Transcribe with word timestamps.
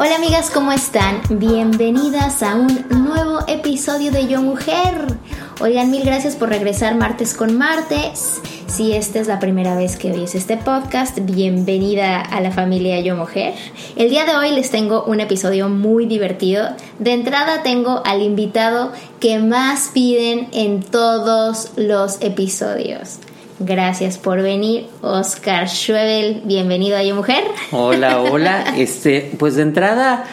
Hola 0.00 0.14
amigas, 0.14 0.52
¿cómo 0.54 0.70
están? 0.70 1.22
Bienvenidas 1.28 2.44
a 2.44 2.54
un 2.54 2.86
nuevo 2.88 3.40
episodio 3.48 4.12
de 4.12 4.28
Yo 4.28 4.40
Mujer. 4.40 5.18
Oigan, 5.60 5.90
mil 5.90 6.04
gracias 6.04 6.36
por 6.36 6.50
regresar 6.50 6.94
martes 6.94 7.34
con 7.34 7.58
martes. 7.58 8.40
Si 8.68 8.92
esta 8.92 9.18
es 9.18 9.26
la 9.26 9.40
primera 9.40 9.74
vez 9.74 9.96
que 9.96 10.12
oyes 10.12 10.36
este 10.36 10.56
podcast, 10.56 11.18
bienvenida 11.22 12.20
a 12.20 12.40
la 12.40 12.52
familia 12.52 13.00
Yo 13.00 13.16
Mujer. 13.16 13.54
El 13.96 14.08
día 14.08 14.24
de 14.24 14.36
hoy 14.36 14.52
les 14.52 14.70
tengo 14.70 15.02
un 15.02 15.18
episodio 15.18 15.68
muy 15.68 16.06
divertido. 16.06 16.68
De 17.00 17.12
entrada 17.12 17.64
tengo 17.64 18.00
al 18.06 18.22
invitado 18.22 18.92
que 19.18 19.40
más 19.40 19.90
piden 19.92 20.46
en 20.52 20.80
todos 20.80 21.72
los 21.74 22.22
episodios. 22.22 23.18
Gracias 23.60 24.18
por 24.18 24.40
venir, 24.40 24.86
Oscar 25.02 25.68
Schwebel. 25.68 26.42
Bienvenido 26.44 26.96
a 26.96 27.02
Yo 27.02 27.16
Mujer. 27.16 27.42
Hola, 27.72 28.20
hola. 28.20 28.64
Este, 28.78 29.32
pues 29.38 29.56
de 29.56 29.62
entrada, 29.62 30.24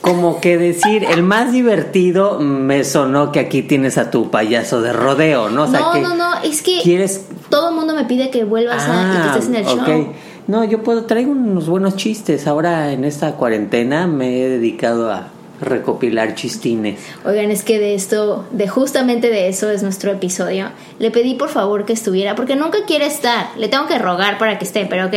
como 0.00 0.40
que 0.40 0.56
decir, 0.56 1.04
el 1.04 1.22
más 1.22 1.52
divertido 1.52 2.38
me 2.40 2.84
sonó 2.84 3.30
que 3.30 3.40
aquí 3.40 3.62
tienes 3.62 3.98
a 3.98 4.10
tu 4.10 4.30
payaso 4.30 4.80
de 4.80 4.94
rodeo, 4.94 5.50
¿no? 5.50 5.64
O 5.64 5.66
sea, 5.66 5.80
no, 5.80 5.92
que 5.92 6.00
no, 6.00 6.14
no, 6.14 6.38
es 6.42 6.62
que 6.62 6.80
¿Quieres? 6.82 7.26
todo 7.50 7.68
el 7.70 7.74
mundo 7.74 7.94
me 7.94 8.04
pide 8.04 8.30
que 8.30 8.44
vuelvas 8.44 8.84
a, 8.84 8.86
y 8.86 9.12
que 9.12 9.18
Ah, 9.18 9.32
estés 9.34 9.48
en 9.48 9.54
el 9.56 9.64
show. 9.66 10.12
No, 10.46 10.64
yo 10.64 10.82
puedo, 10.82 11.04
traigo 11.04 11.32
unos 11.32 11.68
buenos 11.68 11.96
chistes. 11.96 12.46
Ahora 12.46 12.92
en 12.92 13.04
esta 13.04 13.32
cuarentena 13.32 14.06
me 14.06 14.40
he 14.42 14.48
dedicado 14.48 15.12
a 15.12 15.28
recopilar 15.60 16.34
chistines. 16.34 17.00
Oigan, 17.24 17.50
es 17.50 17.62
que 17.62 17.78
de 17.78 17.94
esto, 17.94 18.46
de 18.50 18.68
justamente 18.68 19.28
de 19.30 19.48
eso 19.48 19.70
es 19.70 19.82
nuestro 19.82 20.12
episodio. 20.12 20.70
Le 20.98 21.10
pedí 21.10 21.34
por 21.34 21.48
favor 21.48 21.84
que 21.84 21.92
estuviera, 21.92 22.34
porque 22.34 22.56
nunca 22.56 22.78
quiere 22.86 23.06
estar. 23.06 23.48
Le 23.56 23.68
tengo 23.68 23.86
que 23.86 23.98
rogar 23.98 24.38
para 24.38 24.58
que 24.58 24.64
esté, 24.64 24.86
pero 24.86 25.06
ok. 25.06 25.14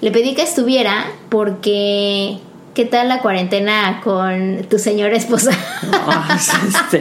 Le 0.00 0.10
pedí 0.10 0.34
que 0.34 0.42
estuviera 0.42 1.06
porque... 1.28 2.38
¿Qué 2.74 2.84
tal 2.84 3.08
la 3.08 3.20
cuarentena 3.20 4.02
con 4.04 4.66
tu 4.68 4.78
señora 4.78 5.16
esposa? 5.16 5.50
Ah, 6.08 6.38
este, 6.38 7.00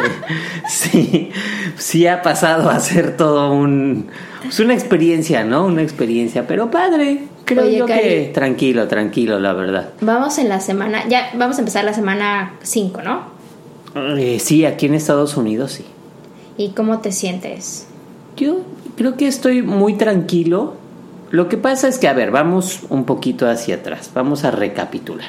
sí, 0.67 1.31
sí 1.77 2.07
ha 2.07 2.21
pasado 2.21 2.69
a 2.69 2.79
ser 2.79 3.17
todo 3.17 3.51
un... 3.51 4.07
Es 4.47 4.59
una 4.59 4.73
experiencia, 4.73 5.43
¿no? 5.43 5.65
Una 5.65 5.81
experiencia, 5.81 6.47
pero 6.47 6.71
padre. 6.71 7.23
Creo 7.45 7.63
Oye, 7.63 7.77
yo 7.77 7.85
Cari. 7.85 8.01
que 8.01 8.31
tranquilo, 8.33 8.87
tranquilo, 8.87 9.39
la 9.39 9.53
verdad. 9.53 9.89
vamos 10.01 10.37
en 10.39 10.49
la 10.49 10.59
semana, 10.59 11.07
ya 11.07 11.29
vamos 11.35 11.57
a 11.57 11.59
empezar 11.61 11.83
la 11.85 11.93
semana 11.93 12.53
5, 12.63 13.01
¿no? 13.03 13.21
Eh, 14.17 14.39
sí, 14.39 14.65
aquí 14.65 14.87
en 14.87 14.95
Estados 14.95 15.37
Unidos 15.37 15.73
sí. 15.73 15.85
¿Y 16.57 16.69
cómo 16.71 16.99
te 16.99 17.11
sientes? 17.11 17.87
Yo 18.35 18.61
creo 18.97 19.15
que 19.15 19.27
estoy 19.27 19.61
muy 19.61 19.93
tranquilo. 19.95 20.73
Lo 21.31 21.47
que 21.49 21.57
pasa 21.57 21.87
es 21.87 21.97
que, 21.97 22.07
a 22.07 22.13
ver, 22.13 22.31
vamos 22.31 22.81
un 22.89 23.05
poquito 23.05 23.47
hacia 23.49 23.75
atrás. 23.75 24.11
Vamos 24.13 24.43
a 24.43 24.51
recapitular. 24.51 25.27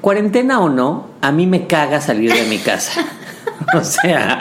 Cuarentena 0.00 0.60
o 0.60 0.68
no, 0.68 1.06
a 1.20 1.32
mí 1.32 1.46
me 1.46 1.66
caga 1.66 2.00
salir 2.00 2.32
de 2.32 2.44
mi 2.46 2.58
casa. 2.58 3.04
O 3.74 3.84
sea, 3.84 4.40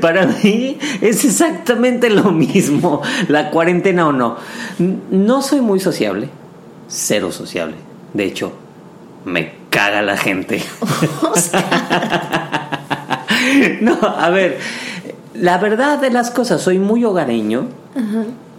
para 0.00 0.26
mí 0.26 0.78
es 1.00 1.24
exactamente 1.24 2.10
lo 2.10 2.32
mismo, 2.32 3.02
la 3.28 3.50
cuarentena 3.50 4.08
o 4.08 4.12
no. 4.12 4.36
No 5.10 5.42
soy 5.42 5.60
muy 5.60 5.80
sociable, 5.80 6.28
cero 6.88 7.30
sociable. 7.32 7.76
De 8.12 8.24
hecho, 8.24 8.52
me 9.24 9.52
caga 9.70 10.02
la 10.02 10.16
gente. 10.16 10.62
No, 13.80 13.98
a 14.02 14.30
ver, 14.30 14.58
la 15.34 15.58
verdad 15.58 15.98
de 16.00 16.10
las 16.10 16.30
cosas, 16.30 16.62
soy 16.62 16.78
muy 16.78 17.04
hogareño. 17.04 17.66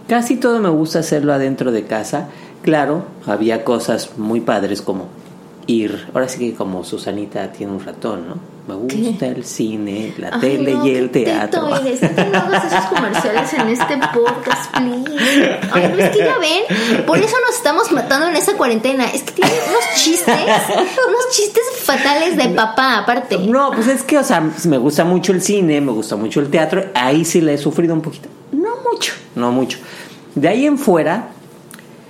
Casi 0.08 0.36
todo 0.36 0.60
me 0.60 0.68
gusta 0.68 1.00
hacerlo 1.00 1.32
adentro 1.32 1.72
de 1.72 1.84
casa. 1.84 2.28
Claro, 2.62 3.04
había 3.26 3.64
cosas 3.64 4.16
muy 4.16 4.40
padres 4.40 4.82
como 4.82 5.08
ir, 5.66 6.08
ahora 6.14 6.28
sí 6.28 6.38
que 6.38 6.54
como 6.54 6.84
Susanita 6.84 7.50
tiene 7.52 7.72
un 7.72 7.84
ratón, 7.84 8.28
¿no? 8.28 8.56
Me 8.66 8.74
gusta 8.74 9.26
el 9.26 9.44
cine, 9.44 10.12
la 10.18 10.30
Ay, 10.34 10.40
tele 10.40 10.74
no, 10.74 10.86
y 10.86 10.90
el 10.96 11.10
teatro. 11.10 11.68
eres. 11.76 12.02
No 12.02 12.24
no 12.24 12.38
hagas 12.38 12.64
esos 12.72 12.84
comerciales 12.94 13.52
en 13.52 13.68
este 13.68 13.96
podcast, 14.12 14.76
please. 14.76 15.58
Ay, 15.72 15.92
no, 15.94 16.02
es 16.02 16.10
que 16.10 16.18
ya 16.18 16.36
ven, 16.38 17.04
por 17.06 17.18
eso 17.18 17.36
nos 17.46 17.56
estamos 17.56 17.92
matando 17.92 18.26
en 18.26 18.34
esta 18.34 18.56
cuarentena. 18.56 19.04
Es 19.06 19.22
que 19.22 19.32
tiene 19.32 19.52
unos 19.68 19.84
chistes, 20.02 20.34
unos 20.34 21.30
chistes 21.30 21.62
fatales 21.84 22.36
de 22.36 22.48
papá, 22.48 22.98
aparte. 22.98 23.38
No, 23.38 23.70
pues 23.70 23.86
es 23.86 24.02
que, 24.02 24.18
o 24.18 24.24
sea, 24.24 24.40
me 24.64 24.78
gusta 24.78 25.04
mucho 25.04 25.30
el 25.30 25.42
cine, 25.42 25.80
me 25.80 25.92
gusta 25.92 26.16
mucho 26.16 26.40
el 26.40 26.50
teatro. 26.50 26.86
Ahí 26.94 27.24
sí 27.24 27.40
le 27.40 27.54
he 27.54 27.58
sufrido 27.58 27.94
un 27.94 28.02
poquito. 28.02 28.28
No 28.50 28.70
mucho, 28.90 29.12
no 29.36 29.52
mucho. 29.52 29.78
De 30.34 30.48
ahí 30.48 30.66
en 30.66 30.76
fuera, 30.76 31.28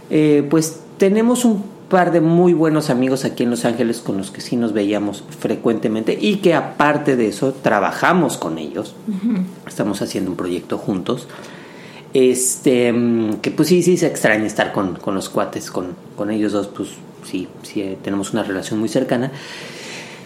eh, 0.08 0.46
pues 0.48 0.80
tenemos 0.96 1.44
un 1.44 1.75
par 1.88 2.12
de 2.12 2.20
muy 2.20 2.52
buenos 2.52 2.90
amigos 2.90 3.24
aquí 3.24 3.44
en 3.44 3.50
Los 3.50 3.64
Ángeles 3.64 4.00
con 4.00 4.16
los 4.16 4.30
que 4.30 4.40
sí 4.40 4.56
nos 4.56 4.72
veíamos 4.72 5.22
frecuentemente 5.38 6.16
y 6.20 6.36
que 6.36 6.54
aparte 6.54 7.16
de 7.16 7.28
eso 7.28 7.52
trabajamos 7.52 8.36
con 8.36 8.58
ellos. 8.58 8.94
Estamos 9.66 10.02
haciendo 10.02 10.30
un 10.30 10.36
proyecto 10.36 10.78
juntos. 10.78 11.28
Este, 12.14 12.92
mm, 12.92 13.36
que 13.36 13.50
pues 13.50 13.68
sí, 13.68 13.82
sí 13.82 13.96
se 13.96 14.06
extraña 14.06 14.46
estar 14.46 14.72
con, 14.72 14.96
con 14.96 15.14
los 15.14 15.28
cuates, 15.28 15.70
con, 15.70 15.94
con 16.16 16.30
ellos 16.30 16.52
dos, 16.52 16.68
pues 16.68 16.88
sí, 17.24 17.46
sí, 17.62 17.82
eh, 17.82 17.98
tenemos 18.02 18.32
una 18.32 18.42
relación 18.42 18.80
muy 18.80 18.88
cercana. 18.88 19.32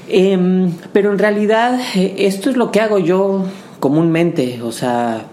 Em, 0.09 0.73
pero 0.93 1.13
en 1.13 1.19
realidad 1.19 1.81
eh, 1.97 2.15
esto 2.19 2.51
es 2.51 2.57
lo 2.57 2.71
que 2.71 2.81
hago 2.81 2.99
yo 2.99 3.45
comúnmente, 3.81 4.61
o 4.63 4.73
sea, 4.73 5.27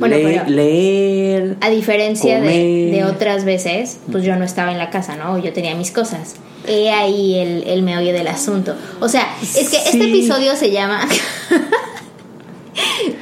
Bueno, 0.00 0.16
le- 0.16 0.22
pero- 0.24 0.44
leer. 0.50 1.56
A 1.60 1.70
diferencia 1.70 2.40
de, 2.40 2.48
comer. 2.48 2.90
de 2.92 3.04
otras 3.04 3.44
veces, 3.44 4.00
pues 4.10 4.24
yo 4.24 4.34
no 4.36 4.44
estaba 4.44 4.72
en 4.72 4.78
la 4.78 4.90
casa, 4.90 5.14
¿no? 5.16 5.38
Yo 5.38 5.52
tenía 5.52 5.74
mis 5.76 5.90
cosas. 5.92 6.34
He 6.66 6.90
ahí 6.90 7.38
el, 7.38 7.64
el 7.68 7.82
meollo 7.82 8.12
del 8.12 8.26
asunto. 8.28 8.74
O 9.00 9.08
sea, 9.08 9.26
es 9.42 9.68
que 9.70 9.76
este 9.76 10.04
episodio 10.04 10.56
se 10.56 10.70
llama 10.70 11.00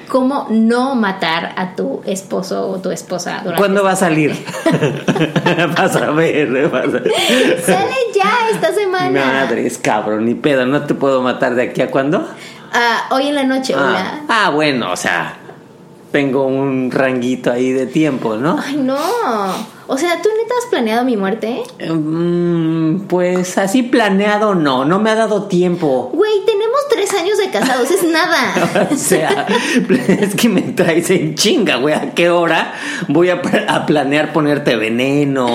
¿Cómo 0.09 0.47
no 0.51 0.95
matar 0.95 1.53
a 1.57 1.75
tu 1.75 2.01
esposo 2.07 2.69
o 2.69 2.79
tu 2.79 2.91
esposa 2.91 3.41
durante 3.43 3.59
¿Cuándo 3.59 3.83
va 3.85 3.93
a 3.93 3.97
salir? 3.97 4.33
vas 5.77 5.97
a 5.97 6.11
ver, 6.13 6.69
vas 6.69 6.85
a 6.85 6.87
ver. 6.87 7.63
Sale 7.65 7.95
ya 8.15 8.31
esta 8.53 8.73
semana. 8.73 9.25
Madres, 9.25 9.79
cabrón, 9.79 10.25
ni 10.27 10.35
pedo, 10.35 10.65
no 10.67 10.83
te 10.85 10.95
puedo 10.95 11.23
matar 11.23 11.55
de 11.55 11.63
aquí 11.63 11.83
a 11.83 11.91
cuándo. 11.91 12.27
Ah, 12.73 13.07
hoy 13.11 13.29
en 13.29 13.35
la 13.35 13.45
noche, 13.45 13.75
Ah, 13.77 13.81
hola. 13.89 14.21
ah, 14.29 14.51
bueno, 14.51 14.93
o 14.93 14.97
sea, 14.97 15.38
tengo 16.13 16.47
un 16.47 16.91
ranguito 16.91 17.51
ahí 17.53 17.71
de 17.73 17.87
tiempo, 17.87 18.37
¿no? 18.37 18.59
Ay, 18.65 18.77
no. 18.77 18.97
O 19.91 19.97
sea, 19.97 20.21
¿tú 20.23 20.29
neta 20.29 20.55
has 20.63 20.67
planeado 20.71 21.05
mi 21.05 21.17
muerte? 21.17 21.63
Mm, 21.91 23.01
pues 23.09 23.57
así 23.59 23.83
planeado 23.83 24.55
no, 24.55 24.85
no 24.85 24.99
me 24.99 25.11
ha 25.11 25.15
dado 25.15 25.45
tiempo. 25.45 26.11
Güey, 26.13 26.45
tenemos 26.45 26.79
tres 26.91 27.13
años 27.15 27.39
de 27.39 27.51
casados, 27.51 27.91
es 27.91 28.03
nada. 28.05 28.89
O 28.91 28.97
sea, 28.97 29.47
es 30.09 30.35
que 30.35 30.49
me 30.49 30.63
traes 30.63 31.11
en 31.11 31.35
chinga, 31.35 31.77
güey. 31.77 31.95
¿A 31.95 32.11
qué 32.15 32.29
hora 32.31 32.75
voy 33.09 33.31
a, 33.31 33.41
a 33.69 33.87
planear 33.87 34.33
ponerte 34.33 34.77
veneno? 34.77 35.47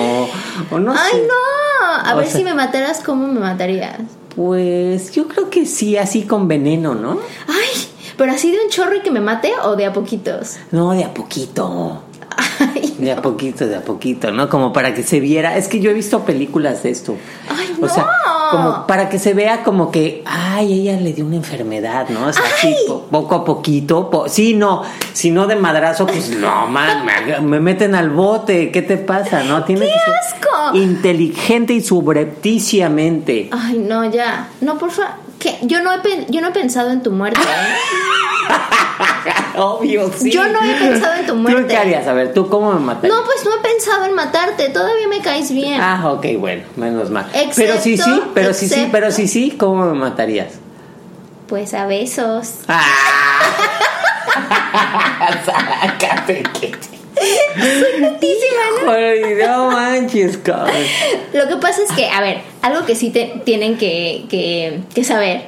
O 0.70 0.78
no 0.78 0.92
Ay, 0.92 1.12
sé. 1.12 1.22
no. 1.28 1.84
A 2.08 2.14
O 2.14 2.18
ver 2.18 2.26
sea- 2.26 2.36
si 2.38 2.44
me 2.44 2.54
mataras, 2.54 3.02
¿cómo 3.04 3.26
me 3.28 3.38
matarías? 3.40 4.00
Pues 4.34 5.12
yo 5.12 5.28
creo 5.28 5.48
que 5.48 5.64
sí, 5.64 5.96
así 5.96 6.22
con 6.22 6.48
veneno, 6.48 6.94
¿no? 6.96 7.20
Ay, 7.46 7.86
pero 8.16 8.32
así 8.32 8.50
de 8.50 8.58
un 8.64 8.70
chorro 8.70 8.96
y 8.96 9.00
que 9.00 9.10
me 9.10 9.20
mate 9.20 9.52
o 9.64 9.76
de 9.76 9.86
a 9.86 9.92
poquitos. 9.92 10.56
No, 10.70 10.92
de 10.92 11.04
a 11.04 11.12
poquito. 11.14 12.02
Ay, 12.58 12.94
De 12.98 13.12
a 13.12 13.22
poquito, 13.22 13.66
de 13.66 13.76
a 13.76 13.80
poquito, 13.82 14.32
¿no? 14.32 14.48
Como 14.48 14.72
para 14.72 14.92
que 14.94 15.02
se 15.04 15.20
viera. 15.20 15.56
Es 15.56 15.68
que 15.68 15.78
yo 15.78 15.90
he 15.90 15.94
visto 15.94 16.20
películas 16.24 16.82
de 16.82 16.90
esto. 16.90 17.14
Ay, 17.48 17.76
O 17.80 17.88
sea, 17.88 18.04
no. 18.04 18.50
como 18.50 18.86
para 18.88 19.08
que 19.08 19.20
se 19.20 19.34
vea 19.34 19.62
como 19.62 19.92
que, 19.92 20.22
ay, 20.26 20.80
ella 20.80 20.98
le 21.00 21.12
dio 21.12 21.24
una 21.26 21.36
enfermedad, 21.36 22.08
¿no? 22.08 22.26
O 22.26 22.32
sea, 22.32 22.42
así, 22.44 22.74
po- 22.88 23.02
poco 23.10 23.36
a 23.36 23.44
poquito. 23.44 24.10
po- 24.10 24.28
sí, 24.28 24.54
no. 24.54 24.82
Si 25.12 25.30
no 25.30 25.46
de 25.46 25.54
madrazo, 25.54 26.06
pues 26.06 26.30
no, 26.30 26.66
man, 26.66 27.04
me, 27.06 27.40
me 27.40 27.60
meten 27.60 27.94
al 27.94 28.10
bote. 28.10 28.72
¿Qué 28.72 28.82
te 28.82 28.96
pasa, 28.96 29.44
no? 29.44 29.62
Tiene 29.64 29.82
¡Qué 29.82 29.92
que 29.92 29.98
ser 30.00 30.14
asco! 30.14 30.76
inteligente 30.76 31.72
y 31.74 31.82
subrepticiamente. 31.82 33.48
Ay, 33.52 33.78
no, 33.78 34.04
ya. 34.10 34.48
No, 34.60 34.76
por 34.78 34.90
favor. 34.90 35.12
¿Qué? 35.38 35.58
Yo 35.62 35.82
no 35.82 35.92
he 35.92 36.26
yo 36.30 36.40
no 36.40 36.48
he 36.48 36.52
pensado 36.52 36.90
en 36.90 37.02
tu 37.02 37.10
muerte. 37.10 37.40
¿eh? 37.40 37.76
Obvio, 39.56 40.10
sí. 40.16 40.30
Yo 40.30 40.46
no 40.48 40.60
he 40.62 40.74
pensado 40.74 41.14
en 41.14 41.26
tu 41.26 41.32
¿Tú 41.34 41.38
muerte. 41.38 41.66
qué 41.68 41.76
harías? 41.76 42.06
A 42.06 42.12
ver, 42.12 42.32
¿tú 42.34 42.48
cómo 42.48 42.72
me 42.72 42.80
matarías? 42.80 43.16
No, 43.16 43.24
pues 43.24 43.44
no 43.44 43.54
he 43.54 43.58
pensado 43.62 44.04
en 44.04 44.14
matarte. 44.14 44.68
Todavía 44.70 45.08
me 45.08 45.20
caes 45.20 45.50
bien. 45.52 45.80
Ah, 45.80 46.10
ok, 46.12 46.26
bueno, 46.38 46.62
menos 46.76 47.10
mal. 47.10 47.26
Excepto- 47.32 47.54
pero 47.56 47.80
sí, 47.80 47.96
sí, 47.96 48.22
pero 48.34 48.52
sí, 48.54 48.68
sí, 48.68 48.74
excepto- 48.74 48.92
pero 48.92 49.10
sí, 49.12 49.28
sí, 49.28 49.50
¿cómo 49.58 49.84
me 49.86 49.94
matarías? 49.94 50.54
Pues 51.48 51.72
a 51.74 51.86
besos. 51.86 52.60
¡Ah! 52.68 52.82
Sácate, 55.44 56.42
no 59.46 59.70
manches, 59.70 60.38
cabrón. 60.38 60.74
Lo 61.32 61.48
que 61.48 61.56
pasa 61.56 61.82
es 61.88 61.92
que, 61.92 62.08
a 62.08 62.20
ver, 62.20 62.38
algo 62.62 62.84
que 62.86 62.94
sí 62.94 63.10
te- 63.10 63.40
tienen 63.44 63.76
que, 63.78 64.24
que- 64.28 64.80
que 64.94 65.04
saber 65.04 65.42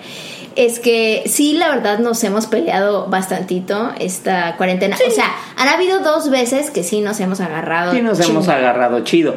es 0.56 0.78
que 0.78 1.24
sí, 1.26 1.52
la 1.52 1.68
verdad, 1.68 1.98
nos 1.98 2.22
hemos 2.24 2.46
peleado 2.46 3.06
bastantito 3.08 3.90
esta 4.00 4.56
cuarentena. 4.56 4.96
O 5.06 5.10
sea, 5.10 5.30
han 5.56 5.68
habido 5.68 6.00
dos 6.00 6.30
veces 6.30 6.70
que 6.70 6.82
sí 6.82 7.00
nos 7.00 7.20
hemos 7.20 7.40
agarrado. 7.40 7.92
Sí 7.92 8.00
nos 8.00 8.18
hemos 8.20 8.48
agarrado 8.48 9.00
chido. 9.04 9.34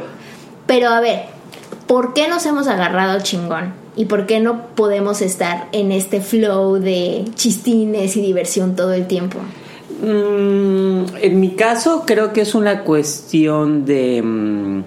Pero 0.65 0.89
a 0.89 1.01
ver, 1.01 1.23
¿por 1.87 2.13
qué 2.13 2.27
nos 2.29 2.45
hemos 2.45 2.67
agarrado 2.67 3.19
chingón? 3.21 3.73
¿Y 3.97 4.05
por 4.05 4.27
qué 4.27 4.39
no 4.39 4.67
podemos 4.75 5.21
estar 5.21 5.67
en 5.73 5.91
este 5.91 6.21
flow 6.21 6.75
de 6.79 7.25
chistines 7.35 8.15
y 8.15 8.21
diversión 8.21 8.77
todo 8.77 8.93
el 8.93 9.05
tiempo? 9.07 9.39
Mm, 10.01 11.15
en 11.21 11.39
mi 11.39 11.55
caso 11.55 12.03
creo 12.05 12.31
que 12.31 12.41
es 12.41 12.55
una 12.55 12.83
cuestión 12.83 13.85
de, 13.85 14.21
mm, 14.23 14.83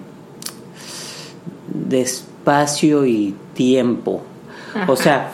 de 1.89 2.01
espacio 2.01 3.05
y 3.05 3.35
tiempo. 3.53 4.21
O 4.87 4.95
sea, 4.95 5.31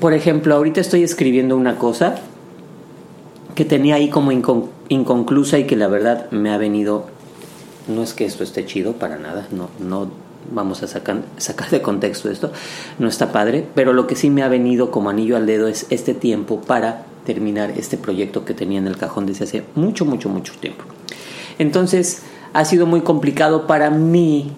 por 0.00 0.12
ejemplo, 0.12 0.54
ahorita 0.54 0.80
estoy 0.80 1.02
escribiendo 1.02 1.56
una 1.56 1.76
cosa 1.78 2.16
que 3.54 3.64
tenía 3.64 3.94
ahí 3.94 4.10
como 4.10 4.32
incon- 4.32 4.68
inconclusa 4.90 5.58
y 5.58 5.64
que 5.64 5.76
la 5.76 5.88
verdad 5.88 6.30
me 6.30 6.50
ha 6.50 6.58
venido... 6.58 7.06
No 7.88 8.02
es 8.02 8.12
que 8.12 8.26
esto 8.26 8.42
esté 8.44 8.66
chido 8.66 8.94
para 8.94 9.16
nada, 9.16 9.46
no, 9.52 9.70
no 9.78 10.08
vamos 10.52 10.82
a 10.82 10.88
sacar, 10.88 11.22
sacar 11.38 11.70
de 11.70 11.80
contexto 11.82 12.28
esto, 12.30 12.50
no 12.98 13.08
está 13.08 13.32
padre, 13.32 13.64
pero 13.74 13.92
lo 13.92 14.06
que 14.08 14.16
sí 14.16 14.28
me 14.28 14.42
ha 14.42 14.48
venido 14.48 14.90
como 14.90 15.08
anillo 15.08 15.36
al 15.36 15.46
dedo 15.46 15.68
es 15.68 15.86
este 15.90 16.12
tiempo 16.12 16.60
para 16.60 17.06
terminar 17.26 17.72
este 17.76 17.98
proyecto 17.98 18.46
que 18.46 18.54
tenía 18.54 18.78
en 18.78 18.86
el 18.86 18.96
cajón 18.96 19.26
desde 19.26 19.44
hace 19.44 19.64
mucho, 19.74 20.06
mucho, 20.06 20.30
mucho 20.30 20.54
tiempo. 20.58 20.84
Entonces 21.58 22.22
ha 22.54 22.64
sido 22.64 22.86
muy 22.86 23.02
complicado 23.02 23.66
para 23.66 23.90
mí 23.90 24.52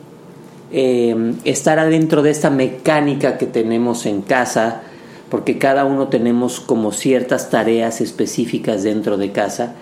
eh, 0.71 1.35
estar 1.45 1.79
adentro 1.79 2.23
de 2.23 2.31
esta 2.31 2.51
mecánica 2.51 3.39
que 3.39 3.47
tenemos 3.47 4.07
en 4.07 4.23
casa, 4.23 4.83
porque 5.31 5.59
cada 5.59 5.85
uno 5.85 6.09
tenemos 6.09 6.61
como 6.61 6.93
ciertas 6.93 7.51
tareas 7.51 8.01
específicas 8.01 8.83
dentro 8.85 9.17
de 9.17 9.33
casa. 9.33 9.75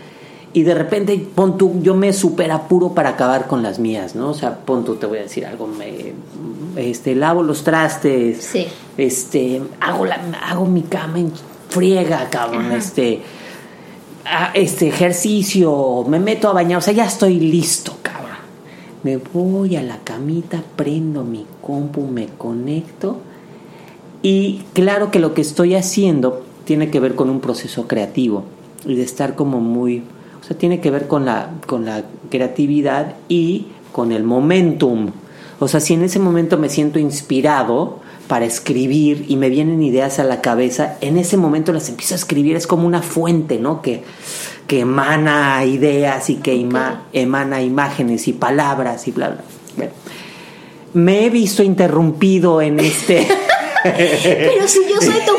Y 0.52 0.62
de 0.62 0.74
repente, 0.74 1.18
pon 1.34 1.58
tú, 1.58 1.80
yo 1.82 1.94
me 1.94 2.12
super 2.14 2.50
apuro 2.50 2.94
para 2.94 3.10
acabar 3.10 3.46
con 3.46 3.62
las 3.62 3.78
mías, 3.78 4.14
¿no? 4.14 4.30
O 4.30 4.34
sea, 4.34 4.56
pon 4.64 4.84
tú, 4.84 4.94
te 4.96 5.04
voy 5.04 5.18
a 5.18 5.22
decir 5.22 5.44
algo, 5.44 5.66
me, 5.66 6.14
este, 6.76 7.14
lavo 7.14 7.42
los 7.42 7.62
trastes, 7.62 8.42
Sí. 8.42 8.66
este, 8.96 9.60
hago, 9.80 10.06
la, 10.06 10.18
hago 10.48 10.64
mi 10.64 10.82
cama 10.82 11.18
en 11.18 11.30
friega, 11.76 12.30
cabrón, 12.30 12.72
este, 12.72 13.20
este, 14.54 14.88
ejercicio, 14.88 16.06
me 16.08 16.18
meto 16.18 16.48
a 16.48 16.54
bañar, 16.54 16.78
o 16.78 16.80
sea, 16.80 16.94
ya 16.94 17.04
estoy 17.04 17.38
listo, 17.38 17.98
cabrón. 18.00 18.38
Me 19.02 19.18
voy 19.18 19.76
a 19.76 19.82
la 19.82 19.98
camita, 19.98 20.62
prendo 20.74 21.22
mi 21.22 21.44
compu, 21.60 22.06
me 22.06 22.28
conecto 22.28 23.18
y 24.22 24.62
claro 24.72 25.10
que 25.10 25.18
lo 25.18 25.34
que 25.34 25.42
estoy 25.42 25.74
haciendo 25.74 26.46
tiene 26.64 26.88
que 26.90 26.98
ver 26.98 27.14
con 27.14 27.28
un 27.28 27.40
proceso 27.40 27.86
creativo 27.86 28.44
y 28.86 28.94
de 28.94 29.02
estar 29.02 29.34
como 29.34 29.60
muy, 29.60 30.02
o 30.40 30.44
sea, 30.44 30.56
tiene 30.56 30.80
que 30.80 30.90
ver 30.90 31.06
con 31.08 31.26
la, 31.26 31.50
con 31.66 31.84
la 31.84 32.04
creatividad 32.30 33.16
y 33.28 33.66
con 33.92 34.12
el 34.12 34.24
momentum. 34.24 35.10
O 35.60 35.68
sea, 35.68 35.80
si 35.80 35.92
en 35.92 36.04
ese 36.04 36.20
momento 36.20 36.56
me 36.56 36.70
siento 36.70 36.98
inspirado 36.98 38.00
para 38.28 38.44
escribir 38.44 39.24
y 39.28 39.36
me 39.36 39.48
vienen 39.50 39.82
ideas 39.82 40.18
a 40.18 40.24
la 40.24 40.40
cabeza, 40.40 40.96
en 41.00 41.16
ese 41.18 41.36
momento 41.36 41.72
las 41.72 41.88
empiezo 41.88 42.14
a 42.14 42.18
escribir, 42.18 42.56
es 42.56 42.66
como 42.66 42.86
una 42.86 43.02
fuente, 43.02 43.58
¿no? 43.58 43.82
Que, 43.82 44.02
que 44.66 44.80
emana 44.80 45.64
ideas 45.64 46.28
y 46.30 46.36
que 46.36 46.54
ima- 46.54 47.02
emana 47.12 47.62
imágenes 47.62 48.26
y 48.28 48.32
palabras 48.32 49.06
y 49.06 49.12
bla, 49.12 49.28
bla. 49.28 49.42
Bueno, 49.76 49.92
me 50.94 51.26
he 51.26 51.30
visto 51.30 51.62
interrumpido 51.62 52.60
en 52.62 52.80
este... 52.80 53.26
Pero 53.84 54.66
si 54.66 54.80
yo 54.88 54.96
soy 55.00 55.20
tu 55.24 55.36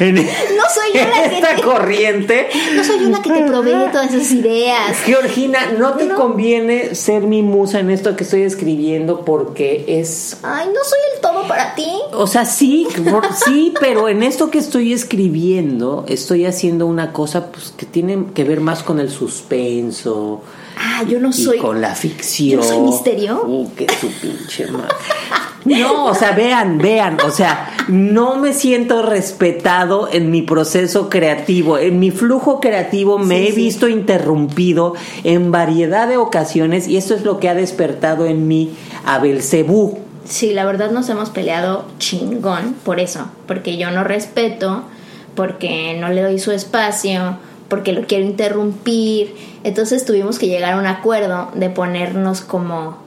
en 0.00 0.14
no 0.16 0.22
soy 0.22 0.92
yo 0.94 1.00
la 1.08 1.28
que 1.28 1.34
esta 1.36 1.56
te, 1.56 1.62
corriente. 1.62 2.48
no 2.74 2.84
soy 2.84 3.00
yo 3.00 3.08
la 3.10 3.22
que 3.22 3.30
te 3.30 3.42
provee 3.42 3.90
todas 3.92 4.12
esas 4.12 4.30
ideas. 4.32 4.98
Georgina, 5.04 5.72
no 5.78 5.94
te 5.94 6.04
No. 6.06 6.14
conviene 6.16 6.94
ser 6.94 7.22
mi 7.22 7.42
musa 7.42 7.80
en 7.80 7.90
esto 7.90 8.16
que 8.16 8.24
estoy 8.24 8.42
escribiendo 8.42 9.24
porque 9.24 9.84
es 9.88 10.38
Ay, 10.42 10.66
no 10.68 10.80
soy 10.84 10.98
el 11.14 11.20
todo 11.20 11.46
para 11.48 11.74
ti. 11.74 11.88
o 12.12 12.26
sea, 12.26 12.44
sí, 12.44 12.86
por- 13.10 13.32
sí, 13.34 13.72
pero 13.80 14.08
en 14.08 14.22
esto 14.22 14.50
que 14.50 14.58
estoy 14.58 14.92
escribiendo 14.92 16.04
estoy 16.08 16.46
haciendo 16.46 16.86
una 16.86 17.12
cosa 17.12 17.46
pues, 17.52 17.72
que 17.76 17.86
tiene 17.86 18.26
que 18.34 18.44
ver 18.44 18.60
más 18.60 18.82
con 18.82 19.00
el 19.00 19.10
suspenso 19.10 20.42
Ah, 20.76 21.04
yo 21.08 21.20
no 21.20 21.28
y 21.28 21.32
soy. 21.32 21.58
con 21.58 21.80
la 21.80 21.94
ficción. 21.94 22.50
¿Yo 22.50 22.56
no 22.56 22.62
soy 22.64 22.78
misterio? 22.80 23.42
Uh, 23.46 23.72
que 23.74 23.86
su 24.00 24.08
pinche 24.20 24.66
madre. 24.66 24.88
No, 25.64 26.06
o 26.06 26.14
sea, 26.14 26.32
vean, 26.32 26.78
vean, 26.78 27.18
o 27.26 27.30
sea, 27.30 27.70
no 27.88 28.36
me 28.36 28.52
siento 28.52 29.02
respetado 29.02 30.08
en 30.12 30.30
mi 30.30 30.42
proceso 30.42 31.08
creativo, 31.08 31.78
en 31.78 31.98
mi 31.98 32.10
flujo 32.10 32.60
creativo 32.60 33.18
me 33.18 33.38
Sí, 33.38 33.46
he 33.46 33.52
sí. 33.52 33.56
visto 33.56 33.88
interrumpido 33.88 34.94
en 35.24 35.50
variedad 35.52 36.06
de 36.06 36.18
ocasiones 36.18 36.86
y 36.86 36.96
esto 36.98 37.14
es 37.14 37.22
lo 37.24 37.40
que 37.40 37.48
ha 37.48 37.54
despertado 37.54 38.26
en 38.26 38.46
mí 38.46 38.74
a 39.06 39.18
Belcebú. 39.18 39.98
Sí, 40.26 40.52
la 40.52 40.64
verdad 40.64 40.90
nos 40.90 41.08
hemos 41.08 41.30
peleado 41.30 41.84
chingón 41.98 42.74
por 42.84 43.00
eso, 43.00 43.26
porque 43.46 43.76
yo 43.76 43.90
no 43.90 44.04
respeto, 44.04 44.82
porque 45.34 45.96
no 46.00 46.08
le 46.10 46.22
doy 46.22 46.38
su 46.38 46.52
espacio, 46.52 47.36
porque 47.68 47.92
lo 47.92 48.06
quiero 48.06 48.24
interrumpir. 48.24 49.34
Entonces 49.64 50.04
tuvimos 50.04 50.38
que 50.38 50.46
llegar 50.46 50.74
a 50.74 50.78
un 50.78 50.86
acuerdo 50.86 51.50
de 51.54 51.70
ponernos 51.70 52.40
como 52.40 53.03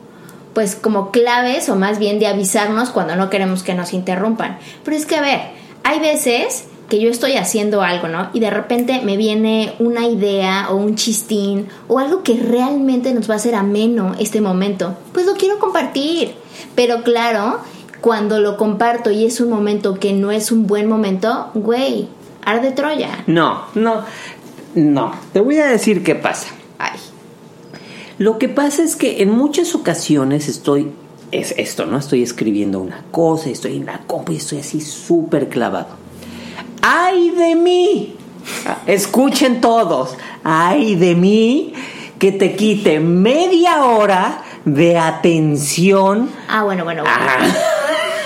pues 0.58 0.74
como 0.76 1.12
claves 1.12 1.70
o 1.70 1.76
más 1.76 2.00
bien 2.00 2.18
de 2.18 2.26
avisarnos 2.26 2.90
cuando 2.90 3.16
no 3.16 3.30
queremos 3.30 3.62
que 3.62 3.76
nos 3.76 3.94
interrumpan. 3.94 4.58
Pero 4.84 4.98
es 4.98 5.06
que 5.06 5.16
a 5.16 5.22
ver, 5.22 5.40
hay 5.84 6.00
veces 6.00 6.66
que 6.90 7.00
yo 7.00 7.12
estoy 7.12 7.34
haciendo 7.34 7.84
algo, 7.84 8.08
¿no? 8.08 8.32
Y 8.34 8.40
de 8.40 8.50
repente 8.50 9.02
me 9.04 9.18
viene 9.18 9.76
una 9.78 10.08
idea 10.08 10.70
o 10.72 10.76
un 10.78 10.96
chistín 10.96 11.68
o 11.88 12.00
algo 12.00 12.24
que 12.24 12.40
realmente 12.40 13.14
nos 13.14 13.30
va 13.30 13.36
a 13.36 13.38
hacer 13.38 13.54
ameno 13.54 14.16
este 14.18 14.42
momento. 14.42 14.98
Pues 15.14 15.28
lo 15.28 15.36
quiero 15.36 15.60
compartir. 15.60 16.34
Pero 16.74 17.04
claro, 17.04 17.60
cuando 18.02 18.40
lo 18.40 18.58
comparto 18.58 19.12
y 19.12 19.26
es 19.26 19.40
un 19.40 19.52
momento 19.52 20.00
que 20.00 20.14
no 20.14 20.32
es 20.32 20.52
un 20.52 20.66
buen 20.66 20.90
momento, 20.90 21.52
güey, 21.54 22.08
arde 22.44 22.72
Troya. 22.72 23.24
No, 23.28 23.66
no, 23.76 24.04
no, 24.74 25.14
te 25.34 25.40
voy 25.40 25.60
a 25.60 25.68
decir 25.68 26.04
qué 26.04 26.16
pasa. 26.16 26.48
Ay. 26.80 26.98
Lo 28.18 28.40
que 28.40 28.50
pasa 28.50 28.84
es 28.84 28.96
que 28.96 29.22
en 29.22 29.30
muchas 29.30 29.76
ocasiones 29.76 30.48
estoy, 30.48 30.92
es 31.32 31.54
esto, 31.58 31.86
¿no? 31.86 31.98
Estoy 31.98 32.24
escribiendo 32.24 32.80
una 32.80 33.04
cosa, 33.12 33.50
estoy 33.50 33.78
en 33.78 33.86
la 33.86 34.00
compu 34.08 34.32
y 34.32 34.38
estoy 34.38 34.60
así 34.60 34.82
súper 34.82 35.50
clavado. 35.50 35.90
¡Ay 36.82 37.30
de 37.32 37.56
mí! 37.56 38.16
Escuchen 38.88 39.62
todos, 39.62 40.16
¡ay 40.44 40.96
de 40.96 41.16
mí! 41.16 41.74
Que 42.18 42.32
te 42.32 42.56
quite 42.56 43.00
media 43.00 43.86
hora 43.86 44.42
de 44.66 44.98
atención. 44.98 46.30
Ah, 46.48 46.64
bueno, 46.64 46.84
bueno, 46.84 47.04
bueno. 47.04 47.16
Ah. 47.20 47.38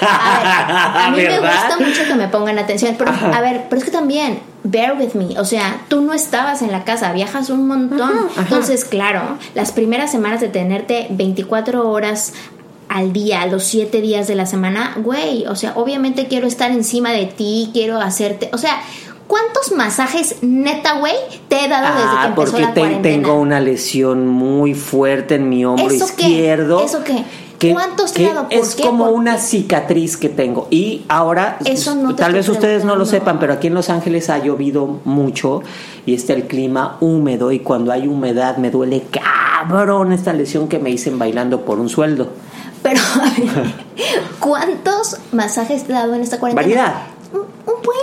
A 0.04 1.12
ver, 1.12 1.28
a 1.28 1.32
mí 1.32 1.36
me 1.36 1.40
gusta 1.48 1.78
mucho 1.80 2.04
que 2.08 2.16
me 2.16 2.28
pongan 2.28 2.58
atención, 2.58 2.96
pero 2.98 3.12
Ajá. 3.12 3.38
a 3.38 3.42
ver, 3.42 3.66
pero 3.70 3.80
es 3.80 3.86
que 3.86 3.92
también, 3.92 4.40
bear 4.64 4.96
with 4.98 5.14
me, 5.16 5.40
o 5.40 5.46
sea, 5.46 5.82
tú 5.88 6.02
no 6.02 6.14
estabas 6.14 6.62
en 6.62 6.72
la 6.72 6.84
casa, 6.84 7.12
viajas 7.14 7.50
un 7.50 7.68
montón, 7.68 8.02
Ajá, 8.02 8.26
ajá. 8.32 8.42
entonces, 8.42 8.86
claro, 8.86 9.38
las 9.56 9.72
primeras 9.72 10.12
semanas 10.12 10.40
de 10.42 10.50
tenerte 10.50 11.08
24 11.10 11.90
horas 11.90 12.34
al 12.90 13.12
día, 13.14 13.46
los 13.48 13.64
7 13.64 14.02
días 14.02 14.28
de 14.28 14.36
la 14.36 14.46
semana, 14.46 14.96
güey, 14.98 15.46
o 15.48 15.56
sea, 15.56 15.74
obviamente 15.76 16.28
quiero 16.28 16.46
estar 16.46 16.72
encima 16.72 17.12
de 17.12 17.26
ti, 17.26 17.70
quiero 17.74 18.00
hacerte, 18.00 18.50
o 18.54 18.58
sea, 18.58 18.82
¿Cuántos 19.28 19.72
masajes 19.72 20.36
neta, 20.42 20.96
güey, 21.00 21.14
te 21.48 21.64
he 21.64 21.70
dado 21.70 21.86
desde 21.96 22.02
que 22.10 22.16
Ah, 22.18 22.26
empezó 22.28 22.52
porque 22.52 22.62
la 22.64 22.74
te- 22.74 22.80
cuarentena? 22.82 23.16
tengo 23.16 23.40
una 23.40 23.62
lesión 23.62 24.28
muy 24.28 24.74
fuerte 24.74 25.36
en 25.36 25.48
mi 25.48 25.64
hombro 25.64 25.88
¿Eso 25.90 26.06
qué? 26.18 26.24
izquierdo. 26.28 26.84
¿Eso 26.84 27.02
qué? 27.06 27.24
Que- 27.62 27.74
¿Cuántos 27.74 28.12
te 28.12 28.24
que? 28.24 28.30
¿Por 28.34 28.48
Es 28.50 28.74
qué? 28.74 28.82
como 28.82 29.06
¿Por 29.06 29.14
una 29.14 29.38
cicatriz 29.38 30.18
que 30.18 30.30
tengo. 30.30 30.68
Y 30.72 31.06
ahora, 31.08 31.60
Eso 31.64 31.94
no 31.94 32.16
te 32.16 32.24
tal 32.24 32.34
vez 32.34 32.50
ustedes 32.50 32.84
no 32.84 32.96
lo 32.96 33.06
sepan, 33.06 33.38
pero 33.40 33.54
aquí 33.54 33.68
en 33.68 33.76
Los 33.76 33.92
Ángeles 33.92 34.32
ha 34.32 34.40
llovido 34.40 35.00
mucho 35.06 35.62
y 36.08 36.16
está 36.16 36.34
el 36.34 36.48
clima 36.48 36.98
húmedo. 37.02 37.52
Y 37.52 37.60
cuando 37.60 37.92
hay 37.92 38.08
humedad 38.08 38.58
me 38.58 38.72
duele 38.72 39.04
cabrón 39.12 40.12
esta 40.12 40.34
lesión 40.34 40.68
que 40.68 40.80
me 40.80 40.90
hice 40.90 41.12
bailando 41.12 41.62
por 41.64 41.80
un 41.80 41.88
sueldo. 41.88 42.30
Pero, 42.82 43.00
a 43.22 43.30
ver, 43.40 43.74
¿cuántos 44.40 45.18
masajes 45.32 45.84
te 45.84 45.92
he 45.92 45.96
dado 45.96 46.16
en 46.16 46.22
esta 46.22 46.40
cuarentena? 46.40 46.66
Variedad. 46.68 47.02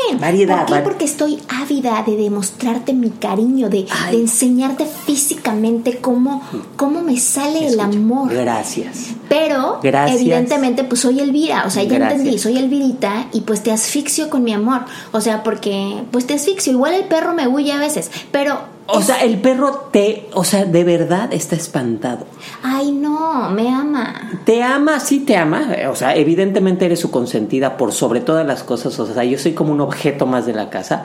Buen. 0.08 0.20
Variedad, 0.20 0.58
¿Por 0.58 0.66
qué? 0.66 0.72
var- 0.72 0.84
Porque 0.84 1.04
estoy 1.04 1.38
ávida 1.48 2.02
de 2.06 2.16
demostrarte 2.16 2.92
mi 2.92 3.10
cariño, 3.10 3.68
de, 3.68 3.86
enseñarte 4.12 4.84
físicamente 4.86 5.98
cómo, 5.98 6.42
cómo 6.76 7.02
me 7.02 7.18
sale 7.18 7.66
el 7.68 7.80
amor. 7.80 8.32
Gracias. 8.32 9.08
Pero, 9.28 9.80
Gracias. 9.82 10.20
evidentemente, 10.20 10.84
pues 10.84 11.00
soy 11.00 11.20
Elvira, 11.20 11.64
o 11.66 11.70
sea, 11.70 11.82
ya 11.82 11.94
Gracias. 11.96 12.20
entendí, 12.20 12.38
soy 12.38 12.58
Elvirita 12.58 13.26
y 13.32 13.42
pues 13.42 13.62
te 13.62 13.72
asfixio 13.72 14.30
con 14.30 14.42
mi 14.44 14.52
amor. 14.52 14.82
O 15.12 15.20
sea, 15.20 15.42
porque, 15.42 16.02
pues 16.10 16.26
te 16.26 16.34
asfixio. 16.34 16.72
Igual 16.72 16.94
el 16.94 17.04
perro 17.04 17.34
me 17.34 17.46
huye 17.46 17.72
a 17.72 17.78
veces, 17.78 18.10
pero. 18.32 18.77
O 18.90 19.02
sea, 19.02 19.18
el 19.18 19.38
perro 19.38 19.90
te, 19.92 20.28
o 20.32 20.44
sea, 20.44 20.64
de 20.64 20.82
verdad 20.82 21.30
está 21.34 21.54
espantado. 21.54 22.24
Ay, 22.62 22.90
no, 22.90 23.50
me 23.50 23.68
ama. 23.68 24.40
Te 24.46 24.62
ama, 24.62 24.98
sí 24.98 25.20
te 25.20 25.36
ama. 25.36 25.68
O 25.90 25.94
sea, 25.94 26.16
evidentemente 26.16 26.86
eres 26.86 27.00
su 27.00 27.10
consentida 27.10 27.76
por 27.76 27.92
sobre 27.92 28.20
todas 28.20 28.46
las 28.46 28.62
cosas. 28.62 28.98
O 28.98 29.06
sea, 29.06 29.24
yo 29.24 29.38
soy 29.38 29.52
como 29.52 29.72
un 29.72 29.82
objeto 29.82 30.24
más 30.24 30.46
de 30.46 30.54
la 30.54 30.70
casa. 30.70 31.04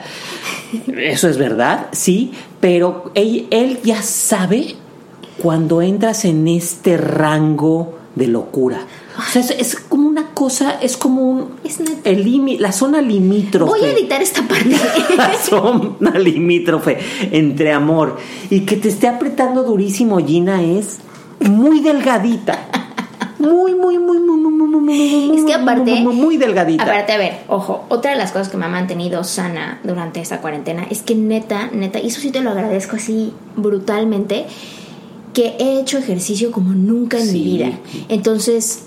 Eso 0.96 1.28
es 1.28 1.36
verdad, 1.36 1.88
sí. 1.92 2.32
Pero 2.58 3.10
él, 3.14 3.48
él 3.50 3.78
ya 3.84 4.00
sabe 4.00 4.76
cuando 5.42 5.82
entras 5.82 6.24
en 6.24 6.48
este 6.48 6.96
rango 6.96 7.98
de 8.14 8.28
locura. 8.28 8.78
O 9.16 9.22
sea, 9.22 9.42
es, 9.42 9.50
es, 9.50 9.76
como 9.76 10.08
una 10.08 10.30
cosa, 10.30 10.78
es 10.80 10.96
como 10.96 11.22
un. 11.22 11.50
Es 11.62 11.78
el 12.04 12.24
limi, 12.24 12.58
la 12.58 12.72
zona 12.72 13.00
limítrofe. 13.00 13.70
Voy 13.70 13.88
a 13.88 13.92
editar 13.92 14.20
esta 14.20 14.42
parte. 14.42 14.76
la 15.16 15.34
zona 15.34 16.18
limítrofe 16.18 16.98
entre 17.30 17.72
amor 17.72 18.16
y 18.50 18.60
que 18.60 18.76
te 18.76 18.88
esté 18.88 19.06
apretando 19.06 19.62
durísimo, 19.62 20.18
Gina, 20.18 20.62
es 20.62 20.98
muy 21.40 21.80
delgadita. 21.80 22.68
Muy, 23.38 23.74
muy, 23.74 23.98
muy, 23.98 24.18
muy, 24.18 24.36
muy, 24.38 24.52
muy, 24.52 24.80
muy. 24.80 25.38
Es 25.38 25.44
que 25.44 25.54
aparte. 25.54 25.90
Muy, 25.92 26.00
muy, 26.00 26.14
muy, 26.16 26.36
delgadita. 26.36 26.82
Aparte, 26.82 27.12
a 27.12 27.18
ver, 27.18 27.40
ojo, 27.48 27.84
otra 27.90 28.12
de 28.12 28.16
las 28.16 28.32
cosas 28.32 28.48
que 28.48 28.56
me 28.56 28.64
ha 28.64 28.68
mantenido 28.68 29.22
sana 29.22 29.80
durante 29.84 30.20
esta 30.20 30.40
cuarentena 30.40 30.86
es 30.90 31.02
que 31.02 31.14
neta, 31.14 31.68
neta, 31.72 32.00
y 32.00 32.08
eso 32.08 32.20
sí 32.20 32.30
te 32.30 32.40
lo 32.40 32.50
agradezco 32.50 32.96
así 32.96 33.32
brutalmente, 33.54 34.46
que 35.34 35.56
he 35.58 35.78
hecho 35.78 35.98
ejercicio 35.98 36.50
como 36.50 36.72
nunca 36.72 37.18
en 37.18 37.26
sí. 37.26 37.38
mi 37.38 37.44
vida. 37.44 37.78
Entonces 38.08 38.84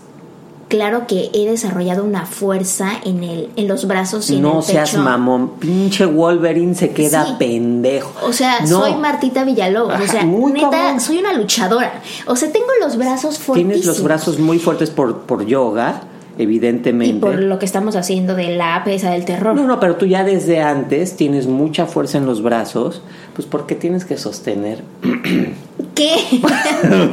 claro 0.67 1.07
que 1.07 1.29
he 1.33 1.49
desarrollado 1.49 2.03
una 2.03 2.25
fuerza 2.25 2.89
en 3.05 3.23
el, 3.23 3.49
en 3.55 3.67
los 3.67 3.87
brazos 3.87 4.29
y 4.29 4.35
en 4.35 4.41
no 4.41 4.57
el 4.59 4.63
seas 4.63 4.91
pecho. 4.91 5.01
mamón 5.03 5.51
pinche 5.59 6.05
Wolverine 6.05 6.75
se 6.75 6.91
queda 6.91 7.25
Sí. 7.25 7.33
pendejo 7.39 8.11
O 8.25 8.33
sea, 8.33 8.59
No. 8.61 8.81
soy 8.81 8.95
Martita 8.95 9.43
Villalobos. 9.43 9.99
o 10.01 10.07
sea, 10.07 10.23
neta, 10.23 10.69
cabrón. 10.69 10.99
soy 10.99 11.17
una 11.19 11.33
luchadora. 11.33 12.01
O 12.25 12.35
sea, 12.35 12.51
tengo 12.51 12.67
los 12.81 12.97
brazos 12.97 13.39
fuertísimos. 13.39 13.73
tienes 13.75 13.85
los 13.85 14.03
brazos 14.03 14.39
muy 14.39 14.59
fuertes 14.59 14.89
por, 14.89 15.19
por 15.21 15.45
yoga 15.45 16.01
Y 16.37 16.43
evidentemente 16.43 17.19
por 17.19 17.39
lo 17.39 17.59
que 17.59 17.65
estamos 17.65 17.95
haciendo 17.95 18.35
de 18.35 18.55
la 18.55 18.83
pesa 18.83 19.11
del 19.11 19.25
terror. 19.25 19.55
No, 19.55 19.65
no, 19.65 19.79
pero 19.79 19.95
tú 19.95 20.05
ya 20.05 20.23
desde 20.23 20.61
antes 20.61 21.15
tienes 21.15 21.47
mucha 21.47 21.85
fuerza 21.85 22.17
en 22.17 22.25
los 22.25 22.41
brazos, 22.41 23.01
pues 23.33 23.47
porque 23.47 23.75
tienes 23.75 24.05
que 24.05 24.17
sostener 24.17 24.83
¿Qué? 25.97 26.15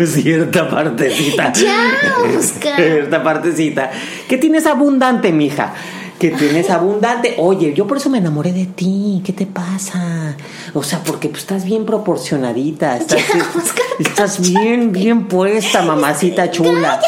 cierta 0.06 0.68
partecita. 0.68 1.52
Ya, 1.54 1.94
Oscar. 2.38 2.76
Cierta 2.76 3.22
partecita. 3.22 3.90
Que 4.28 4.36
tienes 4.36 4.66
abundante, 4.66 5.32
mija. 5.32 5.72
Que 6.18 6.30
tienes 6.30 6.68
abundante. 6.68 7.34
Oye, 7.38 7.72
yo 7.72 7.86
por 7.86 7.96
eso 7.96 8.10
me 8.10 8.18
enamoré 8.18 8.52
de 8.52 8.66
ti. 8.66 9.22
¿Qué 9.24 9.32
te 9.32 9.46
pasa? 9.46 10.36
O 10.74 10.82
sea, 10.82 11.00
porque 11.02 11.30
pues, 11.30 11.42
estás 11.42 11.64
bien 11.64 11.86
proporcionadita. 11.86 12.98
Estás, 12.98 13.26
Ya, 13.26 13.38
Oscar, 13.56 13.84
estás 13.98 14.52
bien, 14.52 14.92
bien 14.92 15.28
puesta, 15.28 15.82
mamacita 15.82 16.50
chula. 16.50 17.00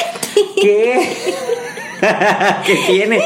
¿Qué? 0.61 1.15
¿Qué 2.67 2.75
tiene? 2.87 3.21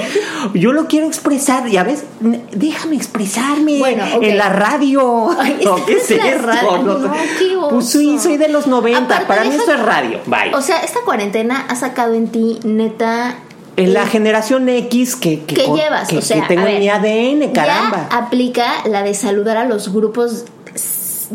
Yo 0.55 0.73
lo 0.73 0.87
quiero 0.87 1.07
expresar, 1.07 1.67
ya 1.69 1.83
ves, 1.83 2.05
déjame 2.53 2.97
expresarme 2.97 3.79
Bueno, 3.79 4.05
en 4.21 4.39
la 4.39 4.49
radio. 4.49 5.31
Ay, 5.39 5.61
No, 5.65 5.85
¿Qué 5.85 5.95
es 5.95 6.11
es 6.11 6.25
esto? 6.25 6.47
radio. 6.47 6.81
No, 6.99 7.13
qué 7.39 7.57
pues 7.71 7.87
sí, 7.91 8.15
oso. 8.15 8.25
soy 8.25 8.37
de 8.37 8.49
los 8.49 8.67
90. 8.67 9.01
Aparte, 9.05 9.27
Para 9.27 9.45
mí 9.45 9.55
esto 9.55 9.73
es 9.73 9.81
radio. 9.81 10.21
Bye. 10.27 10.55
O 10.55 10.63
sea, 10.63 10.81
esta 10.83 11.01
cuarentena 11.05 11.67
ha 11.69 11.75
sacado 11.77 12.15
en 12.15 12.29
ti, 12.29 12.59
neta. 12.65 13.37
en 13.77 13.93
la 13.95 14.03
eh, 14.05 14.07
generación 14.07 14.69
X 14.69 15.17
que, 15.17 15.45
que, 15.45 15.55
¿Qué 15.55 15.67
llevas? 15.67 16.09
que- 16.09 16.19
o 16.19 16.23
sea, 16.23 16.43
que 16.43 16.49
tengo 16.49 16.65
ver, 16.65 16.75
en 16.75 16.81
mi 16.81 16.89
ADN, 16.89 17.53
caramba. 17.53 18.09
Ya 18.11 18.17
aplica 18.19 18.67
la 18.87 19.03
de 19.03 19.15
saludar 19.15 19.57
a 19.57 19.65
los 19.65 19.93
grupos 19.93 20.45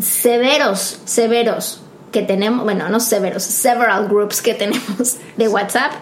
severos, 0.00 1.00
severos 1.04 1.80
que 2.12 2.22
tenemos, 2.22 2.64
bueno, 2.64 2.88
no 2.88 3.00
severos, 3.00 3.42
several 3.42 4.08
groups 4.08 4.40
que 4.42 4.54
tenemos 4.54 5.16
de 5.36 5.48
WhatsApp, 5.48 5.92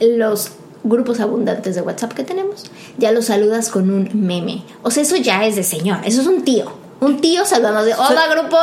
los 0.00 0.52
grupos 0.84 1.20
abundantes 1.20 1.74
de 1.74 1.82
WhatsApp 1.82 2.12
que 2.12 2.24
tenemos, 2.24 2.64
ya 2.98 3.12
los 3.12 3.26
saludas 3.26 3.68
con 3.68 3.90
un 3.90 4.10
meme. 4.14 4.62
O 4.82 4.90
sea, 4.90 5.02
eso 5.02 5.16
ya 5.16 5.46
es 5.46 5.56
de 5.56 5.62
señor, 5.62 5.98
eso 6.04 6.20
es 6.20 6.26
un 6.26 6.42
tío. 6.42 6.79
Un 7.00 7.20
tío 7.20 7.44
saludando 7.46 7.82
de 7.84 7.94
hola 7.94 8.26
grupo 8.28 8.58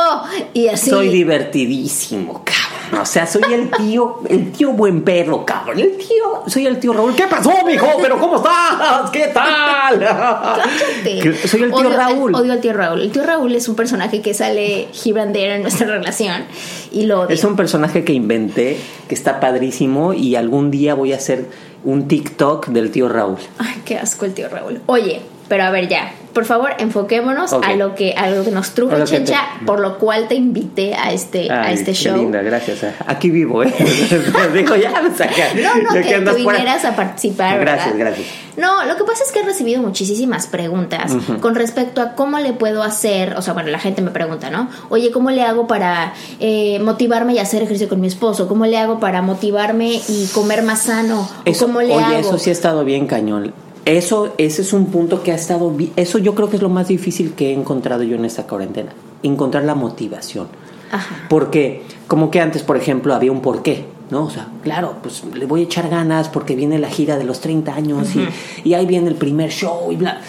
y 0.54 0.68
así. 0.68 0.90
Soy 0.90 1.08
divertidísimo, 1.08 2.44
cabrón. 2.44 3.02
O 3.02 3.04
sea, 3.04 3.26
soy 3.26 3.42
el 3.52 3.70
tío, 3.70 4.20
el 4.28 4.50
tío 4.52 4.72
buen 4.72 5.02
perro, 5.02 5.44
cabrón. 5.44 5.78
El 5.78 5.96
tío, 5.98 6.42
soy 6.46 6.66
el 6.66 6.78
tío 6.78 6.92
Raúl. 6.92 7.14
¿Qué 7.14 7.24
pasó, 7.26 7.52
mijo? 7.66 7.86
¿Pero 8.00 8.18
cómo 8.18 8.36
estás? 8.36 9.10
¿Qué 9.10 9.30
tal? 9.34 9.98
Cállate. 9.98 11.48
Soy 11.48 11.62
el 11.64 11.70
tío 11.72 11.80
Odio- 11.88 11.96
Raúl. 11.96 12.34
Odio 12.34 12.52
al 12.52 12.60
tío 12.60 12.72
Raúl. 12.72 13.02
El 13.02 13.10
tío 13.12 13.24
Raúl 13.24 13.54
es 13.54 13.68
un 13.68 13.74
personaje 13.76 14.22
que 14.22 14.32
sale 14.34 14.88
here 15.04 15.20
and 15.20 15.32
there 15.32 15.56
en 15.56 15.62
nuestra 15.62 15.86
relación 15.86 16.44
y 16.92 17.04
lo 17.06 17.22
odio. 17.22 17.34
Es 17.34 17.44
un 17.44 17.56
personaje 17.56 18.04
que 18.04 18.12
inventé, 18.12 18.78
que 19.08 19.14
está 19.14 19.40
padrísimo 19.40 20.14
y 20.14 20.36
algún 20.36 20.70
día 20.70 20.94
voy 20.94 21.12
a 21.12 21.16
hacer 21.16 21.46
un 21.84 22.08
TikTok 22.08 22.68
del 22.68 22.90
tío 22.90 23.08
Raúl. 23.08 23.36
Ay, 23.58 23.82
qué 23.84 23.98
asco 23.98 24.24
el 24.24 24.32
tío 24.34 24.48
Raúl. 24.48 24.80
Oye, 24.86 25.20
pero 25.48 25.64
a 25.64 25.70
ver 25.70 25.88
ya, 25.88 26.12
por 26.32 26.44
favor, 26.44 26.70
enfoquémonos 26.78 27.52
a 27.52 27.74
lo 27.74 27.94
que 27.94 28.14
a 28.16 28.30
lo 28.30 28.44
que 28.44 28.50
nos 28.50 28.70
truje 28.70 28.94
A 28.94 28.98
te- 29.00 29.04
Chencha, 29.06 29.40
por 29.66 29.80
lo 29.80 29.98
cual 29.98 30.28
te 30.28 30.34
invité 30.34 30.94
a 30.94 31.12
este 31.12 31.50
a 31.50 31.62
Ay, 31.64 31.74
este 31.74 31.86
qué 31.92 31.94
show. 31.94 32.16
Linda, 32.16 32.42
gracias. 32.42 32.78
Aquí 33.06 33.30
vivo, 33.30 33.62
¿eh? 33.62 33.72
Dijo, 34.54 34.76
ya. 34.76 34.90
No, 35.00 35.82
no, 35.82 35.92
que 36.02 36.20
tú 36.20 36.30
fuera. 36.42 36.58
vinieras 36.58 36.84
a 36.84 36.94
participar, 36.96 37.58
¿verdad? 37.58 37.74
Gracias, 37.74 37.96
gracias. 37.96 38.26
No, 38.56 38.84
lo 38.86 38.96
que 38.96 39.04
pasa 39.04 39.22
es 39.24 39.30
que 39.32 39.40
he 39.40 39.42
recibido 39.44 39.80
muchísimas 39.82 40.46
preguntas 40.48 41.12
con 41.40 41.54
respecto 41.54 42.00
a 42.02 42.14
cómo 42.14 42.38
le 42.40 42.52
puedo 42.52 42.82
hacer, 42.82 43.34
o 43.36 43.42
sea, 43.42 43.54
bueno, 43.54 43.68
la 43.70 43.78
gente 43.78 44.02
me 44.02 44.10
pregunta, 44.10 44.50
¿no? 44.50 44.68
Oye, 44.88 45.10
¿cómo 45.12 45.30
le 45.30 45.42
hago 45.44 45.66
para 45.68 46.12
eh, 46.40 46.78
motivarme 46.80 47.34
y 47.34 47.38
hacer 47.38 47.62
ejercicio 47.62 47.88
con 47.88 48.00
mi 48.00 48.08
esposo? 48.08 48.48
¿Cómo 48.48 48.66
le 48.66 48.76
hago 48.78 48.98
para 48.98 49.22
motivarme 49.22 50.00
y 50.08 50.26
comer 50.34 50.62
más 50.62 50.82
sano? 50.82 51.20
¿O 51.20 51.42
Eso, 51.44 51.66
¿Cómo 51.66 51.80
le 51.82 51.94
oye, 51.94 52.04
hago? 52.04 52.16
eso 52.18 52.38
sí 52.38 52.50
ha 52.50 52.52
estado 52.52 52.84
bien 52.84 53.06
cañón. 53.06 53.54
Eso, 53.88 54.34
ese 54.36 54.60
es 54.60 54.74
un 54.74 54.86
punto 54.86 55.22
que 55.22 55.32
ha 55.32 55.34
estado 55.34 55.74
Eso 55.96 56.18
yo 56.18 56.34
creo 56.34 56.50
que 56.50 56.56
es 56.56 56.62
lo 56.62 56.68
más 56.68 56.88
difícil 56.88 57.32
que 57.32 57.50
he 57.50 57.54
encontrado 57.54 58.02
yo 58.02 58.16
en 58.16 58.26
esta 58.26 58.46
cuarentena. 58.46 58.92
Encontrar 59.22 59.64
la 59.64 59.74
motivación. 59.74 60.48
Ajá. 60.92 61.26
Porque, 61.30 61.82
como 62.06 62.30
que 62.30 62.40
antes, 62.40 62.62
por 62.62 62.76
ejemplo, 62.76 63.14
había 63.14 63.32
un 63.32 63.40
porqué, 63.40 63.86
¿no? 64.10 64.24
O 64.24 64.30
sea, 64.30 64.48
claro, 64.62 64.96
pues 65.02 65.24
le 65.34 65.46
voy 65.46 65.62
a 65.62 65.64
echar 65.64 65.88
ganas 65.88 66.28
porque 66.28 66.54
viene 66.54 66.78
la 66.78 66.90
gira 66.90 67.16
de 67.16 67.24
los 67.24 67.40
30 67.40 67.74
años 67.74 68.08
y, 68.14 68.68
y 68.68 68.74
ahí 68.74 68.84
viene 68.84 69.08
el 69.08 69.14
primer 69.14 69.50
show 69.50 69.90
y 69.90 69.96
bla. 69.96 70.20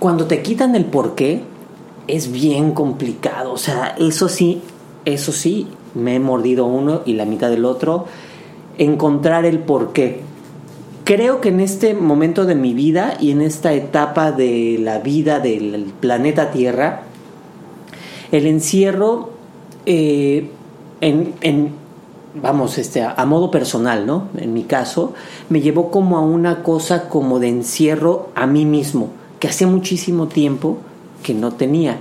Cuando 0.00 0.26
te 0.26 0.42
quitan 0.42 0.74
el 0.74 0.86
porqué, 0.86 1.42
es 2.08 2.32
bien 2.32 2.72
complicado. 2.72 3.52
O 3.52 3.58
sea, 3.58 3.94
eso 3.98 4.28
sí, 4.28 4.62
eso 5.04 5.30
sí, 5.30 5.68
me 5.94 6.16
he 6.16 6.20
mordido 6.20 6.66
uno 6.66 7.02
y 7.06 7.14
la 7.14 7.24
mitad 7.24 7.50
del 7.50 7.64
otro. 7.64 8.06
Encontrar 8.78 9.44
el 9.44 9.60
porqué. 9.60 10.22
Creo 11.04 11.40
que 11.40 11.48
en 11.48 11.60
este 11.60 11.94
momento 11.94 12.44
de 12.44 12.54
mi 12.54 12.74
vida 12.74 13.16
y 13.18 13.30
en 13.30 13.40
esta 13.40 13.72
etapa 13.72 14.32
de 14.32 14.78
la 14.80 14.98
vida 14.98 15.40
del 15.40 15.92
planeta 16.00 16.50
Tierra, 16.50 17.02
el 18.30 18.46
encierro 18.46 19.30
eh, 19.86 20.50
en, 21.00 21.34
en, 21.40 21.72
vamos, 22.34 22.78
este, 22.78 23.02
a, 23.02 23.12
a 23.12 23.26
modo 23.26 23.50
personal, 23.50 24.06
¿no? 24.06 24.28
En 24.36 24.52
mi 24.52 24.64
caso, 24.64 25.14
me 25.48 25.60
llevó 25.60 25.90
como 25.90 26.18
a 26.18 26.20
una 26.20 26.62
cosa 26.62 27.08
como 27.08 27.40
de 27.40 27.48
encierro 27.48 28.28
a 28.34 28.46
mí 28.46 28.64
mismo, 28.64 29.08
que 29.40 29.48
hacía 29.48 29.66
muchísimo 29.66 30.28
tiempo 30.28 30.78
que 31.22 31.34
no 31.34 31.52
tenía. 31.52 31.98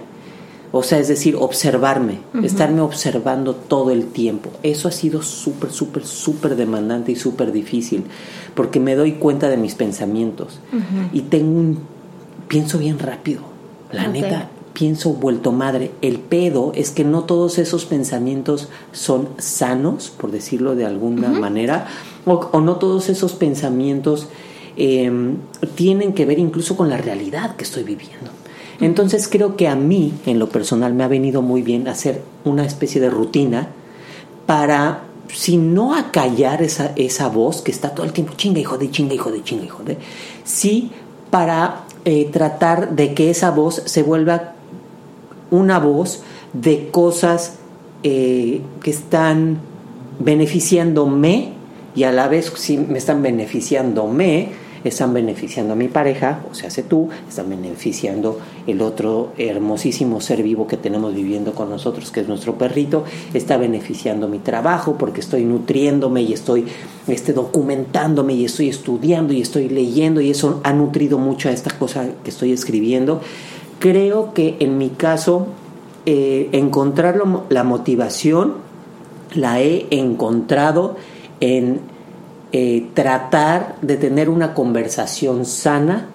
O 0.71 0.83
sea, 0.83 0.99
es 0.99 1.07
decir, 1.07 1.35
observarme, 1.35 2.19
estarme 2.43 2.81
observando 2.81 3.55
todo 3.55 3.89
el 3.89 4.05
tiempo. 4.05 4.51
Eso 4.61 4.88
ha 4.88 4.91
sido 4.91 5.23
súper, 5.23 5.71
súper, 5.71 6.05
súper 6.05 6.55
demandante 6.55 7.11
y 7.11 7.15
súper 7.15 7.51
difícil, 7.51 8.03
porque 8.53 8.79
me 8.79 8.95
doy 8.95 9.13
cuenta 9.13 9.49
de 9.49 9.57
mis 9.57 9.73
pensamientos 9.73 10.59
y 11.11 11.21
tengo 11.21 11.59
un, 11.59 11.79
pienso 12.47 12.77
bien 12.77 12.99
rápido. 12.99 13.41
La 13.91 14.07
neta, 14.07 14.49
pienso 14.73 15.13
vuelto 15.13 15.51
madre. 15.51 15.91
El 16.03 16.19
pedo 16.19 16.71
es 16.75 16.91
que 16.91 17.03
no 17.03 17.23
todos 17.23 17.57
esos 17.57 17.85
pensamientos 17.85 18.69
son 18.91 19.29
sanos, 19.39 20.11
por 20.11 20.29
decirlo 20.29 20.75
de 20.75 20.85
alguna 20.85 21.29
manera, 21.29 21.88
o, 22.25 22.33
o 22.51 22.61
no 22.61 22.75
todos 22.75 23.09
esos 23.09 23.33
pensamientos 23.33 24.27
eh, 24.77 25.11
tienen 25.75 26.13
que 26.13 26.25
ver 26.25 26.39
incluso 26.39 26.77
con 26.77 26.89
la 26.89 26.97
realidad 26.97 27.55
que 27.55 27.63
estoy 27.63 27.83
viviendo. 27.83 28.31
Entonces 28.81 29.27
creo 29.27 29.55
que 29.55 29.67
a 29.67 29.75
mí, 29.75 30.13
en 30.25 30.39
lo 30.39 30.50
personal, 30.50 30.93
me 30.93 31.03
ha 31.03 31.07
venido 31.07 31.41
muy 31.41 31.62
bien 31.62 31.88
hacer 31.88 32.21
una 32.45 32.65
especie 32.65 33.01
de 33.01 33.09
rutina 33.09 33.69
para, 34.45 35.01
si 35.27 35.57
no 35.57 35.95
acallar 35.95 36.62
esa, 36.62 36.93
esa 36.95 37.27
voz 37.27 37.62
que 37.62 37.71
está 37.71 37.93
todo 37.93 38.05
el 38.05 38.13
tiempo 38.13 38.33
chinga, 38.36 38.59
hijo 38.59 38.77
de 38.77 38.89
chinga, 38.89 39.13
hijo 39.13 39.31
de 39.31 39.43
chinga, 39.43 39.65
hijo 39.65 39.83
de, 39.83 39.98
sí 40.43 40.91
para 41.29 41.83
eh, 42.05 42.29
tratar 42.31 42.95
de 42.95 43.13
que 43.13 43.29
esa 43.29 43.51
voz 43.51 43.83
se 43.86 44.03
vuelva 44.03 44.53
una 45.51 45.79
voz 45.79 46.24
de 46.53 46.89
cosas 46.89 47.55
eh, 48.03 48.62
que 48.81 48.91
están 48.91 49.59
beneficiándome 50.19 51.53
y 51.95 52.03
a 52.03 52.12
la 52.12 52.27
vez 52.27 52.51
si 52.55 52.77
me 52.77 52.98
están 52.98 53.21
beneficiándome, 53.21 54.50
están 54.83 55.13
beneficiando 55.13 55.74
a 55.74 55.75
mi 55.75 55.88
pareja, 55.88 56.39
o 56.50 56.55
sea, 56.55 56.67
hace 56.67 56.83
tú, 56.83 57.09
están 57.27 57.50
beneficiando 57.50 58.39
el 58.69 58.81
otro 58.81 59.33
hermosísimo 59.38 60.21
ser 60.21 60.43
vivo 60.43 60.67
que 60.67 60.77
tenemos 60.77 61.13
viviendo 61.13 61.53
con 61.53 61.69
nosotros, 61.69 62.11
que 62.11 62.21
es 62.21 62.27
nuestro 62.27 62.57
perrito, 62.57 63.03
está 63.33 63.57
beneficiando 63.57 64.27
mi 64.27 64.39
trabajo 64.39 64.95
porque 64.97 65.21
estoy 65.21 65.43
nutriéndome 65.43 66.21
y 66.21 66.33
estoy 66.33 66.65
este, 67.07 67.33
documentándome 67.33 68.33
y 68.33 68.45
estoy 68.45 68.69
estudiando 68.69 69.33
y 69.33 69.41
estoy 69.41 69.69
leyendo 69.69 70.21
y 70.21 70.31
eso 70.31 70.61
ha 70.63 70.73
nutrido 70.73 71.17
mucho 71.17 71.49
a 71.49 71.51
esta 71.51 71.77
cosa 71.77 72.09
que 72.23 72.29
estoy 72.29 72.51
escribiendo. 72.51 73.21
Creo 73.79 74.33
que 74.33 74.57
en 74.59 74.77
mi 74.77 74.89
caso, 74.89 75.47
eh, 76.05 76.49
encontrar 76.53 77.21
la 77.49 77.63
motivación 77.63 78.53
la 79.35 79.61
he 79.61 79.88
encontrado 79.91 80.95
en 81.39 81.79
eh, 82.51 82.88
tratar 82.93 83.75
de 83.81 83.95
tener 83.97 84.29
una 84.29 84.53
conversación 84.53 85.45
sana 85.45 86.07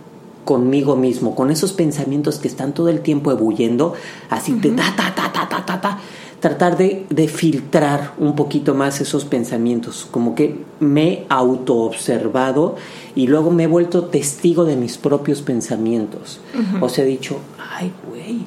conmigo 0.45 0.97
mismo, 0.97 1.35
con 1.35 1.51
esos 1.51 1.73
pensamientos 1.73 2.39
que 2.39 2.49
están 2.49 2.75
todo 2.75 2.89
el 2.89 3.01
tiempo 3.01 3.31
ebulliendo, 3.31 3.95
así 4.31 4.53
de 4.53 4.71
ta, 4.71 4.95
ta, 4.97 5.15
ta, 5.15 5.33
ta, 5.33 5.49
ta, 5.49 5.65
ta, 5.65 5.81
ta, 5.81 5.99
tratar 6.41 6.77
de, 6.77 7.07
de 7.09 7.29
filtrar 7.29 8.13
un 8.19 8.37
poquito 8.37 8.75
más 8.75 9.01
esos 9.01 9.25
pensamientos, 9.25 10.07
como 10.11 10.35
que 10.35 10.63
me 10.79 11.09
he 11.09 11.27
autoobservado 11.31 12.77
y 13.15 13.27
luego 13.27 13.51
me 13.51 13.65
he 13.65 13.67
vuelto 13.67 14.05
testigo 14.05 14.65
de 14.67 14.77
mis 14.77 14.99
propios 14.99 15.41
pensamientos. 15.41 16.41
O 16.81 16.89
sea, 16.91 17.05
he 17.05 17.09
dicho, 17.09 17.39
ay, 17.71 17.93
güey, 18.09 18.45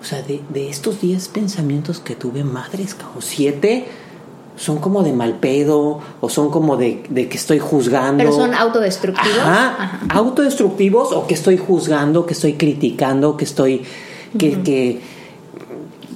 o 0.00 0.04
sea, 0.04 0.22
de, 0.22 0.40
de 0.48 0.68
estos 0.68 1.00
10 1.00 1.28
pensamientos 1.28 2.00
que 2.00 2.16
tuve, 2.16 2.42
madres, 2.42 2.94
como 2.94 3.20
siete 3.20 3.86
son 4.58 4.78
como 4.78 5.02
de 5.02 5.12
mal 5.12 5.34
pedo 5.34 6.00
o 6.20 6.28
son 6.28 6.50
como 6.50 6.76
de, 6.76 7.04
de 7.08 7.28
que 7.28 7.36
estoy 7.36 7.58
juzgando. 7.58 8.18
Pero 8.18 8.32
son 8.32 8.54
autodestructivos. 8.54 9.38
Ajá, 9.38 9.76
Ajá. 9.78 10.00
autodestructivos 10.10 11.12
o 11.12 11.26
que 11.26 11.34
estoy 11.34 11.56
juzgando, 11.56 12.26
que 12.26 12.34
estoy 12.34 12.54
criticando, 12.54 13.36
que 13.36 13.44
estoy. 13.44 13.82
que, 14.36 14.60
que 14.62 15.00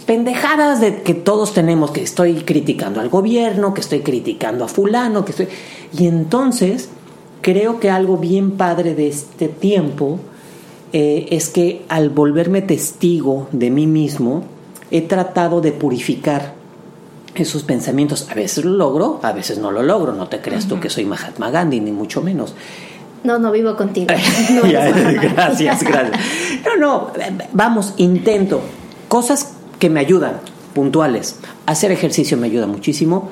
pendejadas 0.06 0.80
de 0.80 1.02
que 1.02 1.14
todos 1.14 1.54
tenemos, 1.54 1.92
que 1.92 2.02
estoy 2.02 2.34
criticando 2.42 3.00
al 3.00 3.08
gobierno, 3.08 3.72
que 3.72 3.80
estoy 3.80 4.00
criticando 4.00 4.64
a 4.64 4.68
fulano, 4.68 5.24
que 5.24 5.30
estoy... 5.30 5.48
Y 5.96 6.06
entonces 6.06 6.88
creo 7.40 7.78
que 7.78 7.88
algo 7.88 8.16
bien 8.16 8.52
padre 8.52 8.94
de 8.94 9.08
este 9.08 9.48
tiempo 9.48 10.18
eh, 10.92 11.28
es 11.30 11.48
que 11.48 11.84
al 11.88 12.10
volverme 12.10 12.62
testigo 12.62 13.46
de 13.52 13.70
mí 13.70 13.86
mismo, 13.86 14.44
he 14.90 15.00
tratado 15.02 15.60
de 15.60 15.72
purificar 15.72 16.54
esos 17.34 17.62
pensamientos. 17.62 18.28
A 18.30 18.34
veces 18.34 18.64
lo 18.64 18.72
logro, 18.76 19.20
a 19.22 19.32
veces 19.32 19.58
no 19.58 19.70
lo 19.70 19.82
logro. 19.82 20.12
No 20.12 20.28
te 20.28 20.40
creas 20.40 20.66
tú 20.68 20.80
que 20.80 20.90
soy 20.90 21.04
Mahatma 21.04 21.50
Gandhi, 21.50 21.80
ni 21.80 21.92
mucho 21.92 22.22
menos. 22.22 22.54
No, 23.24 23.38
no 23.38 23.52
vivo 23.52 23.76
contigo. 23.76 24.08
No 24.52 24.66
Ya, 24.66 24.90
gracias, 24.90 25.82
gracias. 25.82 26.20
No, 26.64 26.76
no, 26.76 27.06
vamos, 27.52 27.94
intento. 27.96 28.60
Cosas 29.08 29.52
que 29.78 29.88
me 29.90 30.00
ayudan, 30.00 30.40
puntuales. 30.74 31.36
Hacer 31.66 31.92
ejercicio 31.92 32.36
me 32.36 32.46
ayuda 32.48 32.66
muchísimo. 32.66 33.30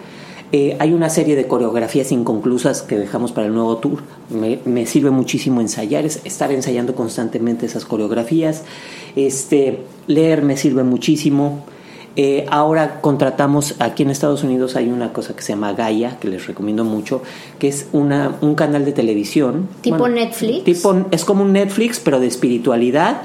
Eh, 0.52 0.76
hay 0.80 0.92
una 0.92 1.08
serie 1.10 1.36
de 1.36 1.46
coreografías 1.46 2.10
inconclusas 2.10 2.82
que 2.82 2.98
dejamos 2.98 3.30
para 3.30 3.46
el 3.46 3.54
nuevo 3.54 3.76
tour. 3.78 4.02
Me, 4.30 4.58
me 4.64 4.84
sirve 4.84 5.10
muchísimo 5.10 5.60
ensayar, 5.60 6.04
es- 6.04 6.20
estar 6.24 6.50
ensayando 6.50 6.94
constantemente 6.96 7.66
esas 7.66 7.84
coreografías. 7.84 8.62
Este, 9.14 9.82
leer 10.08 10.42
me 10.42 10.56
sirve 10.56 10.82
muchísimo. 10.82 11.64
Eh, 12.16 12.44
ahora 12.50 13.00
contratamos, 13.00 13.76
aquí 13.78 14.02
en 14.02 14.10
Estados 14.10 14.42
Unidos 14.42 14.74
hay 14.76 14.88
una 14.88 15.12
cosa 15.12 15.34
que 15.34 15.42
se 15.42 15.52
llama 15.52 15.72
Gaia, 15.74 16.18
que 16.18 16.28
les 16.28 16.46
recomiendo 16.46 16.84
mucho, 16.84 17.22
que 17.58 17.68
es 17.68 17.86
una, 17.92 18.36
un 18.40 18.54
canal 18.56 18.84
de 18.84 18.92
televisión. 18.92 19.68
¿Tipo 19.80 20.08
Netflix? 20.08 20.64
Tipo, 20.64 21.06
es 21.12 21.24
como 21.24 21.44
un 21.44 21.52
Netflix, 21.52 22.00
pero 22.00 22.18
de 22.18 22.26
espiritualidad, 22.26 23.22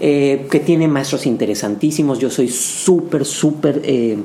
eh, 0.00 0.46
que 0.50 0.60
tiene 0.60 0.88
maestros 0.88 1.26
interesantísimos. 1.26 2.18
Yo 2.18 2.30
soy 2.30 2.48
súper, 2.48 3.24
súper 3.26 3.82
eh, 3.84 4.16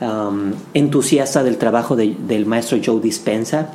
um, 0.00 0.52
entusiasta 0.74 1.42
del 1.44 1.58
trabajo 1.58 1.94
de- 1.96 2.16
del 2.26 2.44
maestro 2.44 2.78
Joe 2.84 3.00
Dispensa, 3.00 3.70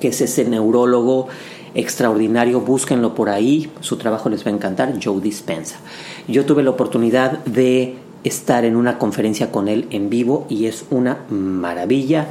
que 0.00 0.08
es 0.08 0.20
ese 0.22 0.44
neurólogo 0.46 1.28
extraordinario, 1.74 2.62
búsquenlo 2.62 3.14
por 3.14 3.28
ahí, 3.28 3.70
su 3.80 3.98
trabajo 3.98 4.30
les 4.30 4.44
va 4.46 4.50
a 4.50 4.54
encantar, 4.54 4.94
Joe 5.02 5.20
Dispensa. 5.20 5.76
Yo 6.26 6.46
tuve 6.46 6.62
la 6.62 6.70
oportunidad 6.70 7.44
de 7.44 7.96
estar 8.26 8.64
en 8.64 8.76
una 8.76 8.98
conferencia 8.98 9.50
con 9.50 9.68
él 9.68 9.86
en 9.90 10.10
vivo 10.10 10.46
y 10.48 10.66
es 10.66 10.84
una 10.90 11.18
maravilla 11.30 12.26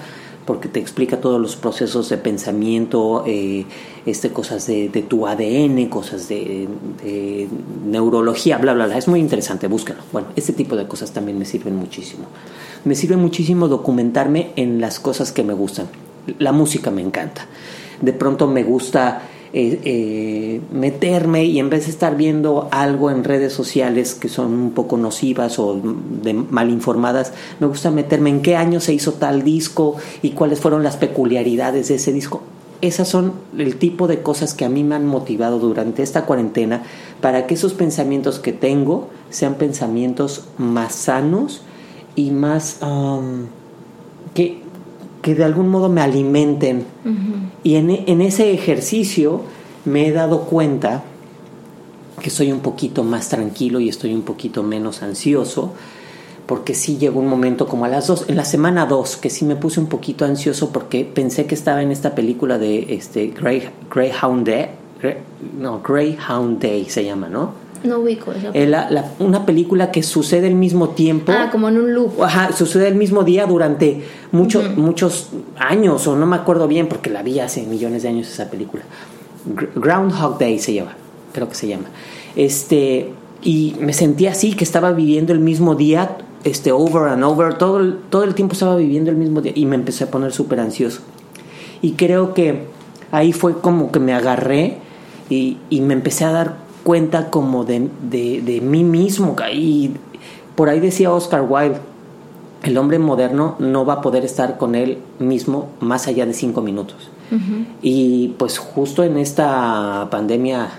porque 0.45 0.67
te 0.67 0.79
explica 0.79 1.21
todos 1.21 1.41
los 1.41 1.55
procesos 1.55 2.07
de 2.09 2.17
pensamiento, 2.17 3.23
eh, 3.25 3.65
este, 4.05 4.29
cosas 4.29 4.67
de, 4.67 4.89
tu 5.07 5.25
ADN, 5.25 5.87
cosas 5.87 6.29
de, 6.29 6.67
de 7.03 7.47
neurología, 7.85 8.59
bla, 8.59 8.73
bla, 8.73 8.85
bla. 8.85 8.97
Es 8.97 9.07
muy 9.07 9.19
interesante, 9.19 9.67
búscalo. 9.67 10.01
Bueno, 10.11 10.27
este 10.35 10.53
tipo 10.53 10.75
de 10.75 10.87
cosas 10.87 11.11
también 11.11 11.39
me 11.39 11.45
sirven 11.45 11.75
muchísimo. 11.75 12.25
Me 12.83 12.93
sirve 12.93 13.17
muchísimo 13.17 13.67
documentarme 13.67 14.51
en 14.55 14.79
las 14.79 14.99
cosas 14.99 15.31
que 15.31 15.43
me 15.43 15.53
gustan. 15.53 15.87
La 16.37 16.51
música 16.51 16.91
me 16.91 17.01
encanta. 17.01 17.47
De 18.01 18.13
pronto 18.13 18.45
me 18.45 18.63
gusta 18.63 19.23
eh, 19.57 19.79
eh, 19.85 20.61
meterme 20.73 21.45
y 21.45 21.59
en 21.59 21.69
vez 21.69 21.85
de 21.85 21.91
estar 21.91 22.17
viendo 22.17 22.67
algo 22.71 23.09
en 23.09 23.23
redes 23.23 23.53
sociales 23.53 24.13
que 24.13 24.27
son 24.27 24.51
un 24.51 24.71
poco 24.71 24.97
nocivas 24.97 25.59
o 25.59 25.79
de 26.21 26.33
mal 26.33 26.69
informadas, 26.69 27.31
me 27.61 27.67
gusta 27.67 27.89
meterme 27.89 28.31
en 28.31 28.41
qué 28.41 28.57
año 28.57 28.81
se 28.81 28.93
hizo 28.93 29.13
tal 29.13 29.43
disco 29.43 29.95
y 30.21 30.31
cuáles 30.31 30.59
fueron 30.59 30.83
las 30.83 30.97
peculiaridades 30.97 31.87
de 31.87 31.95
ese 31.95 32.11
disco. 32.11 32.41
Esas 32.81 33.07
son 33.07 33.31
el 33.57 33.77
tipo 33.77 34.07
de 34.07 34.21
cosas 34.21 34.53
que 34.53 34.65
a 34.65 34.69
mí 34.69 34.83
me 34.83 34.95
han 34.95 35.05
motivado 35.05 35.57
durante 35.57 36.03
esta 36.03 36.25
cuarentena 36.25 36.83
para 37.21 37.47
que 37.47 37.53
esos 37.53 37.73
pensamientos 37.73 38.39
que 38.39 38.51
tengo 38.51 39.07
sean 39.29 39.55
pensamientos 39.55 40.49
más 40.57 40.95
sanos 40.95 41.61
y 42.17 42.31
más 42.31 42.79
um, 42.81 43.45
que 45.25 45.33
de 45.33 45.43
algún 45.43 45.69
modo 45.69 45.89
me 45.89 46.01
alimenten. 46.01 46.85
Y 47.63 47.75
en, 47.77 47.89
en 47.89 48.21
ese 48.21 48.53
ejercicio 48.53 49.41
me 49.83 50.05
he 50.07 50.11
dado 50.11 50.41
cuenta 50.41 51.01
que 52.21 52.29
soy 52.29 52.51
un 52.51 52.59
poquito 52.59 53.03
más 53.03 53.27
tranquilo 53.29 53.79
y 53.79 53.89
estoy 53.89 54.13
un 54.13 54.21
poquito 54.21 54.61
menos 54.61 55.01
ansioso, 55.01 55.73
porque 56.45 56.75
sí 56.75 56.97
llegó 56.99 57.19
un 57.21 57.27
momento 57.27 57.67
como 57.67 57.85
a 57.85 57.87
las 57.87 58.05
dos, 58.05 58.25
en 58.27 58.35
la 58.35 58.45
semana 58.45 58.85
dos, 58.85 59.17
que 59.17 59.31
sí 59.31 59.45
me 59.45 59.55
puse 59.55 59.79
un 59.79 59.87
poquito 59.87 60.25
ansioso 60.25 60.69
porque 60.71 61.03
pensé 61.05 61.47
que 61.47 61.55
estaba 61.55 61.81
en 61.81 61.91
esta 61.91 62.13
película 62.13 62.59
de 62.59 62.93
este 62.93 63.27
Grey, 63.29 63.63
Greyhound 63.91 64.45
Day, 64.47 64.67
Grey- 65.01 65.17
no, 65.59 65.81
Greyhound 65.81 66.61
Day 66.61 66.85
se 66.87 67.03
llama, 67.03 67.29
¿no? 67.29 67.64
No 67.85 67.99
ubico 67.99 68.31
eso. 68.31 68.49
Eh, 68.53 68.65
la- 68.67 68.89
la- 68.89 69.11
una 69.19 69.45
película 69.45 69.91
que 69.91 70.03
sucede 70.03 70.47
al 70.47 70.55
mismo 70.55 70.89
tiempo. 70.89 71.31
Ah, 71.31 71.49
como 71.51 71.69
en 71.69 71.77
un 71.77 71.93
loop. 71.93 72.21
Ajá, 72.23 72.51
sucede 72.53 72.87
el 72.87 72.95
mismo 72.95 73.23
día 73.23 73.45
durante 73.45 74.03
mucho- 74.31 74.63
muchos 74.75 75.29
años, 75.57 76.05
o 76.07 76.15
no 76.15 76.25
me 76.25 76.35
acuerdo 76.35 76.67
bien 76.67 76.87
porque 76.87 77.09
la 77.09 77.23
vi 77.23 77.39
hace 77.39 77.63
millones 77.63 78.03
de 78.03 78.09
años 78.09 78.27
esa 78.31 78.49
película. 78.49 78.83
Gr- 79.55 79.69
Groundhog 79.75 80.37
Day 80.39 80.59
se 80.59 80.73
llama, 80.73 80.95
creo 81.33 81.47
que 81.49 81.55
se 81.55 81.67
llama. 81.67 81.85
Este, 82.35 83.11
y 83.43 83.75
me 83.79 83.93
sentía 83.93 84.31
así, 84.31 84.53
que 84.53 84.63
estaba 84.63 84.91
viviendo 84.91 85.33
el 85.33 85.39
mismo 85.39 85.75
día, 85.75 86.17
este, 86.43 86.71
over 86.71 87.09
and 87.09 87.23
over, 87.23 87.55
todo 87.57 87.79
el, 87.79 87.97
todo 88.09 88.23
el 88.23 88.35
tiempo 88.35 88.53
estaba 88.53 88.75
viviendo 88.75 89.09
el 89.11 89.17
mismo 89.17 89.41
día 89.41 89.51
y 89.55 89.65
me 89.65 89.75
empecé 89.75 90.03
a 90.05 90.11
poner 90.11 90.31
súper 90.31 90.59
ansioso. 90.59 91.01
Y 91.81 91.91
creo 91.93 92.33
que 92.33 92.63
ahí 93.11 93.33
fue 93.33 93.59
como 93.59 93.91
que 93.91 93.99
me 93.99 94.13
agarré 94.13 94.77
y, 95.29 95.57
y 95.69 95.81
me 95.81 95.93
empecé 95.93 96.25
a 96.25 96.31
dar 96.31 96.57
cuenta 96.85 97.31
como 97.31 97.65
de, 97.65 97.89
de, 98.09 98.41
de 98.41 98.61
mí 98.61 98.83
mismo. 98.83 99.35
Y 99.51 99.91
por 100.55 100.69
ahí 100.69 100.79
decía 100.79 101.11
Oscar 101.11 101.43
Wilde, 101.49 101.79
el 102.61 102.77
hombre 102.77 102.99
moderno 102.99 103.55
no 103.57 103.85
va 103.85 103.93
a 103.93 104.01
poder 104.01 104.23
estar 104.23 104.57
con 104.59 104.75
él 104.75 104.99
mismo 105.17 105.69
más 105.79 106.07
allá 106.07 106.27
de 106.27 106.33
cinco 106.33 106.61
minutos. 106.61 107.09
Y 107.81 108.35
pues 108.37 108.59
justo 108.59 109.03
en 109.03 109.17
esta 109.17 110.07
pandemia 110.11 110.69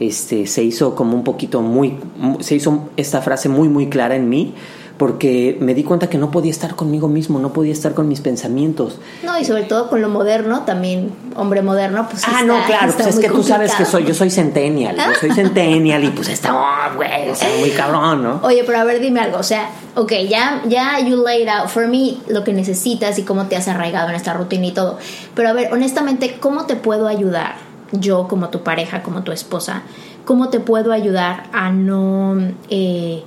este, 0.00 0.46
se 0.46 0.64
hizo 0.64 0.94
como 0.94 1.14
un 1.14 1.24
poquito 1.24 1.60
muy, 1.60 1.98
se 2.40 2.54
hizo 2.54 2.88
esta 2.96 3.20
frase 3.20 3.50
muy, 3.50 3.68
muy 3.68 3.88
clara 3.88 4.16
en 4.16 4.30
mí 4.30 4.54
porque 4.96 5.56
me 5.60 5.74
di 5.74 5.82
cuenta 5.82 6.08
que 6.08 6.18
no 6.18 6.30
podía 6.30 6.52
estar 6.52 6.76
conmigo 6.76 7.08
mismo, 7.08 7.40
no 7.40 7.52
podía 7.52 7.72
estar 7.72 7.94
con 7.94 8.06
mis 8.06 8.20
pensamientos. 8.20 8.98
No, 9.24 9.38
y 9.38 9.44
sobre 9.44 9.64
todo 9.64 9.88
con 9.88 10.00
lo 10.00 10.08
moderno, 10.08 10.62
también 10.62 11.12
hombre 11.34 11.62
moderno, 11.62 12.06
pues 12.08 12.22
Ah, 12.26 12.42
no, 12.44 12.64
claro, 12.64 12.92
pues 12.96 13.08
es 13.08 13.18
que 13.18 13.28
tú 13.28 13.42
sabes 13.42 13.74
que 13.74 13.84
soy, 13.84 14.04
yo 14.04 14.14
soy 14.14 14.30
centennial, 14.30 14.96
yo 14.96 15.14
soy 15.18 15.32
centennial 15.32 16.04
y 16.04 16.10
pues 16.10 16.28
está, 16.28 16.54
oh, 16.54 16.96
güey, 16.96 17.28
o 17.28 17.58
muy 17.58 17.70
cabrón, 17.70 18.22
¿no? 18.22 18.40
Oye, 18.44 18.62
pero 18.64 18.78
a 18.78 18.84
ver, 18.84 19.00
dime 19.00 19.20
algo, 19.20 19.38
o 19.38 19.42
sea, 19.42 19.68
ok, 19.96 20.12
ya, 20.28 20.62
ya 20.68 21.00
you 21.00 21.24
laid 21.24 21.48
out 21.48 21.68
for 21.68 21.88
me 21.88 22.18
lo 22.28 22.44
que 22.44 22.52
necesitas 22.52 23.18
y 23.18 23.22
cómo 23.24 23.46
te 23.46 23.56
has 23.56 23.66
arraigado 23.66 24.10
en 24.10 24.14
esta 24.14 24.32
rutina 24.32 24.66
y 24.66 24.72
todo, 24.72 24.98
pero 25.34 25.48
a 25.48 25.52
ver, 25.54 25.72
honestamente, 25.72 26.36
¿cómo 26.38 26.66
te 26.66 26.76
puedo 26.76 27.08
ayudar? 27.08 27.56
Yo 27.90 28.28
como 28.28 28.48
tu 28.48 28.62
pareja, 28.62 29.02
como 29.02 29.22
tu 29.22 29.32
esposa, 29.32 29.82
¿cómo 30.24 30.50
te 30.50 30.60
puedo 30.60 30.92
ayudar 30.92 31.44
a 31.52 31.70
no... 31.70 32.36
Eh, 32.70 33.24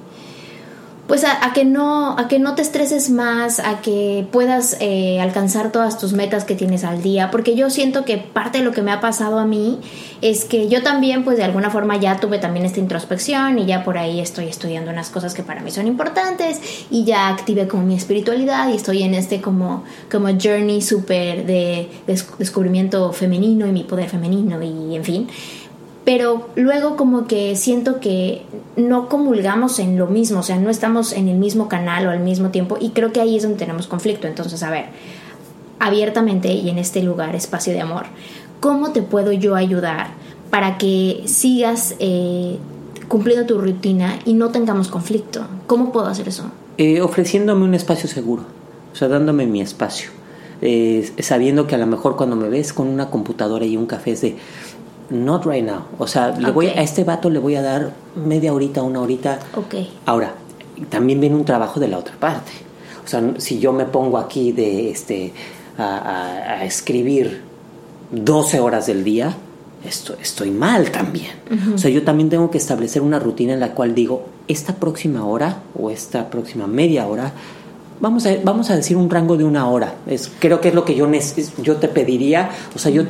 pues 1.08 1.24
a, 1.24 1.54
que 1.54 1.63
no 1.63 2.20
a 2.20 2.28
que 2.28 2.38
no 2.38 2.54
te 2.56 2.62
estreses 2.62 3.10
más 3.10 3.60
a 3.60 3.80
que 3.82 4.28
puedas 4.32 4.78
eh, 4.82 5.20
alcanzar 5.22 5.72
todas 5.72 5.98
tus 5.98 6.13
metas 6.13 6.43
que 6.43 6.54
tienes 6.54 6.84
al 6.84 7.02
día 7.02 7.32
porque 7.32 7.56
yo 7.56 7.70
siento 7.70 8.04
que 8.04 8.17
parte 8.17 8.60
de 8.60 8.65
lo 8.65 8.72
que 8.74 8.82
me 8.82 8.91
ha 8.91 9.00
pasado 9.00 9.39
a 9.39 9.46
mí 9.46 9.80
es 10.22 10.43
que 10.43 10.67
yo 10.67 10.84
también 10.84 11.24
pues 11.24 11.38
de 11.38 11.46
alguna 11.46 11.70
forma 11.70 11.96
ya 11.98 12.20
tuve 12.20 12.39
también 12.39 12.65
esta 12.65 12.80
introspección 12.80 13.58
y 13.58 13.65
ya 13.65 13.86
por 13.86 13.98
ahí 13.98 14.20
estoy 14.20 14.48
estudiando 14.48 14.91
unas 14.91 15.10
cosas 15.10 15.34
que 15.34 15.43
para 15.43 15.62
mí 15.62 15.72
son 15.72 15.88
importantes 15.88 16.60
y 16.91 17.06
ya 17.06 17.30
activé 17.30 17.67
como 17.67 17.84
mi 17.84 17.96
espiritualidad 17.96 18.67
y 18.70 18.76
estoy 18.76 19.04
en 19.04 19.13
este 19.13 19.39
como 19.39 19.86
como 20.12 20.28
journey 20.28 20.82
súper 20.82 21.46
de 21.46 21.89
descubrimiento 22.06 23.13
femenino 23.13 23.65
y 23.65 23.72
mi 23.72 23.84
poder 23.86 24.10
femenino 24.10 24.62
y 24.62 24.96
en 24.96 25.04
fin 25.06 25.28
pero 26.08 26.48
luego 26.56 26.96
como 26.96 27.28
que 27.28 27.58
siento 27.58 28.00
que 28.00 28.43
no 28.78 29.10
comulgamos 29.10 29.78
en 29.78 29.98
lo 29.98 30.08
mismo, 30.08 30.39
o 30.39 30.43
sea, 30.43 30.56
no 30.56 30.70
estamos 30.70 31.12
en 31.12 31.28
el 31.28 31.36
mismo 31.36 31.67
canal 31.67 32.08
o 32.08 32.12
al 32.12 32.22
mismo 32.22 32.48
tiempo 32.48 32.78
y 32.80 32.91
creo 32.91 33.12
que 33.12 33.20
ahí 33.20 33.36
es 33.36 33.43
donde 33.43 33.58
tenemos 33.58 33.88
conflicto. 33.88 34.26
Entonces, 34.26 34.63
a 34.63 34.70
ver, 34.70 34.86
abiertamente 35.80 36.54
y 36.54 36.70
en 36.70 36.78
este 36.78 37.04
lugar, 37.04 37.36
espacio 37.36 37.74
de 37.74 37.82
amor, 37.82 38.06
¿cómo 38.62 38.93
te 38.93 39.02
puedo 39.02 39.34
yo 39.34 39.56
ayudar 39.56 40.12
para 40.50 40.78
que 40.78 41.24
sigas 41.26 41.96
eh, 42.00 42.58
cumpliendo 43.10 43.46
tu 43.46 43.60
rutina 43.60 44.17
y 44.24 44.32
no 44.34 44.48
tengamos 44.52 44.88
conflicto? 44.88 45.46
¿Cómo 45.67 45.91
puedo 45.91 46.08
hacer 46.08 46.30
eso? 46.30 46.46
Eh, 46.78 47.02
ofreciéndome 47.02 47.65
un 47.65 47.74
espacio 47.74 48.08
seguro, 48.08 48.43
o 48.93 48.96
sea, 48.96 49.10
dándome 49.10 49.46
mi 49.46 49.60
espacio. 49.60 50.12
Eh, 50.62 51.12
sabiendo 51.20 51.67
que 51.67 51.76
a 51.76 51.78
lo 51.78 51.86
mejor 51.86 52.15
cuando 52.15 52.36
me 52.36 52.50
ves 52.50 52.74
con 52.74 52.88
una 52.88 53.10
computadora 53.10 53.65
y 53.65 53.78
un 53.78 53.86
café 53.86 54.12
es 54.12 54.22
de 54.22 54.38
not 55.10 55.46
right 55.46 55.63
now. 55.63 55.86
O 55.98 56.08
sea, 56.08 56.32
le 56.32 56.52
voy, 56.52 56.67
a 56.67 56.82
este 56.82 57.04
vato 57.04 57.30
le 57.30 57.39
voy 57.39 57.56
a 57.56 57.62
dar 57.62 57.93
media 58.15 58.54
horita, 58.54 58.82
una 58.84 59.02
horita. 59.02 59.39
Ok. 59.56 59.76
Ahora, 60.06 60.34
también 60.89 61.20
viene 61.20 61.36
un 61.36 61.46
trabajo 61.46 61.80
de 61.80 61.88
la 61.88 61.98
otra 61.98 62.15
parte. 62.15 62.52
O 63.04 63.08
sea, 63.08 63.24
si 63.38 63.60
yo 63.60 63.72
me 63.72 63.86
pongo 63.86 64.17
aquí 64.17 64.52
de 64.52 64.89
este 64.91 65.34
a, 65.78 66.63
escribir 66.63 67.41
12 68.12 68.60
horas 68.60 68.88
del 68.88 69.04
día, 69.04 69.36
esto, 69.86 70.15
estoy 70.22 70.52
mal 70.52 70.91
también. 70.91 71.32
O 71.74 71.78
sea, 71.78 71.89
yo 71.89 72.04
también 72.04 72.30
tengo 72.30 72.52
que 72.52 72.58
establecer 72.58 73.02
una 73.02 73.20
rutina 73.20 73.54
en 73.54 73.60
la 73.60 73.74
cual 73.74 73.96
digo, 73.96 74.26
esta 74.48 74.76
próxima 74.76 75.26
hora 75.26 75.62
o 75.80 75.89
esta 75.89 76.30
próxima 76.30 76.67
media 76.67 77.08
hora, 77.08 77.32
vamos 78.02 78.26
a, 78.26 78.32
vamos 78.43 78.70
a 78.70 78.76
decir 78.76 78.98
un 78.98 79.10
rango 79.10 79.38
de 79.38 79.46
una 79.46 79.70
hora. 79.70 79.93
Es, 80.08 80.32
creo 80.39 80.60
que 80.60 80.70
es 80.70 80.76
lo 80.76 80.84
que 80.84 80.96
yo, 80.96 81.10
yo 81.62 81.78
te 81.78 81.88
pediría. 81.88 82.50
O 82.76 82.80
sea, 82.80 82.91
yo 82.91 83.04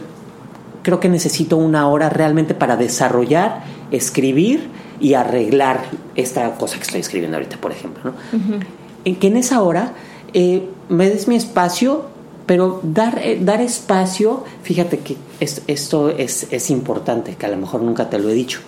creo 0.87 1.01
que 1.01 1.09
necesito 1.09 1.57
una 1.57 1.89
hora 1.89 2.07
realmente 2.07 2.53
para 2.53 2.77
desarrollar, 2.77 3.61
escribir 3.91 4.69
y 5.01 5.15
arreglar 5.15 5.83
esta 6.15 6.55
cosa 6.55 6.77
que 6.77 6.83
estoy 6.83 7.01
escribiendo 7.01 7.35
ahorita, 7.35 7.57
por 7.57 7.73
ejemplo. 7.73 8.13
¿no? 8.31 8.59
En 9.03 9.17
que 9.17 9.27
en 9.27 9.35
esa 9.35 9.61
hora 9.63 9.91
eh, 10.31 10.65
me 10.87 11.09
des 11.09 11.27
mi 11.27 11.35
espacio, 11.35 12.05
pero 12.45 12.79
dar, 12.83 13.19
eh, 13.21 13.37
dar 13.41 13.59
espacio, 13.59 14.45
fíjate 14.63 14.99
que 14.99 15.17
esto, 15.41 16.07
es, 16.07 16.47
es, 16.51 16.69
importante, 16.69 17.35
que 17.35 17.45
a 17.45 17.49
lo 17.49 17.57
mejor 17.57 17.81
nunca 17.81 18.09
te 18.09 18.17
lo 18.17 18.29
he 18.29 18.33
dicho. 18.33 18.61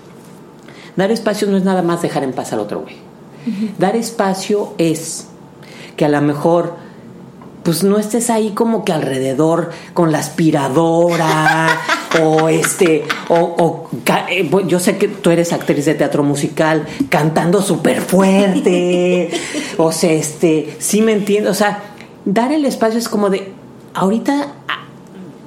Dar 0.97 1.12
espacio 1.12 1.47
no 1.47 1.55
es 1.55 1.63
nada 1.63 1.84
más 1.84 2.01
dejar 2.01 2.23
en 2.23 2.34
paz 2.34 2.51
al 2.51 2.60
otro 2.60 2.82
güey. 2.82 2.97
Dar 3.77 3.95
espacio 3.95 4.73
es 4.77 5.27
que 5.95 6.03
a 6.03 6.10
lo 6.10 6.19
mejor 6.19 6.73
pues 7.63 7.86
no 7.86 7.97
estés 7.97 8.29
ahí 8.29 8.51
como 8.51 8.84
que 8.84 8.91
alrededor 8.91 9.71
con 9.93 10.12
la 10.12 10.19
aspiradora 10.19 11.69
o 12.22 12.50
este 12.50 13.04
o, 13.30 13.88
eh, 14.30 14.50
yo 14.67 14.80
sé 14.80 14.98
que 14.98 15.08
tú 15.08 15.30
eres 15.30 15.54
actriz 15.54 15.86
de 15.86 15.95
teatro 15.95 16.24
musical 16.24 16.88
cantando 17.10 17.62
súper 17.62 18.02
fuerte 18.02 19.30
o 19.78 19.91
sea 19.91 20.12
este 20.12 20.76
sí 20.80 21.02
me 21.02 21.13
entiendo 21.13 21.52
o 21.52 21.54
sea 21.54 21.84
dar 22.26 22.52
el 22.52 22.65
espacio 22.65 22.98
es 22.98 23.10
como 23.10 23.30
de 23.30 23.52
ahorita 23.93 24.54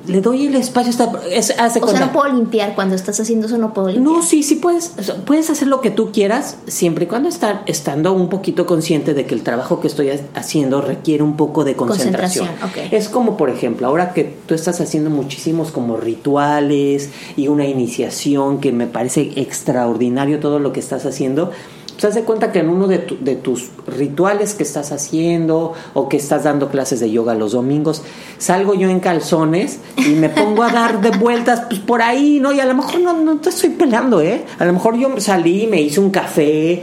le 0.07 0.21
doy 0.21 0.47
el 0.47 0.55
espacio. 0.57 0.91
Está, 0.91 1.13
es, 1.31 1.55
o 1.81 1.89
sea, 1.89 2.01
no 2.01 2.13
puedo 2.13 2.33
limpiar 2.33 2.75
cuando 2.75 2.95
estás 2.95 3.19
haciendo 3.21 3.47
eso, 3.47 3.59
no 3.59 3.73
puedo 3.73 3.89
limpiar. 3.89 4.17
No, 4.17 4.23
sí, 4.23 4.43
sí 4.43 4.57
puedes. 4.57 4.93
Puedes 5.25 5.51
hacer 5.51 5.69
lo 5.69 5.81
que 5.81 5.91
tú 5.91 6.11
quieras, 6.13 6.57
siempre 6.67 7.05
y 7.05 7.09
cuando 7.09 7.29
estar 7.29 7.63
estando 7.67 8.13
un 8.13 8.29
poquito 8.29 8.67
consciente 8.67 9.15
de 9.15 9.27
que 9.27 9.35
el 9.35 9.43
trabajo 9.43 9.81
que 9.81 9.89
estoy 9.89 10.11
haciendo 10.35 10.81
requiere 10.81 11.23
un 11.23 11.37
poco 11.37 11.65
de 11.65 11.75
concentración. 11.77 12.49
Es 12.91 13.09
como, 13.09 13.37
por 13.37 13.51
ejemplo, 13.51 13.87
ahora 13.87 14.13
que 14.13 14.25
tú 14.47 14.55
estás 14.55 14.81
haciendo 14.81 15.11
muchísimos 15.11 15.71
como 15.71 15.97
rituales 15.97 17.11
y 17.37 17.49
una 17.49 17.67
iniciación 17.67 18.61
que 18.61 18.73
me 18.73 18.87
parece 18.87 19.33
extraordinario 19.37 20.41
todo 20.41 20.59
lo 20.59 20.73
que 20.73 20.81
estás 20.81 21.07
haciendo 21.07 21.51
te 22.09 22.19
das 22.19 22.25
cuenta 22.25 22.51
que 22.51 22.59
en 22.59 22.69
uno 22.69 22.89
de, 22.89 22.99
tus 22.99 23.69
rituales 23.87 24.55
que 24.55 24.65
estás 24.65 24.91
haciendo 24.91 25.73
o 25.95 26.09
que 26.09 26.17
estás 26.17 26.45
dando 26.45 26.69
clases 26.69 26.99
de 26.99 27.11
yoga 27.11 27.35
los 27.35 27.53
domingos, 27.53 28.03
salgo 28.39 28.75
yo 28.75 28.89
en 28.89 28.99
calzones 28.99 29.79
y 29.97 30.11
me 30.11 30.29
pongo 30.29 30.65
a 30.65 30.73
dar 30.73 31.01
de 31.01 31.11
vueltas 31.11 31.63
pues, 31.69 31.81
por 31.81 32.03
ahí, 32.03 32.41
¿no? 32.41 32.53
Y 32.53 32.59
a 32.59 32.67
lo 32.67 32.75
mejor 32.75 33.01
no, 33.01 33.13
no 33.15 33.39
te 33.39 33.51
estoy 33.51 33.71
peleando, 33.71 34.21
¿eh? 34.21 34.45
A 34.59 34.65
lo 34.65 34.73
mejor 34.73 34.97
yo 34.97 35.09
salí, 35.21 35.69
me 35.69 35.81
hice 35.81 36.01
un 36.01 36.11
café, 36.11 36.83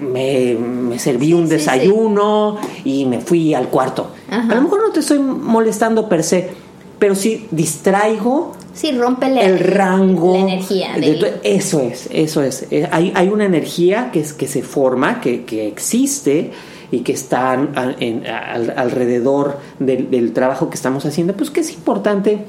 me, 0.00 0.98
serví 0.98 1.34
un 1.34 1.48
desayuno 1.48 2.56
y 2.82 3.04
me 3.04 3.20
fui 3.20 3.52
al 3.52 3.68
cuarto. 3.68 4.08
A 4.30 4.54
lo 4.54 4.62
mejor 4.62 4.80
no 4.80 4.90
te 4.90 5.00
estoy 5.00 5.18
molestando 5.18 6.08
per 6.08 6.24
se, 6.24 6.50
pero 6.98 7.14
sí 7.14 7.46
distraigo 7.50 8.55
Sí, 8.76 8.92
rompe 8.92 9.26
el 9.26 9.58
rango. 9.58 10.34
La 10.34 10.40
energía. 10.40 10.96
eso 11.42 11.80
es, 11.80 12.08
eso 12.12 12.42
es. 12.42 12.66
Eh, 12.70 12.86
hay, 12.92 13.10
hay 13.14 13.28
una 13.28 13.46
energía 13.46 14.10
que, 14.12 14.20
es, 14.20 14.34
que 14.34 14.46
se 14.46 14.62
forma, 14.62 15.22
que, 15.22 15.44
que 15.44 15.66
existe 15.66 16.52
y 16.90 17.00
que 17.00 17.12
está 17.12 17.52
alrededor 17.52 19.58
del, 19.78 20.10
del, 20.10 20.34
trabajo 20.34 20.68
que 20.68 20.74
estamos 20.74 21.06
haciendo, 21.06 21.32
pues 21.32 21.50
que 21.50 21.60
es 21.60 21.72
importante 21.72 22.44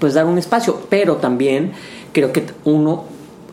pues 0.00 0.14
dar 0.14 0.26
un 0.26 0.38
espacio, 0.38 0.80
pero 0.90 1.16
también 1.16 1.70
creo 2.12 2.32
que 2.32 2.44
uno, 2.64 3.04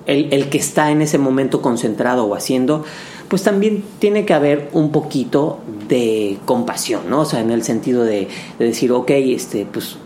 el, 0.07 0.33
el 0.33 0.49
que 0.49 0.57
está 0.57 0.89
en 0.89 1.03
ese 1.03 1.19
momento 1.19 1.61
concentrado 1.61 2.25
o 2.25 2.33
haciendo, 2.33 2.83
pues 3.27 3.43
también 3.43 3.83
tiene 3.99 4.25
que 4.25 4.33
haber 4.33 4.69
un 4.73 4.91
poquito 4.91 5.59
de 5.87 6.39
compasión, 6.45 7.03
¿no? 7.09 7.21
O 7.21 7.25
sea, 7.25 7.41
en 7.41 7.51
el 7.51 7.63
sentido 7.63 8.03
de, 8.03 8.27
de 8.57 8.65
decir, 8.65 8.91
ok, 8.91 9.11
este, 9.11 9.67
pues 9.71 9.97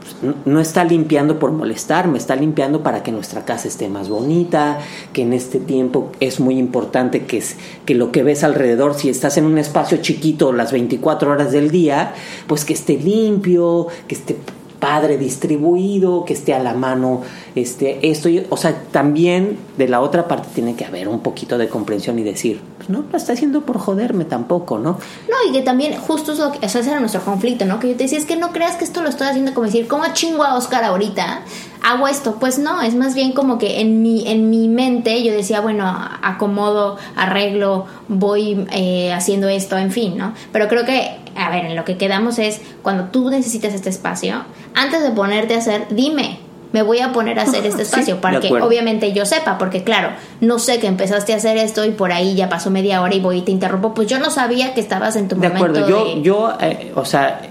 no 0.46 0.60
está 0.60 0.84
limpiando 0.84 1.40
por 1.40 1.52
molestar, 1.52 2.08
me 2.08 2.18
está 2.18 2.36
limpiando 2.36 2.84
para 2.84 3.04
que 3.04 3.12
nuestra 3.12 3.46
casa 3.46 3.68
esté 3.68 3.90
más 3.90 4.10
bonita, 4.10 4.80
que 5.14 5.22
en 5.22 5.34
este 5.34 5.60
tiempo 5.60 6.12
es 6.20 6.40
muy 6.40 6.58
importante 6.58 7.26
que, 7.26 7.44
que 7.86 7.96
lo 7.96 8.12
que 8.12 8.24
ves 8.24 8.44
alrededor, 8.44 8.96
si 8.96 9.10
estás 9.10 9.38
en 9.38 9.46
un 9.46 9.58
espacio 9.58 9.98
chiquito 9.98 10.54
las 10.54 10.72
24 10.72 11.32
horas 11.32 11.52
del 11.52 11.72
día, 11.72 12.14
pues 12.48 12.66
que 12.66 12.74
esté 12.74 12.98
limpio, 12.98 13.88
que 14.08 14.16
esté 14.16 14.38
padre 14.86 15.18
distribuido, 15.18 16.26
que 16.26 16.34
esté 16.34 16.54
a 16.54 16.60
la 16.60 16.76
mano 16.76 17.24
este, 17.56 18.08
esto, 18.08 18.30
o 18.52 18.58
sea, 18.58 18.84
también 18.92 19.58
de 19.80 19.88
la 19.88 20.00
otra 20.00 20.28
parte 20.28 20.50
tiene 20.54 20.76
que 20.76 20.86
haber 20.86 21.08
un 21.08 21.22
poquito 21.22 21.58
de 21.58 21.68
comprensión 21.68 22.20
y 22.20 22.24
decir, 22.24 22.62
pues 22.78 22.92
no 22.92 23.04
lo 23.12 23.18
está 23.18 23.34
haciendo 23.34 23.62
por 23.62 23.80
joderme 23.80 24.26
tampoco, 24.26 24.78
¿no? 24.78 25.00
No, 25.28 25.50
y 25.50 25.54
que 25.54 25.64
también 25.64 26.00
justo 26.00 26.34
eso, 26.34 26.54
eso 26.62 26.80
era 26.80 27.00
nuestro 27.00 27.22
conflicto, 27.22 27.66
¿no? 27.66 27.80
Que 27.80 27.90
yo 27.90 27.96
te 27.96 28.04
decía, 28.04 28.20
es 28.20 28.26
que 28.26 28.36
no 28.36 28.52
creas 28.52 28.76
que 28.76 28.84
esto 28.84 29.02
lo 29.02 29.10
estoy 29.10 29.26
haciendo 29.26 29.56
como 29.56 29.66
decir, 29.66 29.88
¿cómo 29.88 30.04
chingo 30.14 30.44
a 30.44 30.56
Oscar 30.56 30.84
ahorita? 30.84 31.42
Hago 31.88 32.08
esto, 32.08 32.38
pues 32.40 32.58
no, 32.58 32.82
es 32.82 32.96
más 32.96 33.14
bien 33.14 33.32
como 33.32 33.60
que 33.60 33.80
en 33.80 34.02
mi, 34.02 34.28
en 34.28 34.50
mi 34.50 34.68
mente 34.68 35.24
yo 35.24 35.32
decía, 35.32 35.62
bueno, 35.62 35.86
acomodo, 36.24 36.98
arreglo, 37.16 37.86
voy 38.08 38.66
eh, 38.72 39.14
haciendo 39.14 39.48
esto, 39.50 39.78
en 39.78 39.92
fin, 39.92 40.18
¿no? 40.18 40.34
Pero 40.52 40.68
creo 40.68 40.84
que, 40.84 41.12
a 41.36 41.52
ver, 41.52 41.66
en 41.66 41.76
lo 41.76 41.86
que 41.86 41.96
quedamos 41.96 42.40
es, 42.40 42.60
cuando 42.82 43.04
tú 43.06 43.30
necesitas 43.30 43.72
este 43.72 43.92
espacio, 43.92 44.46
antes 44.74 45.04
de 45.04 45.12
ponerte 45.12 45.54
a 45.54 45.60
hacer, 45.60 45.86
dime, 45.92 46.40
me 46.72 46.82
voy 46.82 47.02
a 47.02 47.14
poner 47.14 47.38
a 47.38 47.44
hacer 47.44 47.64
este 47.68 47.84
espacio 47.84 48.20
para 48.20 48.40
que 48.40 48.52
obviamente 48.52 49.14
yo 49.14 49.28
sepa, 49.28 49.60
porque 49.60 49.84
claro, 49.84 50.10
no 50.42 50.58
sé 50.58 50.80
que 50.80 50.88
empezaste 50.88 51.34
a 51.34 51.36
hacer 51.36 51.56
esto 51.58 51.86
y 51.86 51.92
por 51.92 52.12
ahí 52.12 52.34
ya 52.34 52.50
pasó 52.50 52.72
media 52.72 53.04
hora 53.04 53.14
y 53.14 53.20
voy 53.20 53.38
y 53.38 53.42
te 53.44 53.52
interrumpo, 53.52 53.94
pues 53.94 54.08
yo 54.08 54.18
no 54.18 54.32
sabía 54.32 54.74
que 54.74 54.82
estabas 54.82 55.16
en 55.18 55.28
tu 55.28 55.36
de 55.36 55.50
momento. 55.50 55.82
Acuerdo. 55.82 55.88
Yo, 55.88 56.22
yo, 56.24 56.58
eh, 56.60 56.92
o 56.96 57.06
sea, 57.06 57.42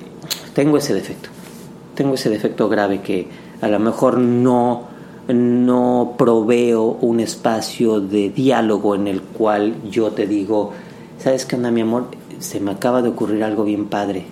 tengo 0.54 0.76
ese 0.76 0.92
defecto, 0.92 1.28
tengo 1.94 2.14
ese 2.14 2.30
defecto 2.30 2.68
grave 2.68 3.00
que 3.00 3.43
a 3.64 3.68
lo 3.68 3.78
mejor 3.80 4.18
no 4.18 4.92
no 5.28 6.14
proveo 6.18 6.98
un 7.00 7.18
espacio 7.18 7.98
de 8.00 8.28
diálogo 8.28 8.94
en 8.94 9.06
el 9.08 9.22
cual 9.22 9.74
yo 9.90 10.10
te 10.10 10.26
digo, 10.26 10.72
¿sabes 11.18 11.46
qué 11.46 11.56
onda, 11.56 11.70
mi 11.70 11.80
amor? 11.80 12.08
Se 12.40 12.60
me 12.60 12.72
acaba 12.72 13.00
de 13.00 13.08
ocurrir 13.08 13.42
algo 13.42 13.64
bien 13.64 13.86
padre. 13.86 14.26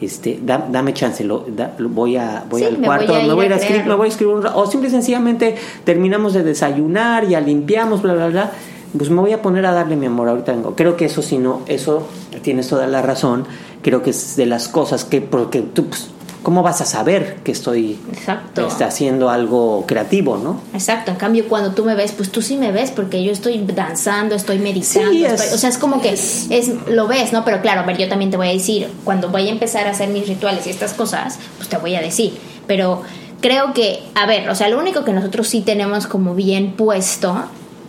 Este, 0.00 0.38
da- 0.40 0.68
dame 0.70 0.94
chance, 0.94 1.24
lo, 1.24 1.44
da- 1.48 1.74
lo- 1.78 1.88
voy 1.88 2.16
a 2.16 2.44
voy 2.48 2.60
Sí, 2.60 2.68
al 2.68 2.78
me 2.78 2.86
cuarto, 2.86 3.12
voy 3.14 3.22
a 3.22 3.26
me 3.26 3.34
voy 3.34 3.42
a 3.42 3.46
ir 3.46 3.52
a 3.52 3.56
a 3.56 3.58
escribir, 3.58 3.84
me 3.86 3.94
voy 3.94 4.06
a 4.06 4.08
escribir 4.10 4.34
un 4.36 4.46
o 4.46 4.66
simple 4.66 4.88
y 4.88 4.92
sencillamente 4.92 5.56
terminamos 5.82 6.34
de 6.34 6.44
desayunar, 6.44 7.26
ya 7.26 7.40
limpiamos, 7.40 8.00
bla 8.00 8.14
bla 8.14 8.28
bla. 8.28 8.52
Pues 8.96 9.10
me 9.10 9.20
voy 9.20 9.32
a 9.32 9.42
poner 9.42 9.66
a 9.66 9.72
darle 9.72 9.96
mi 9.96 10.06
amor 10.06 10.28
ahorita 10.28 10.52
vengo. 10.52 10.74
Creo 10.76 10.96
que 10.96 11.06
eso 11.06 11.20
sí 11.20 11.36
no, 11.38 11.62
eso 11.66 12.06
tienes 12.42 12.68
toda 12.68 12.86
la 12.86 13.02
razón. 13.02 13.44
Creo 13.82 14.02
que 14.04 14.10
es 14.10 14.36
de 14.36 14.46
las 14.46 14.68
cosas 14.68 15.04
que 15.04 15.20
porque 15.20 15.62
tú 15.62 15.86
pues, 15.86 16.10
¿cómo 16.42 16.62
vas 16.62 16.80
a 16.80 16.84
saber 16.86 17.36
que 17.44 17.52
estoy 17.52 17.98
Exacto. 18.12 18.66
este, 18.66 18.84
haciendo 18.84 19.28
algo 19.30 19.84
creativo, 19.86 20.36
¿no? 20.36 20.60
Exacto, 20.72 21.10
en 21.10 21.16
cambio 21.16 21.46
cuando 21.48 21.72
tú 21.72 21.84
me 21.84 21.94
ves, 21.94 22.12
pues 22.12 22.30
tú 22.30 22.42
sí 22.42 22.56
me 22.56 22.72
ves 22.72 22.90
porque 22.90 23.22
yo 23.22 23.32
estoy 23.32 23.58
danzando, 23.74 24.34
estoy 24.34 24.58
meditando, 24.58 25.10
Sí, 25.10 25.24
es- 25.24 25.32
estoy- 25.32 25.54
o 25.54 25.58
sea, 25.58 25.68
es 25.70 25.78
como 25.78 26.00
que 26.00 26.10
es, 26.10 26.48
lo 26.88 27.06
ves, 27.08 27.32
¿no? 27.32 27.44
Pero 27.44 27.60
claro, 27.60 27.80
a 27.82 27.84
ver, 27.86 27.96
yo 27.98 28.08
también 28.08 28.30
te 28.30 28.36
voy 28.36 28.48
a 28.48 28.52
decir, 28.52 28.88
cuando 29.04 29.28
voy 29.30 29.48
a 29.48 29.50
empezar 29.50 29.86
a 29.86 29.90
hacer 29.90 30.08
mis 30.08 30.26
rituales 30.28 30.66
y 30.66 30.70
estas 30.70 30.94
cosas, 30.94 31.38
pues 31.56 31.68
te 31.68 31.76
voy 31.78 31.94
a 31.96 32.00
decir, 32.00 32.36
pero 32.66 33.02
creo 33.40 33.72
que, 33.74 34.00
a 34.14 34.26
ver, 34.26 34.48
o 34.48 34.54
sea, 34.54 34.68
lo 34.68 34.78
único 34.78 35.04
que 35.04 35.12
nosotros 35.12 35.48
sí 35.48 35.60
tenemos 35.60 36.06
como 36.06 36.34
bien 36.34 36.72
puesto 36.76 37.36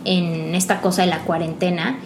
en 0.04 0.54
esta 0.54 0.80
cosa 0.80 1.02
de 1.02 1.08
la 1.08 1.20
cuarentena 1.24 1.98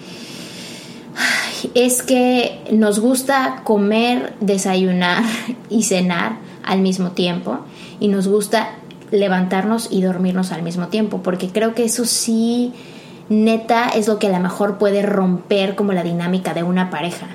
es 1.75 2.03
que 2.03 2.61
nos 2.71 3.01
gusta 3.01 3.63
comer, 3.65 4.35
desayunar 4.41 5.23
y 5.71 5.83
cenar 5.85 6.39
al 6.65 6.81
mismo 6.81 7.11
tiempo 7.11 7.61
y 8.01 8.09
nos 8.09 8.29
gusta 8.29 8.71
levantarnos 9.11 9.89
y 9.91 10.03
dormirnos 10.03 10.53
al 10.53 10.63
mismo 10.63 10.89
tiempo, 10.89 11.23
porque 11.23 11.49
creo 11.49 11.75
que 11.75 11.85
eso 11.85 12.05
sí, 12.05 12.73
neta, 13.29 13.89
es 13.89 14.09
lo 14.09 14.19
que 14.19 14.27
a 14.27 14.31
lo 14.31 14.41
mejor 14.41 14.79
puede 14.79 15.03
romper 15.03 15.77
como 15.77 15.93
la 15.93 16.03
dinámica 16.03 16.55
de 16.55 16.63
una 16.63 16.91
pareja. 16.91 17.29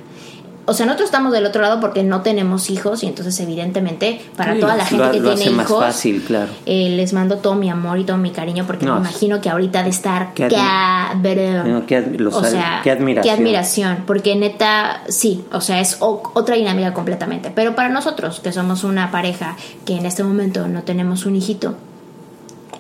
O 0.70 0.74
sea, 0.74 0.86
nosotros 0.86 1.08
estamos 1.08 1.34
del 1.34 1.46
otro 1.46 1.62
lado 1.64 1.80
porque 1.80 2.04
no 2.04 2.22
tenemos 2.22 2.70
hijos 2.70 3.02
y 3.04 3.08
entonces 3.08 3.40
evidentemente 3.40 4.22
para 4.38 4.54
Sí, 4.54 4.60
toda 4.60 4.76
la 4.76 4.84
lo- 4.84 4.90
gente 4.90 5.12
que 5.12 5.20
lo 5.20 5.30
tiene 5.34 5.42
hace 5.42 5.50
más 5.52 5.66
hijos 5.68 5.84
fácil, 5.84 6.24
claro. 6.24 6.52
eh, 6.68 6.90
les 6.96 7.12
mando 7.14 7.38
todo 7.38 7.56
mi 7.56 7.70
amor 7.70 7.98
y 7.98 8.04
todo 8.04 8.18
mi 8.18 8.30
cariño 8.32 8.66
porque 8.68 8.86
No, 8.86 8.94
me 8.96 9.00
imagino 9.00 9.42
que 9.42 9.50
ahorita 9.50 9.82
de 9.84 9.90
estar 9.90 10.34
qué 10.36 10.48
cabrón. 10.48 11.72
No, 11.72 11.86
qué 11.86 11.98
ad- 11.98 12.16
los- 12.18 12.36
o 12.36 12.44
sea, 12.44 12.82
qué 12.84 12.92
admiración. 12.92 13.36
admiración, 13.36 14.04
porque 14.06 14.36
neta, 14.36 15.02
sí, 15.10 15.44
o 15.52 15.62
sea, 15.62 15.80
es 15.80 15.98
o- 16.02 16.22
otra 16.36 16.56
dinámica 16.56 16.94
completamente. 16.94 17.52
Pero 17.54 17.76
para 17.76 17.90
nosotros, 17.90 18.40
que 18.40 18.52
somos 18.52 18.84
una 18.84 19.12
pareja 19.12 19.56
que 19.86 19.98
en 19.98 20.06
este 20.06 20.24
momento 20.24 20.68
no 20.68 20.84
tenemos 20.84 21.26
un 21.26 21.36
hijito, 21.36 21.76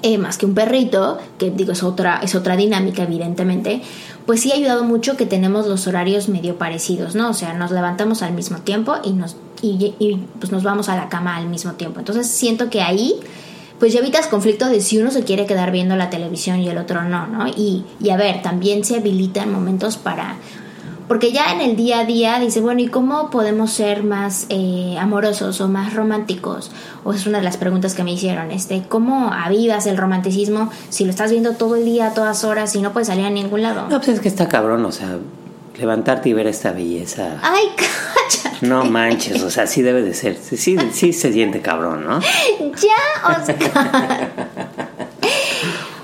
eh, 0.01 0.17
más 0.17 0.37
que 0.37 0.45
un 0.45 0.53
perrito, 0.53 1.17
que 1.37 1.51
digo 1.51 1.71
es 1.73 1.83
otra, 1.83 2.19
es 2.23 2.35
otra 2.35 2.55
dinámica 2.55 3.03
evidentemente, 3.03 3.81
pues 4.25 4.41
sí 4.41 4.51
ha 4.51 4.55
ayudado 4.55 4.83
mucho 4.83 5.17
que 5.17 5.25
tenemos 5.25 5.67
los 5.67 5.87
horarios 5.87 6.29
medio 6.29 6.57
parecidos, 6.57 7.15
¿no? 7.15 7.29
O 7.29 7.33
sea, 7.33 7.53
nos 7.53 7.71
levantamos 7.71 8.21
al 8.21 8.33
mismo 8.33 8.59
tiempo 8.59 8.95
y 9.03 9.13
nos, 9.13 9.35
y, 9.61 9.95
y, 9.99 10.15
pues 10.39 10.51
nos 10.51 10.63
vamos 10.63 10.87
a 10.89 10.95
la 10.95 11.09
cama 11.09 11.35
al 11.35 11.47
mismo 11.47 11.73
tiempo. 11.73 11.99
Entonces 11.99 12.27
siento 12.27 12.69
que 12.69 12.81
ahí 12.81 13.15
pues 13.79 13.93
ya 13.93 13.99
evitas 13.99 14.27
conflicto 14.27 14.67
de 14.67 14.81
si 14.81 14.97
uno 14.99 15.09
se 15.09 15.23
quiere 15.23 15.45
quedar 15.45 15.71
viendo 15.71 15.95
la 15.95 16.09
televisión 16.09 16.59
y 16.59 16.67
el 16.67 16.77
otro 16.77 17.03
no, 17.03 17.27
¿no? 17.27 17.47
Y, 17.47 17.85
y 18.01 18.09
a 18.09 18.17
ver, 18.17 18.41
también 18.41 18.83
se 18.83 18.97
habilitan 18.97 19.51
momentos 19.51 19.97
para... 19.97 20.37
Porque 21.09 21.31
ya 21.31 21.51
en 21.51 21.59
el 21.59 21.75
día 21.75 22.01
a 22.01 22.05
día 22.05 22.39
dice, 22.39 22.61
bueno, 22.61 22.81
¿y 22.81 22.87
cómo 22.87 23.31
podemos 23.31 23.71
ser 23.71 24.03
más 24.03 24.45
eh, 24.49 24.95
amorosos 24.99 25.59
o 25.59 25.67
más 25.67 25.95
románticos? 25.95 26.69
O 27.03 27.13
es 27.13 27.25
una 27.25 27.39
de 27.39 27.43
las 27.43 27.57
preguntas 27.57 27.95
que 27.95 28.03
me 28.03 28.13
hicieron, 28.13 28.51
este, 28.51 28.83
¿cómo 28.87 29.33
avivas 29.33 29.87
el 29.87 29.97
romanticismo 29.97 30.71
si 30.89 31.05
lo 31.05 31.09
estás 31.09 31.31
viendo 31.31 31.53
todo 31.53 31.77
el 31.77 31.83
día, 31.83 32.09
a 32.09 32.13
todas 32.13 32.43
horas 32.43 32.75
y 32.75 32.81
no 32.83 32.93
puedes 32.93 33.07
salir 33.07 33.25
a 33.25 33.31
ningún 33.31 33.63
lado? 33.63 33.87
No, 33.89 33.97
pues 33.97 34.09
es 34.09 34.19
que 34.19 34.27
está 34.27 34.47
cabrón, 34.47 34.85
o 34.85 34.91
sea, 34.91 35.17
levantarte 35.79 36.29
y 36.29 36.33
ver 36.33 36.45
esta 36.45 36.73
belleza. 36.73 37.39
Ay, 37.41 37.69
cállate. 37.75 38.67
No 38.67 38.85
manches, 38.85 39.41
o 39.41 39.49
sea, 39.49 39.65
sí 39.65 39.81
debe 39.81 40.03
de 40.03 40.13
ser. 40.13 40.37
Sí, 40.37 40.57
sí, 40.57 40.77
sí 40.91 41.11
se 41.11 41.33
siente 41.33 41.59
cabrón, 41.59 42.05
¿no? 42.05 42.19
Ya, 42.59 43.39
Oscar. 43.39 44.29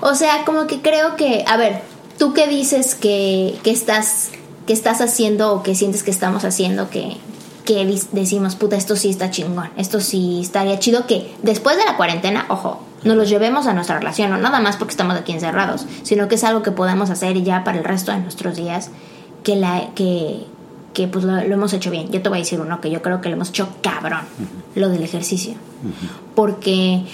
o 0.00 0.16
sea, 0.16 0.44
como 0.44 0.66
que 0.66 0.82
creo 0.82 1.14
que, 1.14 1.44
a 1.46 1.56
ver, 1.56 1.82
tú 2.18 2.34
qué 2.34 2.48
dices 2.48 2.96
que, 2.96 3.56
que 3.62 3.70
estás 3.70 4.30
que 4.66 4.72
estás 4.72 5.00
haciendo 5.00 5.52
o 5.52 5.62
que 5.62 5.74
sientes 5.74 6.02
que 6.02 6.10
estamos 6.10 6.44
haciendo 6.44 6.90
que 6.90 7.16
que 7.64 7.84
decimos, 8.12 8.54
puta, 8.54 8.76
esto 8.76 8.94
sí 8.94 9.10
está 9.10 9.30
chingón, 9.30 9.70
esto 9.76 10.00
sí 10.00 10.38
estaría 10.40 10.78
chido 10.78 11.04
que 11.08 11.34
después 11.42 11.76
de 11.76 11.84
la 11.84 11.96
cuarentena, 11.96 12.46
ojo, 12.48 12.80
nos 13.02 13.16
los 13.16 13.28
llevemos 13.28 13.66
a 13.66 13.74
nuestra 13.74 13.98
relación, 13.98 14.30
no 14.30 14.38
nada 14.38 14.60
más 14.60 14.76
porque 14.76 14.92
estamos 14.92 15.16
aquí 15.16 15.32
encerrados, 15.32 15.84
sino 16.04 16.28
que 16.28 16.36
es 16.36 16.44
algo 16.44 16.62
que 16.62 16.70
podemos 16.70 17.10
hacer 17.10 17.42
ya 17.42 17.64
para 17.64 17.78
el 17.78 17.84
resto 17.84 18.12
de 18.12 18.18
nuestros 18.18 18.56
días, 18.56 18.90
que 19.42 19.56
la 19.56 19.90
que 19.94 20.46
que 20.94 21.08
pues 21.08 21.26
lo, 21.26 21.34
lo 21.34 21.54
hemos 21.54 21.74
hecho 21.74 21.90
bien. 21.90 22.10
Yo 22.10 22.22
te 22.22 22.30
voy 22.30 22.38
a 22.38 22.40
decir 22.40 22.58
uno 22.58 22.80
que 22.80 22.90
yo 22.90 23.02
creo 23.02 23.20
que 23.20 23.28
lo 23.28 23.34
hemos 23.34 23.50
hecho 23.50 23.68
cabrón, 23.82 24.22
lo 24.74 24.88
del 24.88 25.02
ejercicio. 25.02 25.52
Porque 26.34 27.04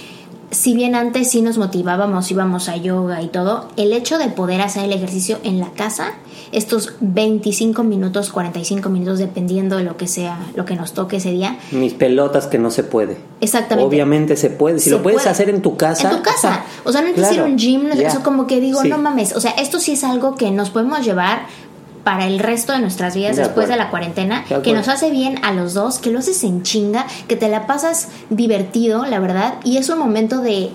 si 0.52 0.74
bien 0.74 0.94
antes 0.94 1.30
sí 1.30 1.42
nos 1.42 1.58
motivábamos, 1.58 2.30
íbamos 2.30 2.68
a 2.68 2.76
yoga 2.76 3.20
y 3.22 3.28
todo, 3.28 3.68
el 3.76 3.92
hecho 3.92 4.18
de 4.18 4.28
poder 4.28 4.60
hacer 4.60 4.84
el 4.84 4.92
ejercicio 4.92 5.38
en 5.42 5.58
la 5.58 5.70
casa, 5.70 6.12
estos 6.52 6.92
25 7.00 7.82
minutos, 7.82 8.30
45 8.30 8.88
minutos, 8.90 9.18
dependiendo 9.18 9.76
de 9.78 9.84
lo 9.84 9.96
que 9.96 10.06
sea, 10.06 10.38
lo 10.54 10.64
que 10.64 10.76
nos 10.76 10.92
toque 10.92 11.16
ese 11.16 11.30
día, 11.30 11.58
Mis 11.72 11.94
pelotas 11.94 12.46
que 12.46 12.58
no 12.58 12.70
se 12.70 12.84
puede. 12.84 13.16
Exactamente. 13.40 13.88
Obviamente 13.88 14.36
se 14.36 14.50
puede. 14.50 14.78
Si 14.78 14.84
se 14.84 14.90
lo 14.90 15.02
puedes 15.02 15.20
puede. 15.22 15.30
hacer 15.30 15.48
en 15.48 15.62
tu 15.62 15.76
casa. 15.76 16.10
En 16.10 16.16
tu 16.18 16.22
casa. 16.22 16.62
O 16.84 16.92
sea, 16.92 17.00
no 17.00 17.08
necesitas 17.08 17.32
Claro, 17.32 17.46
ir 17.46 17.50
a 17.50 17.52
un 17.52 17.58
gym, 17.58 17.88
no- 17.88 17.94
ya. 17.94 18.08
eso 18.08 18.22
como 18.22 18.46
que 18.46 18.60
digo, 18.60 18.82
Sí. 18.82 18.88
no 18.88 18.98
mames. 18.98 19.34
O 19.34 19.40
sea, 19.40 19.52
esto 19.52 19.80
sí 19.80 19.92
es 19.92 20.04
algo 20.04 20.34
que 20.36 20.50
nos 20.50 20.70
podemos 20.70 21.04
llevar 21.04 21.46
para 22.04 22.26
el 22.26 22.38
resto 22.40 22.72
de 22.72 22.80
nuestras 22.80 23.14
vidas 23.14 23.36
De 23.36 23.42
después 23.44 23.68
de 23.68 23.76
la 23.76 23.90
cuarentena, 23.90 24.44
De 24.48 24.60
que 24.62 24.72
nos 24.72 24.88
hace 24.88 25.10
bien 25.10 25.38
a 25.44 25.52
los 25.52 25.74
dos, 25.74 25.98
que 25.98 26.10
lo 26.10 26.18
haces 26.18 26.42
en 26.44 26.62
chinga, 26.62 27.06
que 27.28 27.36
te 27.36 27.48
la 27.48 27.66
pasas 27.66 28.08
divertido, 28.30 29.04
la 29.06 29.18
verdad, 29.20 29.54
y 29.64 29.76
es 29.76 29.88
un 29.88 29.98
momento 29.98 30.40
de... 30.40 30.70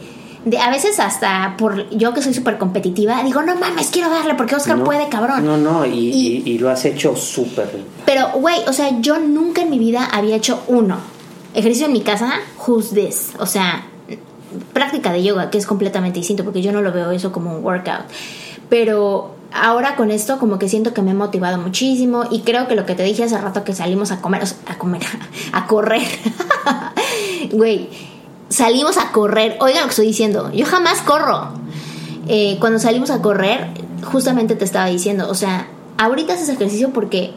De, 0.46 0.58
a 0.60 0.70
veces 0.70 0.98
hasta 1.02 1.56
por 1.58 1.90
yo 1.90 2.14
que 2.14 2.22
soy 2.22 2.34
súper 2.34 2.58
competitiva 2.58 3.22
digo 3.24 3.42
no 3.42 3.56
mames 3.58 3.88
quiero 3.90 4.10
darle 4.10 4.34
porque 4.36 4.56
Oscar 4.56 4.78
No, 4.78 4.86
puede 4.86 5.10
cabrón 5.10 5.46
No, 5.46 5.58
no, 5.58 5.86
y, 5.86 5.90
Y- 5.90 6.44
y- 6.46 6.52
y 6.52 6.58
lo 6.60 6.70
has 6.70 6.86
hecho 6.86 7.18
súper. 7.18 7.70
pero, 8.06 8.30
güey, 8.36 8.60
o 8.66 8.72
sea, 8.72 8.98
yo 9.02 9.20
nunca 9.20 9.64
en 9.64 9.70
mi 9.70 9.78
vida 9.80 10.06
había 10.06 10.38
hecho 10.38 10.64
uno. 10.68 11.00
Ejercicio 11.54 11.88
en 11.88 11.94
mi 11.94 12.02
casa, 12.02 12.32
who's 12.66 12.92
this? 12.92 13.32
O 13.40 13.46
sea, 13.46 13.88
práctica 14.72 15.12
de 15.12 15.24
yoga, 15.24 15.50
que 15.50 15.58
es 15.58 15.66
completamente 15.66 16.20
distinto, 16.20 16.46
porque 16.46 16.62
yo 16.62 16.72
no 16.72 16.82
lo 16.82 16.94
veo 16.94 17.12
eso 17.12 17.34
como 17.34 17.54
un 17.58 17.62
workout. 17.66 18.06
Pero 18.70 19.36
ahora 19.54 19.96
con 19.96 20.12
esto 20.12 20.40
como 20.40 20.60
que 20.60 20.70
siento 20.70 20.94
que 20.94 21.02
me 21.02 21.12
he 21.12 21.14
motivado 21.14 21.58
muchísimo 21.58 22.26
y 22.30 22.42
creo 22.42 22.68
que 22.68 22.76
lo 22.76 22.86
que 22.86 22.96
te 22.96 23.04
dije 23.04 23.24
hace 23.24 23.38
rato 23.38 23.64
que 23.64 23.74
salimos 23.74 24.12
a 24.12 24.22
comer, 24.22 24.44
a 24.68 24.78
comer, 24.78 25.02
a 25.54 25.68
correr. 25.68 26.08
Güey, 27.52 27.90
salimos 28.50 28.98
a 28.98 29.12
correr. 29.12 29.58
Oigan 29.62 29.82
lo 29.82 29.86
que 29.86 29.92
estoy 29.92 30.08
diciendo, 30.08 30.52
yo 30.52 30.66
jamás 30.66 31.02
corro. 31.02 31.50
Eh, 32.28 32.58
cuando 32.60 32.78
salimos 32.80 33.10
a 33.10 33.22
correr, 33.22 33.70
justamente 34.04 34.56
te 34.56 34.66
estaba 34.66 34.88
diciendo, 34.88 35.30
o 35.30 35.36
sea, 35.36 35.68
ahorita 35.98 36.34
haces 36.34 36.50
ejercicio 36.50 36.90
porque 36.92 37.34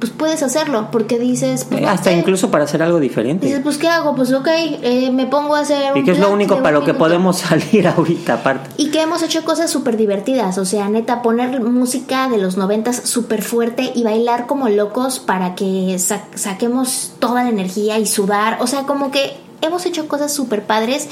pues 0.00 0.10
puedes 0.10 0.42
hacerlo, 0.42 0.88
porque 0.90 1.18
dices, 1.18 1.64
pues, 1.70 1.84
hasta 1.86 2.10
incluso 2.10 2.50
para 2.50 2.64
hacer 2.64 2.82
algo 2.82 2.98
Dices, 2.98 3.16
diferente. 3.16 3.60
pues, 3.62 3.78
¿qué 3.78 3.86
hago? 3.88 4.16
Pues, 4.16 4.32
ok, 4.32 4.48
eh, 4.48 5.10
me 5.12 5.26
pongo 5.26 5.54
a 5.54 5.60
hacer. 5.60 5.96
Y 5.96 6.02
que 6.02 6.10
es 6.12 6.18
lo 6.18 6.30
único 6.32 6.56
para 6.62 6.72
lo 6.72 6.84
que 6.84 6.94
podemos 6.94 7.38
salir 7.40 7.86
ahorita, 7.86 8.34
aparte. 8.34 8.70
Y 8.78 8.90
que 8.90 9.02
hemos 9.02 9.22
hecho 9.22 9.44
cosas 9.44 9.70
súper 9.70 9.96
divertidas, 9.96 10.58
o 10.58 10.64
sea, 10.64 10.88
neta, 10.88 11.22
poner 11.22 11.60
música 11.62 12.28
de 12.28 12.38
los 12.38 12.56
noventas 12.56 13.02
súper 13.04 13.42
fuerte 13.42 13.92
y 13.94 14.02
bailar 14.02 14.46
como 14.46 14.68
locos 14.68 15.20
para 15.20 15.54
que 15.54 15.96
sa- 15.98 16.24
saquemos 16.34 17.12
toda 17.18 17.44
la 17.44 17.50
energía 17.50 17.98
y 17.98 18.06
sudar, 18.06 18.58
o 18.60 18.66
sea, 18.66 18.84
como 18.84 19.10
que 19.10 19.36
hemos 19.62 19.84
hecho 19.84 20.08
cosas 20.08 20.32
súper 20.32 20.64
padres 20.64 21.08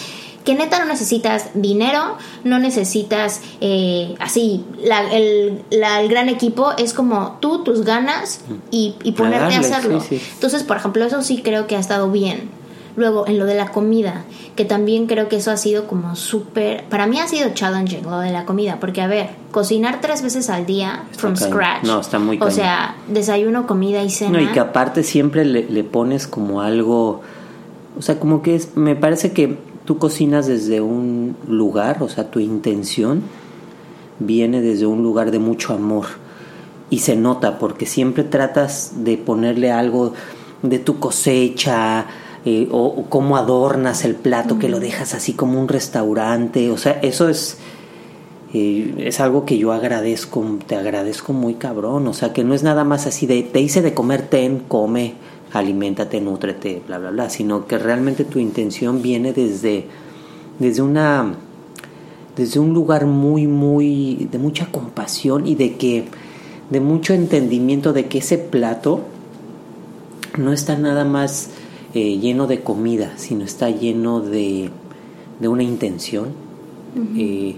que 0.48 0.54
neta 0.54 0.78
no 0.78 0.86
necesitas 0.86 1.50
dinero, 1.52 2.16
no 2.42 2.58
necesitas 2.58 3.42
eh, 3.60 4.14
así, 4.18 4.64
la- 4.82 5.12
el, 5.12 5.60
la- 5.68 6.00
el 6.00 6.08
gran 6.08 6.30
equipo 6.30 6.70
es 6.78 6.94
como 6.94 7.36
tú, 7.40 7.64
tus 7.64 7.84
ganas 7.84 8.40
y, 8.70 8.94
y 9.04 9.12
ponerte 9.12 9.36
a, 9.44 9.48
darle, 9.50 9.56
hacerlo. 9.58 10.00
sí, 10.00 10.18
sí. 10.18 10.30
Entonces, 10.32 10.62
por 10.62 10.78
ejemplo, 10.78 11.04
eso 11.04 11.20
sí 11.20 11.42
creo 11.42 11.66
que 11.66 11.76
ha 11.76 11.78
estado 11.80 12.10
bien. 12.10 12.48
Luego, 12.96 13.26
en 13.28 13.38
lo 13.38 13.44
de 13.44 13.54
la 13.56 13.70
comida, 13.72 14.24
que 14.56 14.64
también 14.64 15.06
creo 15.06 15.28
que 15.28 15.36
eso 15.36 15.50
ha 15.50 15.56
sido 15.58 15.86
como 15.86 16.16
súper... 16.16 16.84
Para 16.84 17.06
mí 17.06 17.20
ha 17.20 17.28
sido 17.28 17.50
challenging 17.50 18.02
lo 18.04 18.18
de 18.20 18.30
la 18.32 18.46
comida, 18.46 18.78
porque 18.80 19.02
a 19.02 19.06
ver, 19.06 19.28
cocinar 19.52 20.00
tres 20.00 20.22
veces 20.22 20.48
al 20.48 20.64
día, 20.64 21.04
from 21.16 21.36
scratch. 21.36 21.84
No, 21.84 22.00
está 22.00 22.18
muy 22.18 22.38
O 22.40 22.50
sea, 22.50 22.96
desayuno, 23.06 23.66
comida 23.66 24.02
y 24.02 24.08
cena. 24.08 24.30
No, 24.30 24.40
y 24.40 24.46
que 24.48 24.60
aparte 24.60 25.04
siempre 25.04 25.44
le, 25.44 25.64
le 25.68 25.84
pones 25.84 26.26
como 26.26 26.60
algo, 26.62 27.20
o 27.98 28.02
sea, 28.02 28.18
como 28.18 28.42
que 28.42 28.56
es, 28.56 28.76
me 28.76 28.96
parece 28.96 29.30
que 29.32 29.58
tú 29.88 29.96
cocinas 29.96 30.46
desde 30.46 30.82
un 30.82 31.34
lugar, 31.48 32.02
o 32.02 32.10
sea, 32.10 32.30
tu 32.30 32.40
intención 32.40 33.22
viene 34.18 34.60
desde 34.60 34.84
un 34.84 35.02
lugar 35.02 35.30
de 35.30 35.38
mucho 35.38 35.72
amor 35.72 36.04
y 36.90 36.98
se 36.98 37.16
nota 37.16 37.58
porque 37.58 37.86
siempre 37.86 38.22
tratas 38.22 38.92
de 38.96 39.16
ponerle 39.16 39.72
algo 39.72 40.12
de 40.60 40.78
tu 40.78 40.98
cosecha, 40.98 42.04
eh, 42.44 42.68
o, 42.70 43.06
cómo 43.08 43.38
adornas 43.38 44.04
el 44.04 44.14
plato, 44.14 44.58
que 44.58 44.68
lo 44.68 44.78
dejas 44.78 45.14
así 45.14 45.32
como 45.32 45.58
un 45.58 45.68
restaurante, 45.68 46.70
o 46.70 46.76
sea, 46.76 47.00
eso 47.00 47.30
es, 47.30 47.56
eh, 48.52 48.92
es 48.98 49.20
algo 49.20 49.46
que 49.46 49.56
yo 49.56 49.72
agradezco, 49.72 50.44
te 50.66 50.76
agradezco 50.76 51.32
muy 51.32 51.54
cabrón, 51.54 52.06
o 52.08 52.12
sea, 52.12 52.34
que 52.34 52.44
no 52.44 52.52
es 52.52 52.62
nada 52.62 52.84
más 52.84 53.06
así 53.06 53.26
de, 53.26 53.42
te 53.42 53.60
hice 53.60 53.80
de 53.80 53.94
comer, 53.94 54.28
ten, 54.28 54.58
come, 54.68 55.14
aliméntate, 55.52 56.20
nútrete, 56.20 56.82
bla, 56.86 56.98
bla, 56.98 57.10
bla, 57.10 57.30
sino 57.30 57.66
que 57.66 57.78
realmente 57.78 58.24
tu 58.24 58.38
intención 58.38 59.02
viene 59.02 59.32
desde, 59.32 59.86
desde 60.58 60.82
una, 60.82 61.34
desde 62.36 62.60
un 62.60 62.74
lugar 62.74 63.06
muy, 63.06 63.46
muy, 63.46 64.28
de 64.30 64.38
mucha 64.38 64.70
compasión 64.70 65.46
y 65.46 65.54
de 65.54 65.76
que, 65.76 66.04
de 66.70 66.80
mucho 66.80 67.14
entendimiento 67.14 67.92
de 67.92 68.06
que 68.06 68.18
ese 68.18 68.38
plato 68.38 69.00
no 70.36 70.52
está 70.52 70.76
nada 70.76 71.04
más 71.04 71.50
eh, 71.94 72.18
lleno 72.18 72.46
de 72.46 72.60
comida, 72.60 73.14
sino 73.16 73.44
está 73.44 73.70
lleno 73.70 74.20
de, 74.20 74.70
de 75.40 75.48
una 75.48 75.62
intención, 75.62 76.28
eh, 77.16 77.56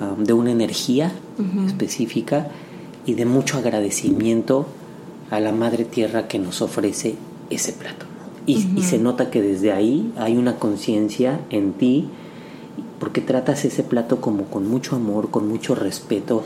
um, 0.00 0.22
de 0.22 0.32
una 0.32 0.50
energía 0.50 1.12
específica 1.66 2.48
y 3.06 3.14
de 3.14 3.24
mucho 3.24 3.58
agradecimiento 3.58 4.66
a 5.30 5.40
la 5.40 5.52
madre 5.52 5.84
tierra 5.84 6.28
que 6.28 6.38
nos 6.38 6.62
ofrece 6.62 7.16
ese 7.50 7.72
plato. 7.72 8.06
Y, 8.46 8.66
y 8.76 8.82
se 8.82 8.98
nota 8.98 9.30
que 9.30 9.42
desde 9.42 9.72
ahí 9.72 10.10
hay 10.16 10.36
una 10.36 10.56
conciencia 10.56 11.40
en 11.50 11.72
ti, 11.74 12.08
porque 12.98 13.20
tratas 13.20 13.64
ese 13.64 13.82
plato 13.82 14.20
como 14.20 14.44
con 14.44 14.66
mucho 14.68 14.96
amor, 14.96 15.30
con 15.30 15.46
mucho 15.48 15.74
respeto. 15.74 16.42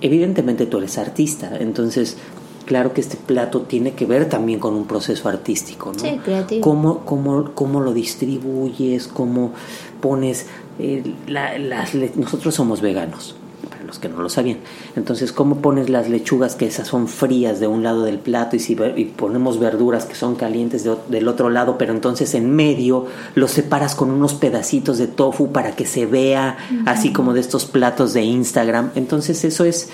Evidentemente 0.00 0.66
tú 0.66 0.78
eres 0.78 0.98
artista, 0.98 1.56
entonces 1.60 2.16
claro 2.66 2.92
que 2.94 3.00
este 3.00 3.16
plato 3.16 3.60
tiene 3.62 3.92
que 3.92 4.06
ver 4.06 4.28
también 4.28 4.58
con 4.58 4.74
un 4.74 4.86
proceso 4.86 5.28
artístico, 5.28 5.92
¿no? 5.92 5.98
Sí, 5.98 6.18
creativo. 6.24 6.60
Cómo, 6.62 7.00
cómo, 7.04 7.50
cómo 7.54 7.80
lo 7.80 7.92
distribuyes, 7.92 9.06
cómo 9.06 9.52
pones... 10.00 10.46
eh, 10.78 11.02
la- 11.28 11.58
las 11.58 11.94
nosotros 12.16 12.54
somos 12.54 12.80
veganos, 12.80 13.36
los 13.92 13.98
que 13.98 14.08
no 14.08 14.22
lo 14.22 14.30
sabían. 14.30 14.58
Entonces, 14.96 15.32
¿cómo 15.32 15.56
pones 15.56 15.90
las 15.90 16.08
lechugas 16.08 16.54
que 16.54 16.66
esas 16.66 16.88
son 16.88 17.08
frías 17.08 17.60
de 17.60 17.66
un 17.66 17.82
lado 17.82 18.04
del 18.04 18.18
plato 18.18 18.56
y, 18.56 18.58
si, 18.58 18.74
y 18.96 19.04
ponemos 19.04 19.60
verduras 19.60 20.06
que 20.06 20.14
son 20.14 20.34
calientes 20.34 20.82
de 20.82 20.96
del 21.08 21.28
otro 21.28 21.50
lado, 21.50 21.76
pero 21.76 21.92
entonces 21.92 22.34
en 22.34 22.54
medio 22.54 23.06
los 23.34 23.50
separas 23.50 23.94
con 23.94 24.10
unos 24.10 24.32
pedacitos 24.32 24.96
de 24.96 25.08
tofu 25.08 25.52
para 25.52 25.76
que 25.76 25.84
se 25.84 26.06
vea 26.06 26.56
así 26.86 27.12
como 27.12 27.34
de 27.34 27.40
estos 27.40 27.66
platos 27.66 28.14
de 28.14 28.22
Instagram? 28.22 28.92
Entonces, 28.94 29.44
eso 29.44 29.66
es 29.66 29.90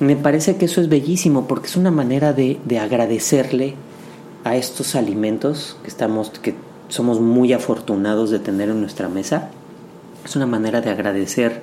me 0.00 0.14
parece 0.14 0.56
que 0.56 0.66
eso 0.66 0.80
es 0.82 0.88
bellísimo 0.90 1.48
porque 1.48 1.66
es 1.66 1.76
una 1.76 1.90
manera 1.90 2.34
de, 2.34 2.60
de 2.66 2.78
agradecerle 2.78 3.74
a 4.44 4.54
estos 4.54 4.94
alimentos 4.94 5.78
que 5.82 5.88
estamos, 5.88 6.30
que 6.30 6.54
somos 6.88 7.20
muy 7.20 7.54
afortunados 7.54 8.30
de 8.30 8.38
tener 8.38 8.68
en 8.68 8.80
nuestra 8.80 9.08
mesa. 9.08 9.48
Es 10.24 10.36
una 10.36 10.46
manera 10.46 10.82
de 10.82 10.90
agradecer 10.90 11.62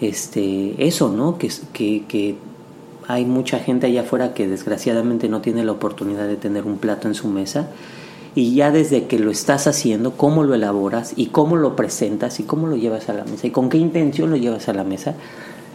Este 0.00 0.86
eso, 0.86 1.10
¿no? 1.10 1.38
Que, 1.38 1.50
que, 1.72 2.04
que 2.06 2.36
hay 3.08 3.24
mucha 3.24 3.58
gente 3.58 3.86
allá 3.86 4.02
afuera 4.02 4.34
que 4.34 4.48
desgraciadamente 4.48 5.28
no 5.28 5.40
tiene 5.40 5.64
la 5.64 5.72
oportunidad 5.72 6.26
de 6.26 6.36
tener 6.36 6.64
un 6.64 6.78
plato 6.78 7.08
en 7.08 7.14
su 7.14 7.28
mesa 7.28 7.68
y 8.34 8.54
ya 8.54 8.70
desde 8.70 9.06
que 9.06 9.18
lo 9.18 9.30
estás 9.30 9.66
haciendo, 9.66 10.12
cómo 10.12 10.44
lo 10.44 10.54
elaboras 10.54 11.14
y 11.16 11.26
cómo 11.26 11.56
lo 11.56 11.74
presentas 11.74 12.38
y 12.38 12.42
cómo 12.42 12.66
lo 12.66 12.76
llevas 12.76 13.08
a 13.08 13.14
la 13.14 13.24
mesa 13.24 13.46
y 13.46 13.50
con 13.50 13.70
qué 13.70 13.78
intención 13.78 14.30
lo 14.30 14.36
llevas 14.36 14.68
a 14.68 14.74
la 14.74 14.84
mesa, 14.84 15.14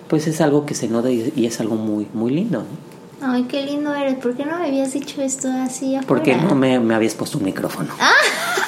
pues 0.07 0.27
es 0.27 0.41
algo 0.41 0.65
que 0.65 0.75
se 0.75 0.87
nota 0.87 1.09
y, 1.09 1.45
es 1.45 1.59
algo 1.59 1.75
muy 1.75 2.07
muy 2.13 2.31
lindo, 2.31 2.59
¿no? 2.59 2.91
Ay, 3.23 3.43
qué 3.43 3.63
lindo 3.63 3.93
eres. 3.93 4.15
¿Por 4.15 4.35
qué 4.35 4.45
no 4.45 4.57
me 4.57 4.65
habías 4.65 4.93
dicho 4.93 5.21
esto 5.21 5.47
así 5.47 5.95
afuera? 5.95 6.07
Porque 6.07 6.35
no 6.35 6.55
me, 6.55 6.79
me 6.79 6.95
habías 6.95 7.13
puesto 7.13 7.37
un 7.37 7.45
micrófono. 7.45 7.93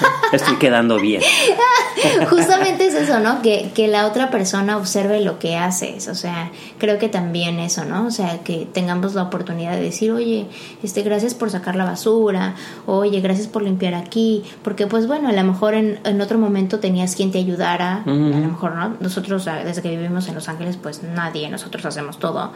Estoy 0.32 0.58
quedando 0.58 1.00
bien. 1.00 1.22
Justamente 2.30 2.88
es 2.88 2.96
eso, 2.96 3.20
¿no? 3.20 3.42
Que, 3.42 3.72
que 3.74 3.88
la 3.88 4.08
otra 4.08 4.30
persona 4.30 4.78
observe 4.78 5.22
lo 5.22 5.40
que 5.40 5.56
haces. 5.56 6.08
O 6.08 6.16
sea, 6.16 6.52
creo 6.78 6.98
que 6.98 7.10
también 7.10 7.60
eso, 7.60 7.86
¿no? 7.86 8.08
O 8.08 8.12
sea, 8.12 8.40
que 8.40 8.68
tengamos 8.72 9.14
la 9.14 9.24
oportunidad 9.24 9.74
de 9.74 9.82
decir, 9.82 10.12
oye, 10.12 10.48
este, 10.82 11.04
gracias 11.04 11.34
por 11.34 11.50
sacar 11.50 11.76
la 11.76 11.86
basura, 11.86 12.56
oye, 12.86 13.22
gracias 13.22 13.48
por 13.48 13.62
limpiar 13.62 13.94
aquí. 13.94 14.44
Porque, 14.64 14.88
pues 14.88 15.08
bueno, 15.08 15.30
a 15.30 15.34
lo 15.34 15.44
mejor 15.44 15.76
en, 15.76 16.00
en 16.04 16.22
otro 16.22 16.38
momento 16.38 16.80
tenías 16.80 17.16
quien 17.16 17.32
te 17.32 17.40
ayudara. 17.40 18.04
A 18.06 18.10
lo 18.10 18.48
mejor, 18.48 18.76
¿no? 18.76 18.96
Nosotros, 19.00 19.48
ah, 19.48 19.64
desde 19.64 19.82
que 19.82 19.90
vivimos 19.90 20.28
en 20.28 20.36
Los 20.36 20.50
Ángeles, 20.50 20.78
pues 20.82 21.04
nadie, 21.04 21.50
nosotros 21.50 21.86
hacemos 21.86 22.20
todo. 22.20 22.52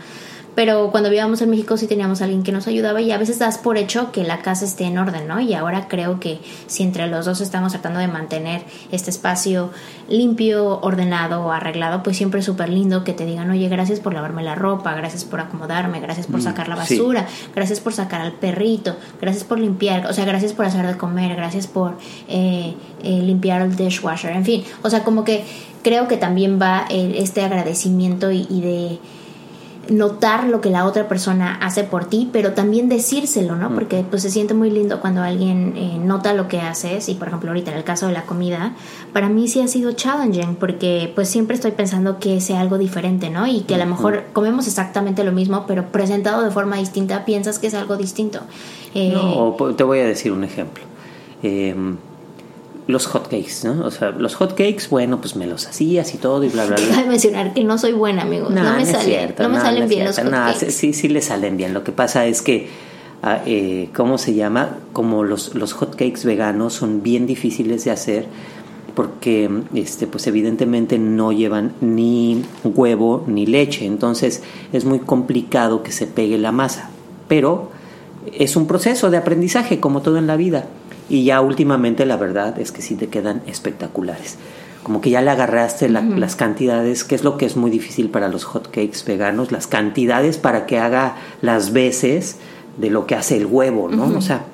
Pero 0.58 0.90
cuando 0.90 1.12
vivíamos 1.12 1.40
en 1.44 1.52
México 1.52 1.78
sí 1.78 1.86
teníamos 1.86 2.20
a 2.20 2.24
alguien 2.24 2.42
que 2.42 2.52
nos 2.52 2.66
ayudaba 2.66 3.00
y 3.00 3.12
a 3.12 3.20
veces 3.20 3.38
das 3.38 3.60
por 3.60 3.78
hecho 3.78 4.12
que 4.12 4.24
la 4.24 4.40
casa 4.40 4.66
esté 4.66 4.86
en 4.86 4.98
orden, 4.98 5.28
¿no? 5.28 5.40
Y 5.40 5.54
ahora 5.54 5.88
creo 5.88 6.20
que 6.20 6.40
si 6.66 6.82
entre 6.82 7.06
los 7.06 7.28
dos 7.28 7.42
estamos 7.42 7.74
tratando 7.74 8.00
de 8.00 8.08
mantener 8.08 8.64
este 8.92 9.12
espacio 9.12 9.70
limpio, 10.10 10.80
ordenado, 10.82 11.52
arreglado, 11.52 12.02
pues 12.02 12.18
siempre 12.18 12.40
es 12.40 12.48
súper 12.48 12.70
lindo 12.70 13.04
que 13.04 13.14
te 13.14 13.24
digan, 13.28 13.52
oye, 13.52 13.70
gracias 13.70 14.00
por 14.00 14.16
lavarme 14.16 14.42
la 14.42 14.56
ropa, 14.56 14.96
gracias 14.96 15.26
por 15.26 15.42
acomodarme, 15.42 16.00
gracias 16.00 16.26
por 16.26 16.42
sacar 16.42 16.68
la 16.70 16.84
sí. 16.88 16.98
basura, 16.98 17.28
gracias 17.54 17.80
por 17.80 17.94
sacar 17.94 18.22
al 18.22 18.32
perrito, 18.32 18.96
gracias 19.22 19.44
por 19.44 19.60
limpiar, 19.60 20.08
o 20.08 20.14
sea, 20.14 20.26
gracias 20.26 20.54
por 20.54 20.66
hacer 20.66 20.88
de 20.88 20.98
comer, 20.98 21.36
gracias 21.36 21.68
por 21.68 22.00
eh, 22.30 22.74
eh, 23.04 23.22
limpiar 23.22 23.62
el 23.62 23.76
dishwasher, 23.76 24.32
en 24.32 24.44
fin, 24.44 24.64
o 24.82 24.90
sea, 24.90 25.04
como 25.04 25.24
que 25.24 25.44
creo 25.84 26.08
que 26.08 26.18
también 26.18 26.60
va 26.60 26.88
eh, 26.90 27.18
este 27.18 27.44
agradecimiento 27.44 28.32
y, 28.32 28.48
y 28.50 28.62
de 28.62 29.00
notar 29.90 30.46
lo 30.48 30.62
que 30.62 30.70
la 30.70 30.86
otra 30.86 31.08
persona 31.08 31.56
hace 31.62 31.84
por 31.84 32.06
ti, 32.06 32.30
pero 32.32 32.54
también 32.54 32.90
decírselo, 32.90 33.56
¿no? 33.56 33.70
Porque 33.74 34.06
pues 34.10 34.22
se 34.22 34.30
siente 34.30 34.54
muy 34.54 34.70
lindo 34.72 35.00
cuando 35.02 35.22
alguien 35.22 35.74
eh, 35.76 35.98
nota 36.04 36.34
lo 36.34 36.48
que 36.48 36.60
haces 36.62 37.10
y 37.10 37.16
por 37.16 37.28
ejemplo 37.28 37.50
ahorita 37.50 37.72
en 37.72 37.78
el 37.78 37.84
caso 37.84 38.08
de 38.08 38.14
la 38.14 38.24
comida, 38.24 38.74
para 39.14 39.30
mí 39.30 39.48
sí 39.48 39.62
ha 39.62 39.68
sido 39.68 39.92
challenging 39.94 40.56
porque 40.56 41.12
pues 41.16 41.30
siempre 41.30 41.56
estoy 41.56 41.72
pensando 41.72 42.20
que 42.20 42.40
sea 42.42 42.60
algo 42.62 42.78
diferente, 42.78 43.30
¿no? 43.30 43.48
Y 43.48 43.62
que 43.62 43.76
a 43.76 43.78
lo 43.78 43.86
mejor 43.86 44.26
comemos 44.34 44.68
exactamente 44.68 45.24
lo 45.24 45.32
mismo, 45.32 45.66
pero 45.68 45.86
presentado 45.92 46.44
de 46.44 46.52
forma 46.52 46.78
distinta 46.78 47.26
piensas 47.26 47.60
que 47.60 47.68
es 47.68 47.74
algo 47.74 47.98
distinto. 47.98 48.40
Eh, 48.94 49.12
No, 49.14 49.56
po- 49.58 49.74
te 49.74 49.84
voy 49.84 50.00
a 50.00 50.06
decir 50.06 50.32
un 50.32 50.44
ejemplo. 50.44 50.84
Eh, 51.44 51.76
los 52.88 53.06
hotcakes, 53.06 53.66
¿no? 53.66 53.86
O 53.86 53.92
sea, 53.92 54.12
los 54.12 54.36
hotcakes, 54.36 54.88
bueno, 54.90 55.20
pues 55.20 55.36
me 55.36 55.46
los 55.46 55.68
hacías 55.68 56.14
y 56.14 56.18
todo 56.18 56.44
y 56.44 56.50
bla, 56.50 56.66
bla, 56.66 56.78
bla. 56.78 56.88
Cabe 56.96 57.08
mencionar 57.08 57.54
que 57.54 57.64
no 57.64 57.78
soy 57.78 57.92
buena, 57.92 58.24
amigos. 58.24 58.50
No, 58.50 58.64
No, 58.64 58.78
me 58.78 58.86
cierto, 58.86 59.44
no 59.44 59.50
me 59.50 59.60
salen 59.60 59.88
bien 59.90 60.06
los 60.06 60.18
hotcakes. 60.18 60.72
sí, 60.72 60.94
sí 60.94 61.10
le 61.10 61.22
salen 61.22 61.58
bien. 61.58 61.74
Lo 61.74 61.84
que 61.84 61.92
pasa 61.92 62.26
es 62.26 62.42
que, 62.42 62.70
ah, 63.22 63.42
eh, 63.46 63.90
¿cómo 63.94 64.18
se 64.18 64.34
llama? 64.34 64.78
Como 64.94 65.26
los, 65.26 65.54
los 65.54 65.74
hotcakes 65.74 66.24
veganos 66.24 66.74
son 66.74 67.04
bien 67.04 67.28
difíciles 67.28 67.84
de 67.84 67.92
hacer 67.92 68.26
porque, 68.96 69.48
este, 69.76 70.08
pues 70.08 70.26
evidentemente 70.26 70.98
no 70.98 71.32
llevan 71.32 71.74
ni 71.82 72.44
huevo 72.64 73.24
ni 73.28 73.46
leche. 73.46 73.86
Entonces 73.86 74.42
es 74.74 74.86
muy 74.86 75.00
complicado 75.00 75.84
que 75.84 75.92
se 75.92 76.08
pegue 76.08 76.38
la 76.38 76.52
masa. 76.52 76.90
Pero 77.28 77.70
es 78.34 78.56
un 78.56 78.66
proceso 78.66 79.12
de 79.12 79.18
aprendizaje, 79.18 79.80
como 79.80 80.02
todo 80.02 80.18
en 80.18 80.26
la 80.26 80.36
vida. 80.36 80.66
Y 81.10 81.24
ya 81.24 81.42
últimamente 81.42 82.06
la 82.06 82.18
verdad 82.18 82.60
es 82.60 82.72
que 82.72 82.82
sí 82.82 82.96
te 82.96 83.08
quedan 83.08 83.42
espectaculares. 83.48 84.38
Como 84.84 85.02
que 85.02 85.10
ya 85.10 85.22
le 85.22 85.30
agarraste 85.32 85.90
la- 85.90 86.02
las 86.02 86.36
cantidades, 86.36 87.04
que 87.04 87.16
es 87.16 87.24
lo 87.24 87.38
que 87.38 87.46
es 87.46 87.56
muy 87.58 87.70
difícil 87.72 88.10
para 88.10 88.30
los 88.30 88.44
hotcakes 88.46 89.04
veganos, 89.06 89.52
las 89.52 89.68
cantidades 89.68 90.38
para 90.38 90.66
que 90.66 90.80
haga 90.80 91.16
las 91.42 91.74
veces 91.74 92.38
de 92.78 92.90
lo 92.90 93.06
que 93.06 93.16
hace 93.16 93.38
el 93.38 93.46
huevo, 93.48 93.90
¿no? 93.90 94.18
O 94.18 94.22
sea, 94.22 94.46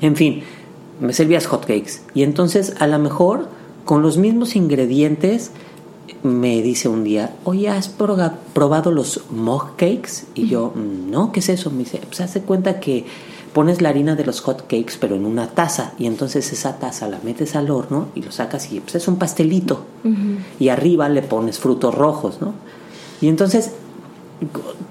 en 0.00 0.16
fin, 0.16 0.42
me 1.00 1.12
servías 1.12 1.46
hotcakes. 1.46 2.00
Y 2.14 2.22
entonces, 2.22 2.74
a 2.80 2.86
lo 2.86 2.98
mejor, 2.98 3.48
con 3.84 4.02
los 4.02 4.18
mismos 4.18 4.56
ingredientes, 4.56 5.50
me 6.22 6.62
dice 6.62 6.88
un 6.88 7.04
día, 7.04 7.34
oye, 7.44 7.68
¿has 7.68 7.88
probado 7.88 8.90
los 8.92 9.24
mug 9.30 9.76
cakes? 9.76 10.24
Y 10.34 10.48
yo, 10.48 10.72
no, 10.74 11.32
¿qué 11.32 11.40
es 11.40 11.48
eso? 11.48 11.70
Me 11.70 11.78
dice, 11.80 12.00
pues 12.06 12.20
hace 12.20 12.40
cuenta 12.42 12.80
que 12.80 13.04
pones 13.54 13.80
la 13.80 13.88
harina 13.88 14.16
de 14.16 14.26
los 14.26 14.42
hot 14.42 14.62
cakes, 14.62 14.94
pero 15.00 15.16
en 15.16 15.24
una 15.24 15.48
taza. 15.48 15.92
Y 15.98 16.06
entonces 16.06 16.52
esa 16.52 16.78
taza 16.78 17.08
la 17.08 17.20
metes 17.22 17.56
al 17.56 17.70
horno 17.70 18.08
y 18.14 18.20
lo 18.20 18.32
sacas 18.32 18.70
y 18.70 18.80
pues 18.80 18.96
es 18.96 19.08
un 19.08 19.16
pastelito. 19.16 19.86
Y 20.60 20.68
arriba 20.68 21.08
le 21.08 21.22
pones 21.22 21.58
frutos 21.58 21.94
rojos, 21.94 22.42
¿no? 22.42 22.52
Y 23.22 23.28
entonces 23.28 23.70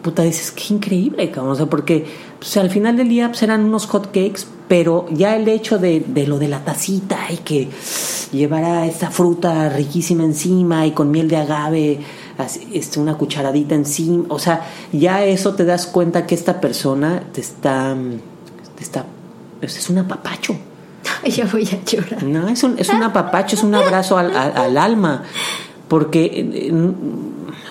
puta, 0.01 0.23
dices, 0.23 0.51
qué 0.51 0.73
increíble, 0.73 1.31
cabrón. 1.31 1.53
O 1.53 1.55
sea, 1.55 1.65
porque 1.67 2.05
pues, 2.39 2.57
al 2.57 2.69
final 2.69 2.97
del 2.97 3.09
día 3.09 3.29
pues, 3.29 3.43
eran 3.43 3.63
unos 3.63 3.85
hot 3.87 4.07
cakes, 4.07 4.45
pero 4.67 5.05
ya 5.11 5.35
el 5.35 5.47
hecho 5.47 5.77
de, 5.77 6.01
de 6.01 6.27
lo 6.27 6.39
de 6.39 6.47
la 6.47 6.63
tacita 6.63 7.17
y 7.31 7.37
que 7.37 7.69
llevara 8.31 8.85
esta 8.85 9.11
fruta 9.11 9.69
riquísima 9.69 10.23
encima 10.23 10.85
y 10.85 10.91
con 10.91 11.11
miel 11.11 11.29
de 11.29 11.37
agave, 11.37 11.99
así, 12.37 12.67
este, 12.73 12.99
una 12.99 13.17
cucharadita 13.17 13.75
encima, 13.75 14.25
o 14.29 14.39
sea, 14.39 14.65
ya 14.91 15.23
eso 15.23 15.53
te 15.53 15.65
das 15.65 15.85
cuenta 15.87 16.25
que 16.25 16.35
esta 16.35 16.59
persona 16.59 17.23
te 17.31 17.41
está, 17.41 17.95
te 18.75 18.83
está, 18.83 19.05
es 19.61 19.89
un 19.89 19.97
apapacho. 19.99 20.55
Ya 21.25 21.45
voy 21.45 21.63
a 21.67 21.83
llorar. 21.85 22.23
No, 22.23 22.47
es 22.47 22.63
un, 22.63 22.77
es 22.79 22.89
un 22.89 23.03
apapacho, 23.03 23.55
es 23.55 23.63
un 23.63 23.75
abrazo 23.75 24.17
al, 24.17 24.35
al- 24.35 24.55
al 24.57 24.77
alma, 24.77 25.23
porque, 25.87 26.25
eh, 26.33 26.71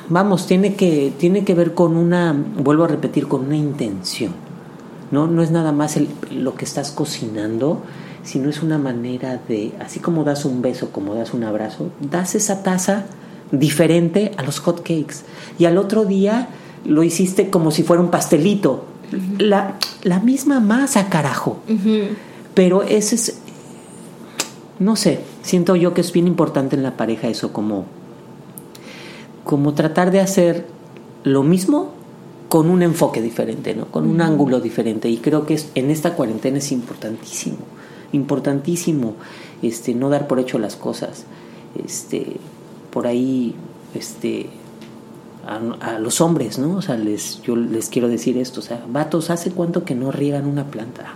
vamos, 0.08 0.46
tiene 0.46 0.74
que, 0.74 1.12
tiene 1.18 1.44
que 1.44 1.54
ver 1.54 1.74
con 1.74 1.96
una, 1.96 2.34
vuelvo 2.56 2.84
a 2.84 2.88
repetir, 2.88 3.28
con 3.28 3.46
una 3.46 3.56
intención. 3.56 4.32
No, 5.10 5.26
no 5.26 5.42
es 5.42 5.50
nada 5.50 5.72
más 5.72 5.96
el- 5.96 6.08
lo 6.30 6.54
que 6.54 6.64
estás 6.64 6.90
cocinando, 6.92 7.82
sino 8.22 8.48
es 8.48 8.62
una 8.62 8.78
manera 8.78 9.40
de, 9.48 9.72
así 9.80 9.98
como 10.00 10.24
das 10.24 10.44
un 10.44 10.62
beso, 10.62 10.90
como 10.90 11.14
das 11.14 11.34
un 11.34 11.44
abrazo, 11.44 11.90
das 12.00 12.34
esa 12.34 12.62
taza 12.62 13.04
diferente 13.50 14.32
a 14.38 14.42
los 14.42 14.60
hot 14.60 14.78
cakes. 14.80 15.24
Y 15.58 15.64
al 15.66 15.76
otro 15.78 16.04
día 16.04 16.48
lo 16.84 17.02
hiciste 17.02 17.50
como 17.50 17.70
si 17.70 17.82
fuera 17.82 18.02
un 18.02 18.10
pastelito. 18.10 18.84
La, 19.38 19.78
la 20.02 20.20
misma 20.20 20.60
masa, 20.60 21.08
carajo. 21.08 21.60
Pero 22.54 22.82
ese 22.82 23.14
es, 23.14 23.38
no 24.78 24.96
sé, 24.96 25.20
siento 25.42 25.76
yo 25.76 25.94
que 25.94 26.00
es 26.00 26.12
bien 26.12 26.26
importante 26.26 26.76
en 26.76 26.82
la 26.82 26.96
pareja 26.96 27.28
eso, 27.28 27.52
como, 27.52 27.86
como 29.44 29.74
tratar 29.74 30.10
de 30.10 30.20
hacer 30.20 30.66
lo 31.24 31.42
mismo 31.42 31.92
con 32.48 32.68
un 32.68 32.82
enfoque 32.82 33.22
diferente, 33.22 33.74
¿no? 33.74 33.86
Con 33.86 34.06
un 34.06 34.20
ángulo 34.20 34.60
diferente. 34.60 35.08
Y 35.08 35.16
creo 35.18 35.46
que 35.46 35.54
es, 35.54 35.70
en 35.74 35.90
esta 35.90 36.14
cuarentena 36.14 36.58
es 36.58 36.70
importantísimo, 36.70 37.56
importantísimo, 38.12 39.14
este, 39.62 39.94
no 39.94 40.10
dar 40.10 40.26
por 40.26 40.38
hecho 40.38 40.58
las 40.58 40.76
cosas. 40.76 41.24
Este, 41.82 42.36
por 42.90 43.06
ahí, 43.06 43.54
este, 43.94 44.50
a, 45.46 45.94
a 45.94 45.98
los 45.98 46.20
hombres, 46.20 46.58
¿no? 46.58 46.76
O 46.76 46.82
sea, 46.82 46.96
les, 46.96 47.42
yo 47.42 47.56
les 47.56 47.88
quiero 47.88 48.08
decir 48.08 48.36
esto, 48.38 48.60
o 48.60 48.62
sea, 48.62 48.84
vatos, 48.88 49.30
¿hace 49.30 49.50
cuánto 49.50 49.84
que 49.84 49.94
no 49.94 50.12
riegan 50.12 50.46
una 50.46 50.64
planta? 50.64 51.14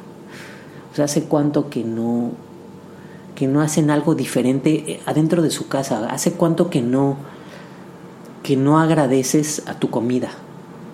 O 0.92 0.96
sea, 0.96 1.04
¿hace 1.04 1.24
cuánto 1.24 1.68
que 1.70 1.84
no 1.84 2.32
que 3.34 3.46
no 3.46 3.60
hacen 3.60 3.90
algo 3.90 4.14
diferente 4.14 4.92
eh, 4.92 5.00
adentro 5.04 5.42
de 5.42 5.50
su 5.50 5.68
casa? 5.68 6.08
¿Hace 6.10 6.32
cuánto 6.32 6.70
que 6.70 6.80
no 6.80 7.18
que 8.42 8.56
no 8.56 8.80
agradeces 8.80 9.62
a 9.66 9.78
tu 9.78 9.90
comida? 9.90 10.30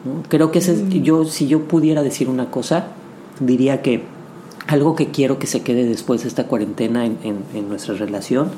¿no? 0.04 0.22
Creo 0.28 0.50
que 0.50 0.58
ese 0.58 0.72
es, 0.72 0.88
yo 0.88 1.24
si 1.24 1.46
yo 1.46 1.68
pudiera 1.68 2.02
decir 2.02 2.28
una 2.28 2.50
cosa, 2.50 2.86
diría 3.38 3.80
que 3.80 4.02
algo 4.66 4.96
que 4.96 5.10
quiero 5.10 5.38
que 5.38 5.46
se 5.46 5.62
quede 5.62 5.84
después 5.84 6.22
de 6.22 6.28
esta 6.28 6.48
cuarentena 6.48 7.06
en, 7.06 7.18
en, 7.22 7.44
en 7.54 7.68
nuestra 7.68 7.94
relación 7.94 8.50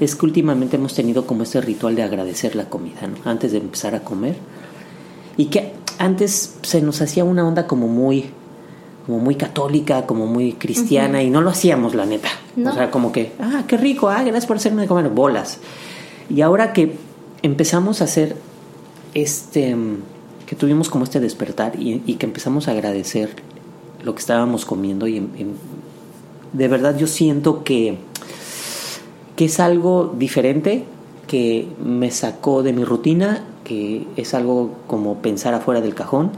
es 0.00 0.14
que 0.14 0.26
últimamente 0.26 0.76
hemos 0.76 0.94
tenido 0.94 1.26
como 1.26 1.42
este 1.42 1.60
ritual 1.60 1.94
de 1.94 2.02
agradecer 2.02 2.54
la 2.54 2.68
comida, 2.68 3.06
¿no? 3.06 3.16
Antes 3.30 3.52
de 3.52 3.58
empezar 3.58 3.94
a 3.94 4.00
comer. 4.00 4.36
Y 5.36 5.46
que 5.46 5.72
antes 5.98 6.56
se 6.62 6.82
nos 6.82 7.00
hacía 7.00 7.24
una 7.24 7.46
onda 7.46 7.66
como 7.66 7.88
muy 7.88 8.30
como 9.06 9.20
muy 9.20 9.36
católica, 9.36 10.04
como 10.04 10.26
muy 10.26 10.54
cristiana, 10.54 11.22
y 11.22 11.30
no 11.30 11.40
lo 11.40 11.50
hacíamos, 11.50 11.94
la 11.94 12.06
neta. 12.06 12.28
No. 12.56 12.72
O 12.72 12.74
sea, 12.74 12.90
como 12.90 13.12
que, 13.12 13.34
ah, 13.38 13.62
qué 13.68 13.76
rico, 13.76 14.08
ah, 14.08 14.22
gracias 14.22 14.46
por 14.46 14.56
hacerme 14.56 14.82
de 14.82 14.88
comer 14.88 15.08
bolas. 15.10 15.58
Y 16.28 16.40
ahora 16.40 16.72
que 16.72 16.96
empezamos 17.42 18.00
a 18.00 18.04
hacer 18.04 18.36
este, 19.14 19.76
que 20.44 20.56
tuvimos 20.56 20.88
como 20.88 21.04
este 21.04 21.20
despertar 21.20 21.80
y, 21.80 22.02
y 22.04 22.14
que 22.14 22.26
empezamos 22.26 22.66
a 22.66 22.72
agradecer 22.72 23.30
lo 24.02 24.12
que 24.16 24.20
estábamos 24.20 24.64
comiendo, 24.64 25.06
y 25.06 25.24
de 26.52 26.68
verdad 26.68 26.98
yo 26.98 27.06
siento 27.06 27.62
que, 27.62 27.98
que 29.36 29.44
es 29.44 29.60
algo 29.60 30.14
diferente, 30.18 30.84
que 31.26 31.68
me 31.84 32.10
sacó 32.10 32.62
de 32.62 32.72
mi 32.72 32.84
rutina, 32.84 33.44
que 33.64 34.06
es 34.16 34.34
algo 34.34 34.70
como 34.86 35.16
pensar 35.16 35.54
afuera 35.54 35.80
del 35.80 35.94
cajón 35.94 36.30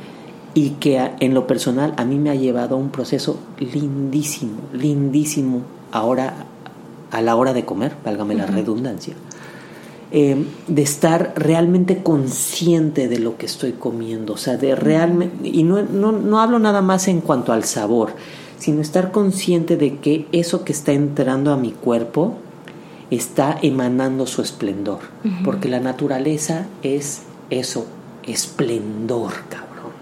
y 0.55 0.71
que 0.71 1.11
en 1.21 1.35
lo 1.35 1.47
personal 1.47 1.95
a 1.97 2.05
mí 2.05 2.19
me 2.19 2.31
ha 2.31 2.35
llevado 2.35 2.75
a 2.75 2.79
un 2.79 2.91
proceso 2.91 3.39
lindísimo, 3.59 4.61
lindísimo 4.73 5.63
ahora 5.93 6.47
a 7.11 7.23
la 7.23 7.37
hora 7.37 7.53
de 7.53 7.65
comer, 7.65 7.95
válgame 8.05 8.35
la 8.35 8.47
redundancia, 8.47 9.15
eh, 10.11 10.45
de 10.67 10.83
estar 10.83 11.35
realmente 11.37 12.03
consciente 12.03 13.09
de 13.09 13.19
lo 13.19 13.37
que 13.37 13.47
estoy 13.47 13.73
comiendo, 13.73 14.35
o 14.35 14.37
sea, 14.37 14.57
de 14.57 14.75
realmente, 14.75 15.49
y 15.49 15.63
no, 15.63 15.83
no, 15.83 16.13
no 16.13 16.41
hablo 16.41 16.59
nada 16.59 16.83
más 16.83 17.09
en 17.09 17.21
cuanto 17.21 17.53
al 17.53 17.65
sabor, 17.65 18.13
sino 18.59 18.81
estar 18.81 19.13
consciente 19.13 19.77
de 19.77 19.99
que 19.99 20.27
eso 20.33 20.65
que 20.65 20.73
está 20.73 20.93
entrando 20.93 21.53
a 21.53 21.57
mi 21.57 21.73
cuerpo 21.73 22.35
está 23.11 23.59
emanando 23.63 24.27
su 24.27 24.43
esplendor, 24.43 25.01
porque 25.45 25.69
la 25.69 25.81
naturaleza 25.81 26.67
es 26.83 27.23
eso, 27.51 27.87
esplendor, 28.27 29.33
cabrón. 29.49 29.93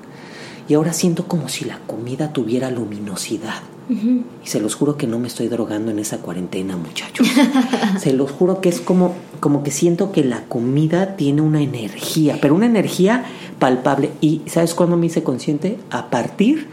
Y 0.69 0.75
ahora 0.75 0.93
siento 0.93 1.29
como 1.29 1.49
si 1.49 1.65
la 1.65 1.79
comida 1.87 2.33
tuviera 2.33 2.71
luminosidad. 2.71 3.63
Y 3.89 4.49
se 4.49 4.59
los 4.59 4.75
juro 4.75 4.97
que 4.97 5.07
no 5.07 5.21
me 5.21 5.29
estoy 5.29 5.47
drogando 5.47 5.93
en 5.93 6.01
esa 6.01 6.19
cuarentena, 6.19 6.77
muchachos. 6.77 7.29
se 8.01 8.13
los 8.13 8.33
juro 8.33 8.61
que 8.61 8.69
es 8.69 8.81
como, 8.81 9.15
como 9.39 9.63
que 9.63 9.71
siento 9.71 10.11
que 10.11 10.25
la 10.25 10.43
comida 10.45 11.15
tiene 11.15 11.41
una 11.41 11.63
energía, 11.63 12.39
pero 12.43 12.57
una 12.57 12.67
energía 12.67 13.25
palpable. 13.61 14.11
¿Y 14.21 14.43
sabes 14.47 14.75
cuándo 14.75 14.97
me 14.97 15.07
hice 15.07 15.23
consciente? 15.23 15.79
A 15.91 16.11
partir 16.11 16.67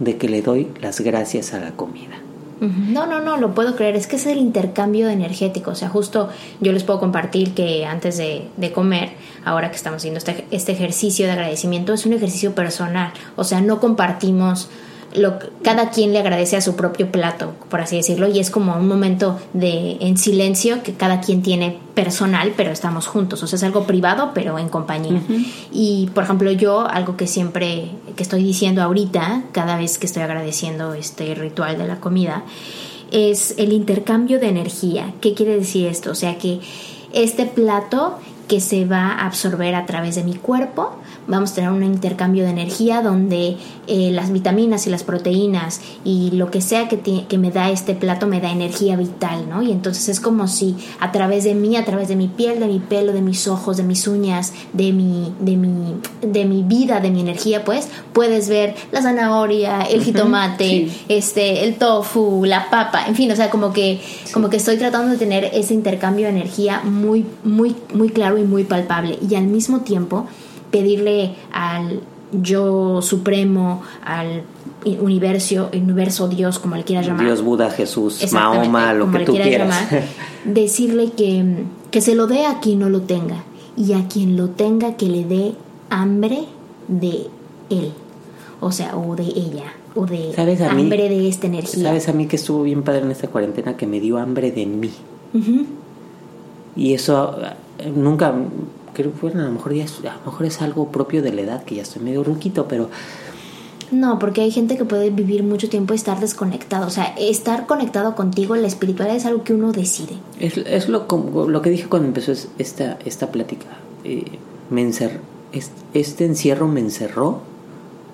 de 0.00 0.16
que 0.16 0.30
le 0.30 0.40
doy 0.40 0.68
las 0.80 1.00
gracias 1.00 1.52
a 1.52 1.60
la 1.60 1.72
comida. 1.72 2.18
No, 2.60 3.06
no, 3.06 3.20
no, 3.20 3.36
lo 3.36 3.54
puedo 3.54 3.76
creer. 3.76 3.96
Es 3.96 4.06
que 4.06 4.16
es 4.16 4.26
el 4.26 4.38
intercambio 4.38 5.08
energético. 5.08 5.72
O 5.72 5.74
sea, 5.74 5.88
justo 5.88 6.28
yo 6.60 6.72
les 6.72 6.84
puedo 6.84 7.00
compartir 7.00 7.54
que 7.54 7.84
antes 7.84 8.16
de, 8.16 8.48
de 8.56 8.72
comer, 8.72 9.12
ahora 9.44 9.70
que 9.70 9.76
estamos 9.76 9.98
haciendo 9.98 10.18
este, 10.18 10.44
este 10.50 10.72
ejercicio 10.72 11.26
de 11.26 11.32
agradecimiento, 11.32 11.92
es 11.92 12.06
un 12.06 12.12
ejercicio 12.12 12.54
personal. 12.54 13.12
O 13.36 13.44
sea, 13.44 13.60
no 13.60 13.80
compartimos. 13.80 14.68
Lo, 15.14 15.38
cada 15.62 15.90
quien 15.90 16.12
le 16.12 16.18
agradece 16.18 16.56
a 16.56 16.60
su 16.60 16.74
propio 16.74 17.12
plato, 17.12 17.52
por 17.70 17.80
así 17.80 17.96
decirlo, 17.96 18.28
y 18.28 18.40
es 18.40 18.50
como 18.50 18.76
un 18.76 18.88
momento 18.88 19.38
de 19.52 19.96
en 20.00 20.18
silencio 20.18 20.82
que 20.82 20.94
cada 20.94 21.20
quien 21.20 21.42
tiene 21.42 21.78
personal, 21.94 22.52
pero 22.56 22.72
estamos 22.72 23.06
juntos. 23.06 23.42
O 23.42 23.46
sea, 23.46 23.56
es 23.56 23.62
algo 23.62 23.84
privado, 23.84 24.32
pero 24.34 24.58
en 24.58 24.68
compañía. 24.68 25.22
Y, 25.72 26.10
por 26.14 26.24
ejemplo, 26.24 26.50
yo, 26.50 26.86
algo 26.88 27.16
que 27.16 27.26
siempre, 27.26 27.90
que 28.16 28.22
estoy 28.22 28.42
diciendo 28.42 28.82
ahorita, 28.82 29.44
cada 29.52 29.76
vez 29.76 29.98
que 29.98 30.06
estoy 30.06 30.22
agradeciendo 30.22 30.94
este 30.94 31.34
ritual 31.34 31.78
de 31.78 31.86
la 31.86 32.00
comida, 32.00 32.42
es 33.12 33.54
el 33.58 33.72
intercambio 33.72 34.40
de 34.40 34.48
energía. 34.48 35.14
¿Qué 35.20 35.34
quiere 35.34 35.56
decir 35.56 35.86
esto? 35.86 36.10
O 36.10 36.14
sea, 36.16 36.36
que 36.38 36.60
este 37.12 37.46
plato 37.46 38.18
que 38.48 38.60
se 38.60 38.84
va 38.84 39.12
a 39.12 39.26
absorber 39.26 39.74
a 39.74 39.86
través 39.86 40.16
de 40.16 40.24
mi 40.24 40.34
cuerpo, 40.34 40.96
vamos 41.26 41.52
a 41.52 41.54
tener 41.54 41.70
un 41.70 41.82
intercambio 41.82 42.44
de 42.44 42.50
energía 42.50 43.02
donde 43.02 43.56
eh, 43.86 44.10
las 44.12 44.32
vitaminas 44.32 44.86
y 44.86 44.90
las 44.90 45.02
proteínas 45.02 45.80
y 46.04 46.30
lo 46.32 46.50
que 46.50 46.60
sea 46.60 46.88
que, 46.88 47.38
me 47.38 47.50
da 47.50 47.70
este 47.70 47.94
plato 47.94 48.26
me 48.26 48.40
da 48.40 48.50
energía 48.50 48.96
vital, 48.96 49.48
¿no? 49.48 49.62
Y 49.62 49.72
entonces 49.72 50.08
es 50.08 50.20
como 50.20 50.46
si 50.48 50.76
a 51.00 51.12
través 51.12 51.44
de 51.44 51.54
mí, 51.54 51.76
a 51.76 51.84
través 51.84 52.08
de 52.08 52.16
mi 52.16 52.28
piel, 52.28 52.60
de 52.60 52.66
mi 52.66 52.78
pelo, 52.78 53.12
de 53.12 53.22
mis 53.22 53.48
ojos, 53.48 53.76
de 53.76 53.82
mis 53.82 54.06
uñas, 54.06 54.52
de 54.72 54.92
mi, 54.92 55.32
de 55.40 55.56
mi, 55.56 55.94
de 56.22 56.44
mi 56.44 56.62
vida, 56.62 57.00
de 57.00 57.10
mi 57.10 57.20
energía, 57.20 57.64
pues, 57.64 57.88
puedes 58.12 58.48
ver 58.48 58.74
la 58.92 59.02
zanahoria, 59.02 59.82
el 59.82 60.02
jitomate, 60.02 60.64
sí. 60.64 61.04
este, 61.08 61.64
el 61.64 61.74
tofu, 61.76 62.44
la 62.44 62.70
papa, 62.70 63.06
en 63.06 63.14
fin, 63.14 63.30
o 63.32 63.36
sea, 63.36 63.50
como 63.50 63.72
que, 63.72 64.00
como 64.32 64.48
que 64.48 64.56
estoy 64.56 64.76
tratando 64.76 65.12
de 65.12 65.18
tener 65.18 65.50
ese 65.52 65.74
intercambio 65.74 66.26
de 66.26 66.32
energía 66.32 66.80
muy, 66.84 67.26
muy, 67.42 67.74
muy 67.92 68.10
claro 68.10 68.38
y 68.38 68.44
muy 68.44 68.64
palpable. 68.64 69.18
Y 69.28 69.34
al 69.34 69.46
mismo 69.46 69.80
tiempo 69.80 70.26
pedirle 70.74 71.36
al 71.52 72.00
yo 72.32 73.00
supremo, 73.00 73.82
al 74.04 74.42
universo, 74.84 75.70
universo 75.72 76.26
Dios, 76.26 76.58
como 76.58 76.74
le 76.74 76.82
quieras 76.82 77.06
llamar. 77.06 77.26
Dios, 77.26 77.42
Buda, 77.42 77.70
Jesús, 77.70 78.20
Mahoma, 78.32 78.92
lo 78.92 79.08
que 79.12 79.20
tú 79.20 79.34
quieras 79.34 79.68
llamar, 79.68 80.04
decirle 80.44 81.12
que, 81.12 81.62
que 81.92 82.00
se 82.00 82.16
lo 82.16 82.26
dé 82.26 82.46
a 82.46 82.58
quien 82.58 82.80
no 82.80 82.88
lo 82.88 83.02
tenga 83.02 83.44
y 83.76 83.92
a 83.92 84.08
quien 84.08 84.36
lo 84.36 84.48
tenga 84.48 84.96
que 84.96 85.06
le 85.06 85.24
dé 85.24 85.52
hambre 85.90 86.40
de 86.88 87.28
él, 87.70 87.92
o 88.58 88.72
sea, 88.72 88.96
o 88.96 89.14
de 89.14 89.26
ella, 89.26 89.74
o 89.94 90.06
de 90.06 90.32
¿Sabes 90.34 90.60
a 90.60 90.74
mí? 90.74 90.82
hambre 90.82 91.08
de 91.08 91.28
esta 91.28 91.46
energía. 91.46 91.84
¿Sabes 91.84 92.08
a 92.08 92.12
mí 92.12 92.26
que 92.26 92.34
estuvo 92.34 92.64
bien 92.64 92.82
padre 92.82 93.02
en 93.02 93.12
esta 93.12 93.28
cuarentena? 93.28 93.76
Que 93.76 93.86
me 93.86 94.00
dio 94.00 94.18
hambre 94.18 94.50
de 94.50 94.66
mí. 94.66 94.90
Y 96.74 96.94
eso 96.94 97.36
eh, 97.78 97.92
nunca, 97.94 98.34
que 98.94 99.02
bueno, 99.20 99.42
a 99.42 99.44
lo 99.44 99.52
mejor 99.52 99.74
ya 99.74 99.84
es, 99.84 99.98
a 100.00 100.14
lo 100.24 100.30
mejor 100.30 100.46
es 100.46 100.62
algo 100.62 100.88
propio 100.90 101.20
de 101.22 101.32
la 101.32 101.42
edad, 101.42 101.64
que 101.64 101.74
ya 101.74 101.82
estoy 101.82 102.02
medio 102.02 102.24
ruquito, 102.24 102.66
pero 102.68 102.88
No, 103.90 104.18
porque 104.18 104.40
hay 104.40 104.50
gente 104.50 104.76
que 104.78 104.84
puede 104.86 105.10
vivir 105.10 105.42
mucho 105.44 105.68
tiempo 105.68 105.92
y 105.92 105.96
estar 105.96 106.18
desconectado. 106.18 106.86
O 106.86 106.90
sea, 106.90 107.14
estar 107.18 107.66
conectado 107.66 108.16
contigo, 108.16 108.56
la 108.56 108.66
espiritualidad 108.66 109.16
es 109.16 109.26
algo 109.26 109.44
que 109.44 109.52
uno 109.54 109.72
decide. 109.72 110.14
es, 110.40 110.56
es 110.56 110.88
lo, 110.88 111.06
como- 111.06 111.46
lo 111.46 111.60
que 111.62 111.70
dije 111.70 111.86
cuando 111.88 112.08
empezó 112.08 112.32
es- 112.32 112.48
esta, 112.58 112.98
esta 113.04 113.30
plática. 113.30 113.66
Eh, 114.04 114.24
me 114.70 114.82
encer- 114.82 115.20
este 115.92 116.24
encierro 116.24 116.66
me 116.66 116.80
encerró 116.80 117.40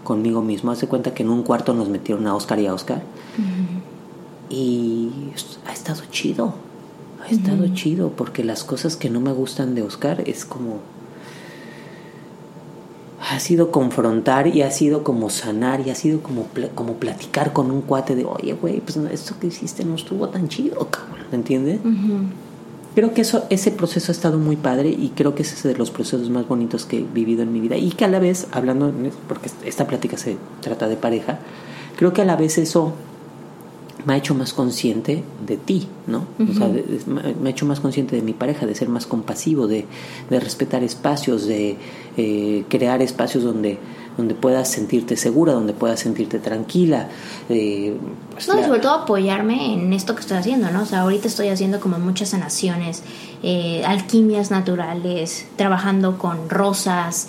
conmigo 0.04 0.42
mismo. 0.42 0.70
Hace 0.72 0.86
cuenta 0.88 1.14
que 1.14 1.22
en 1.22 1.30
un 1.30 1.42
cuarto 1.44 1.72
nos 1.72 1.88
metieron 1.88 2.26
a 2.26 2.34
Oscar 2.34 2.58
y 2.58 2.66
a 2.66 2.74
Oscar. 2.74 3.02
Y 4.50 5.10
ha 5.66 5.72
estado 5.72 6.02
chido. 6.10 6.54
Ha 7.30 7.34
estado 7.34 7.74
chido 7.74 8.10
porque 8.10 8.44
las 8.44 8.64
cosas 8.64 8.96
que 8.96 9.10
no 9.10 9.20
me 9.20 9.32
gustan 9.32 9.74
de 9.74 9.82
Oscar 9.82 10.22
es 10.26 10.44
como 10.44 10.80
ha 13.30 13.38
sido 13.38 13.70
confrontar 13.70 14.48
y 14.48 14.62
ha 14.62 14.70
sido 14.70 15.04
como 15.04 15.30
sanar 15.30 15.86
y 15.86 15.90
ha 15.90 15.94
sido 15.94 16.20
como, 16.20 16.46
como 16.74 16.94
platicar 16.94 17.52
con 17.52 17.70
un 17.70 17.82
cuate 17.82 18.16
de, 18.16 18.24
oye, 18.24 18.54
güey, 18.54 18.80
pues 18.80 18.96
esto 18.96 19.34
que 19.38 19.48
hiciste 19.48 19.84
no 19.84 19.94
estuvo 19.94 20.28
tan 20.30 20.48
chido, 20.48 20.88
cabrón, 20.90 21.26
¿me 21.30 21.36
entiendes? 21.36 21.80
Creo 22.94 23.14
que 23.14 23.20
eso, 23.20 23.44
ese 23.50 23.70
proceso 23.70 24.10
ha 24.10 24.14
estado 24.14 24.38
muy 24.38 24.56
padre 24.56 24.88
y 24.88 25.12
creo 25.14 25.36
que 25.36 25.42
ese 25.42 25.54
es 25.54 25.62
de 25.62 25.76
los 25.76 25.90
procesos 25.92 26.28
más 26.28 26.48
bonitos 26.48 26.86
que 26.86 26.98
he 26.98 27.02
vivido 27.02 27.42
en 27.42 27.52
mi 27.52 27.60
vida. 27.60 27.76
Y 27.76 27.90
que 27.90 28.04
a 28.04 28.08
la 28.08 28.18
vez, 28.18 28.48
hablando, 28.50 28.92
porque 29.28 29.48
esta 29.64 29.86
plática 29.86 30.16
se 30.16 30.36
trata 30.60 30.88
de 30.88 30.96
pareja, 30.96 31.38
creo 31.96 32.12
que 32.12 32.22
a 32.22 32.24
la 32.24 32.34
vez 32.34 32.58
eso 32.58 32.94
me 34.04 34.14
ha 34.14 34.16
hecho 34.16 34.34
más 34.34 34.52
consciente 34.52 35.22
de 35.46 35.56
ti, 35.56 35.86
¿no? 36.06 36.26
O 36.38 36.54
sea, 36.54 36.68
me 36.68 37.48
ha 37.48 37.50
hecho 37.50 37.66
más 37.66 37.80
consciente 37.80 38.16
de 38.16 38.22
mi 38.22 38.32
pareja, 38.32 38.66
de 38.66 38.74
ser 38.74 38.88
más 38.88 39.06
compasivo, 39.06 39.66
de, 39.66 39.86
de 40.28 40.40
respetar 40.40 40.82
espacios, 40.82 41.46
de 41.46 41.76
eh, 42.16 42.64
crear 42.68 43.02
espacios 43.02 43.44
donde, 43.44 43.78
donde 44.16 44.34
puedas 44.34 44.70
sentirte 44.70 45.16
segura, 45.16 45.52
donde 45.52 45.72
puedas 45.72 46.00
sentirte 46.00 46.38
tranquila. 46.38 47.08
Eh, 47.48 47.96
pues 48.32 48.48
no, 48.48 48.62
sobre 48.62 48.80
todo 48.80 48.92
apoyarme 48.92 49.74
en 49.74 49.92
esto 49.92 50.14
que 50.14 50.20
estoy 50.20 50.38
haciendo, 50.38 50.70
¿no? 50.70 50.82
O 50.82 50.86
sea, 50.86 51.00
ahorita 51.00 51.28
estoy 51.28 51.48
haciendo 51.48 51.80
como 51.80 51.98
muchas 51.98 52.30
sanaciones, 52.30 53.02
eh, 53.42 53.82
alquimias 53.86 54.50
naturales, 54.50 55.46
trabajando 55.56 56.18
con 56.18 56.48
rosas, 56.50 57.28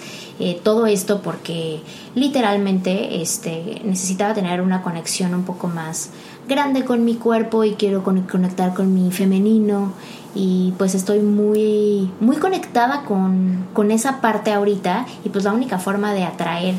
todo 0.63 0.87
esto 0.87 1.21
porque 1.21 1.81
literalmente 2.15 3.21
este, 3.21 3.79
necesitaba 3.85 4.33
tener 4.33 4.61
una 4.61 4.81
conexión 4.81 5.35
un 5.35 5.43
poco 5.43 5.67
más 5.67 6.09
grande 6.47 6.85
con 6.85 7.05
mi 7.05 7.15
cuerpo 7.15 7.63
y 7.63 7.73
quiero 7.73 8.03
conectar 8.03 8.73
con 8.73 8.93
mi 8.93 9.11
femenino. 9.11 9.93
Y 10.33 10.73
pues 10.77 10.95
estoy 10.95 11.19
muy 11.19 12.09
muy 12.21 12.37
conectada 12.37 13.03
con, 13.03 13.65
con 13.73 13.91
esa 13.91 14.21
parte 14.21 14.53
ahorita 14.53 15.05
y 15.25 15.29
pues 15.29 15.43
la 15.43 15.51
única 15.51 15.77
forma 15.77 16.13
de 16.13 16.23
atraer 16.23 16.75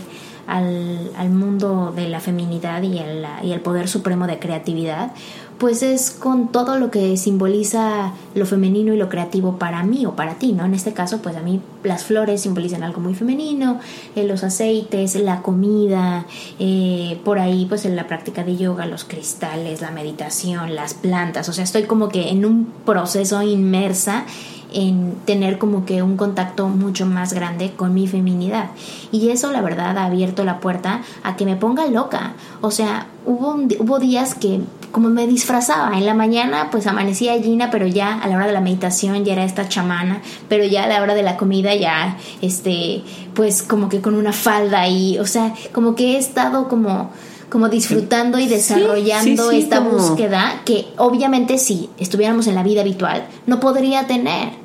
al, 0.47 1.11
al 1.17 1.31
mundo 1.31 1.93
de 1.95 2.09
la 2.09 2.21
feminidad 2.21 2.83
y 2.83 2.99
el, 2.99 3.27
y 3.43 3.53
el 3.53 3.61
poder 3.61 3.89
supremo 3.89 4.27
de 4.27 4.39
creatividad 4.39 5.13
pues 5.63 5.85
es 5.85 6.11
con 6.11 6.49
todo 6.49 6.77
lo 6.77 6.91
que 6.91 7.17
simboliza 7.17 8.15
lo 8.35 8.47
femenino 8.47 8.93
y 8.95 8.97
lo 8.97 9.09
creativo 9.09 9.59
para 9.59 9.85
mí 9.85 10.05
o 10.07 10.17
para 10.17 10.35
ti, 10.35 10.51
¿no? 10.51 10.65
En 10.65 10.75
este 10.75 10.93
caso, 10.93 11.23
pues 11.23 11.37
a 11.37 11.41
mí 11.41 11.61
las 11.85 12.03
flores 12.03 12.41
simbolizan 12.41 12.83
algo 12.83 13.01
muy 13.01 13.15
femenino, 13.15 13.79
eh, 14.17 14.25
los 14.25 14.43
aceites, 14.43 15.15
la 15.15 15.41
comida, 15.41 16.27
eh, 16.59 17.21
por 17.25 17.39
ahí 17.39 17.67
pues 17.67 17.85
en 17.85 17.95
la 17.95 18.09
práctica 18.09 18.43
de 18.43 18.57
yoga, 18.57 18.87
los 18.87 19.05
cristales, 19.05 19.81
la 19.81 19.93
meditación, 19.93 20.75
las 20.75 20.95
plantas, 20.95 21.49
o 21.49 21.53
sea, 21.53 21.63
estoy 21.63 21.85
como 21.85 22.09
que 22.09 22.31
en 22.31 22.45
un 22.45 22.73
proceso 22.85 23.41
inmersa 23.41 24.25
en 24.75 25.15
tener 25.25 25.59
como 25.59 25.85
que 25.85 26.03
un 26.03 26.17
contacto 26.17 26.69
mucho 26.69 27.07
más 27.07 27.33
grande 27.33 27.73
con 27.73 27.95
mi 27.95 28.07
feminidad. 28.07 28.71
Y 29.11 29.31
eso 29.31 29.51
la 29.53 29.61
verdad 29.61 29.97
ha 29.99 30.05
abierto 30.07 30.45
la 30.45 30.61
puerta 30.61 31.03
a 31.23 31.37
que 31.37 31.45
me 31.45 31.57
ponga 31.57 31.87
loca. 31.87 32.35
O 32.61 32.71
sea, 32.71 33.07
hubo, 33.27 33.55
hubo 33.79 33.99
días 33.99 34.35
que 34.35 34.61
como 34.93 35.09
me 35.09 35.27
disfrazaba. 35.27 35.97
En 35.97 36.07
la 36.07 36.15
mañana 36.15 36.69
pues 36.71 36.87
amanecía 36.87 37.41
Gina, 37.43 37.71
pero 37.71 37.87
ya 37.87 38.19
a 38.19 38.29
la 38.29 38.37
hora 38.37 38.47
de 38.47 38.53
la 38.53 38.61
meditación 38.61 39.25
ya 39.25 39.33
era 39.33 39.45
esta 39.45 39.69
chamana, 39.69 40.21
pero 40.49 40.65
ya 40.65 40.85
a 40.85 40.87
la 40.87 41.03
hora 41.03 41.15
de 41.15 41.23
la 41.23 41.37
comida 41.37 41.75
ya, 41.75 42.19
este, 42.43 43.03
pues 43.35 43.63
como 43.63 43.89
que 43.89 44.01
con 44.01 44.15
una 44.15 44.33
falda 44.33 44.87
y, 44.87 45.19
o 45.19 45.27
sea, 45.27 45.55
como 45.73 45.95
que 45.95 46.13
he 46.15 46.19
estado 46.19 46.69
como 46.69 47.11
como 47.51 47.69
disfrutando 47.69 48.39
y 48.39 48.49
desarrollando 48.49 49.51
esta 49.51 49.81
búsqueda 49.81 50.63
que 50.65 50.87
obviamente 50.97 51.59
si 51.59 51.91
estuviéramos 51.99 52.47
en 52.47 52.55
la 52.55 52.63
vida 52.63 52.81
habitual 52.81 53.27
no 53.47 53.61
podría 53.61 54.07
tener 54.07 54.62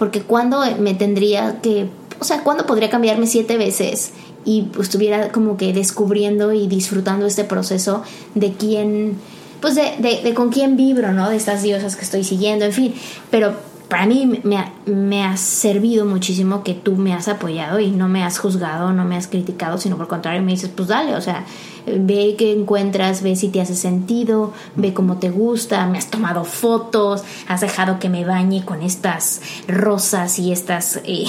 porque 0.00 0.22
cuando 0.22 0.62
me 0.78 0.94
tendría 0.94 1.60
que 1.60 1.86
o 2.20 2.24
sea 2.24 2.42
cuando 2.42 2.64
podría 2.64 2.88
cambiarme 2.88 3.26
siete 3.26 3.58
veces 3.58 4.12
y 4.46 4.66
estuviera 4.80 5.30
como 5.30 5.58
que 5.58 5.74
descubriendo 5.74 6.54
y 6.54 6.68
disfrutando 6.68 7.26
este 7.26 7.44
proceso 7.44 8.02
de 8.34 8.54
quién 8.54 9.18
pues 9.60 9.74
de, 9.74 10.22
de, 10.24 10.32
con 10.32 10.48
quién 10.48 10.78
vibro, 10.78 11.12
¿no? 11.12 11.28
De 11.28 11.36
estas 11.36 11.62
diosas 11.62 11.96
que 11.96 12.04
estoy 12.06 12.24
siguiendo, 12.24 12.64
en 12.64 12.72
fin. 12.72 12.94
Pero 13.30 13.54
para 13.90 14.06
mí 14.06 14.40
me 14.44 15.24
ha, 15.24 15.36
servido 15.36 16.06
muchísimo 16.06 16.62
que 16.62 16.74
tú 16.74 16.96
me 16.96 17.12
has 17.12 17.26
apoyado 17.26 17.80
y 17.80 17.90
no 17.90 18.08
me 18.08 18.22
has 18.22 18.38
juzgado, 18.38 18.92
no 18.92 19.04
me 19.04 19.16
has 19.16 19.26
criticado, 19.26 19.78
sino 19.78 19.96
por 19.96 20.04
el 20.04 20.08
contrario 20.08 20.42
me 20.42 20.52
dices, 20.52 20.70
pues 20.74 20.88
dale, 20.88 21.16
o 21.16 21.20
sea, 21.20 21.44
ve 21.86 22.36
qué 22.38 22.52
encuentras, 22.52 23.22
ve 23.22 23.34
si 23.34 23.48
te 23.48 23.60
hace 23.60 23.74
sentido, 23.74 24.52
ve 24.76 24.94
cómo 24.94 25.18
te 25.18 25.30
gusta, 25.30 25.86
me 25.86 25.98
has 25.98 26.08
tomado 26.08 26.44
fotos, 26.44 27.24
has 27.48 27.62
dejado 27.62 27.98
que 27.98 28.08
me 28.08 28.24
bañe 28.24 28.64
con 28.64 28.80
estas 28.80 29.42
rosas 29.66 30.38
y 30.38 30.52
estas 30.52 31.00
eh, 31.04 31.26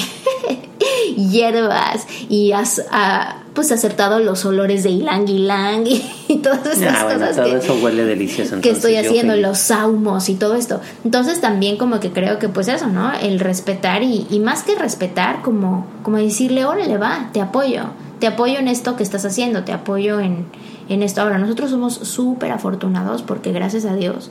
hierbas 1.18 2.05
y 2.30 2.51
has 2.51 2.86
ah, 2.91 3.40
pues 3.53 3.71
aceptado 3.71 4.19
los 4.19 4.45
olores 4.45 4.83
de 4.83 4.91
ilang 4.91 5.27
ilang 5.27 5.85
y, 6.27 6.37
todas 6.37 6.65
esas 6.65 6.95
ah, 6.95 7.13
cosas 7.13 7.35
todo 7.35 7.55
eso 7.57 7.75
huele 7.81 8.05
delicioso 8.05 8.61
que 8.61 8.71
estoy 8.71 8.95
haciendo 8.95 9.35
los 9.35 9.57
saumos 9.57 10.29
y 10.29 10.35
todo 10.35 10.55
esto. 10.55 10.79
Entonces 11.03 11.41
también 11.41 11.77
como 11.77 11.99
que 11.99 12.11
creo 12.11 12.39
que 12.39 12.49
pues 12.49 12.67
eso 12.67 12.87
no 12.87 13.11
el 13.13 13.39
respetar 13.39 14.03
y, 14.03 14.27
y 14.29 14.39
más 14.39 14.63
que 14.63 14.75
respetar 14.75 15.41
como 15.41 15.85
como 16.03 16.17
decirle 16.17 16.65
órale 16.65 16.97
va 16.97 17.29
te 17.33 17.41
apoyo 17.41 17.83
te 18.19 18.27
apoyo 18.27 18.59
en 18.59 18.67
esto 18.67 18.95
que 18.95 19.03
estás 19.03 19.25
haciendo 19.25 19.63
te 19.63 19.73
apoyo 19.73 20.19
en 20.19 20.45
en 20.89 21.03
esto 21.03 21.21
ahora 21.21 21.37
nosotros 21.37 21.71
somos 21.71 21.93
súper 21.93 22.51
afortunados 22.51 23.21
porque 23.21 23.51
gracias 23.51 23.85
a 23.85 23.95
Dios 23.95 24.29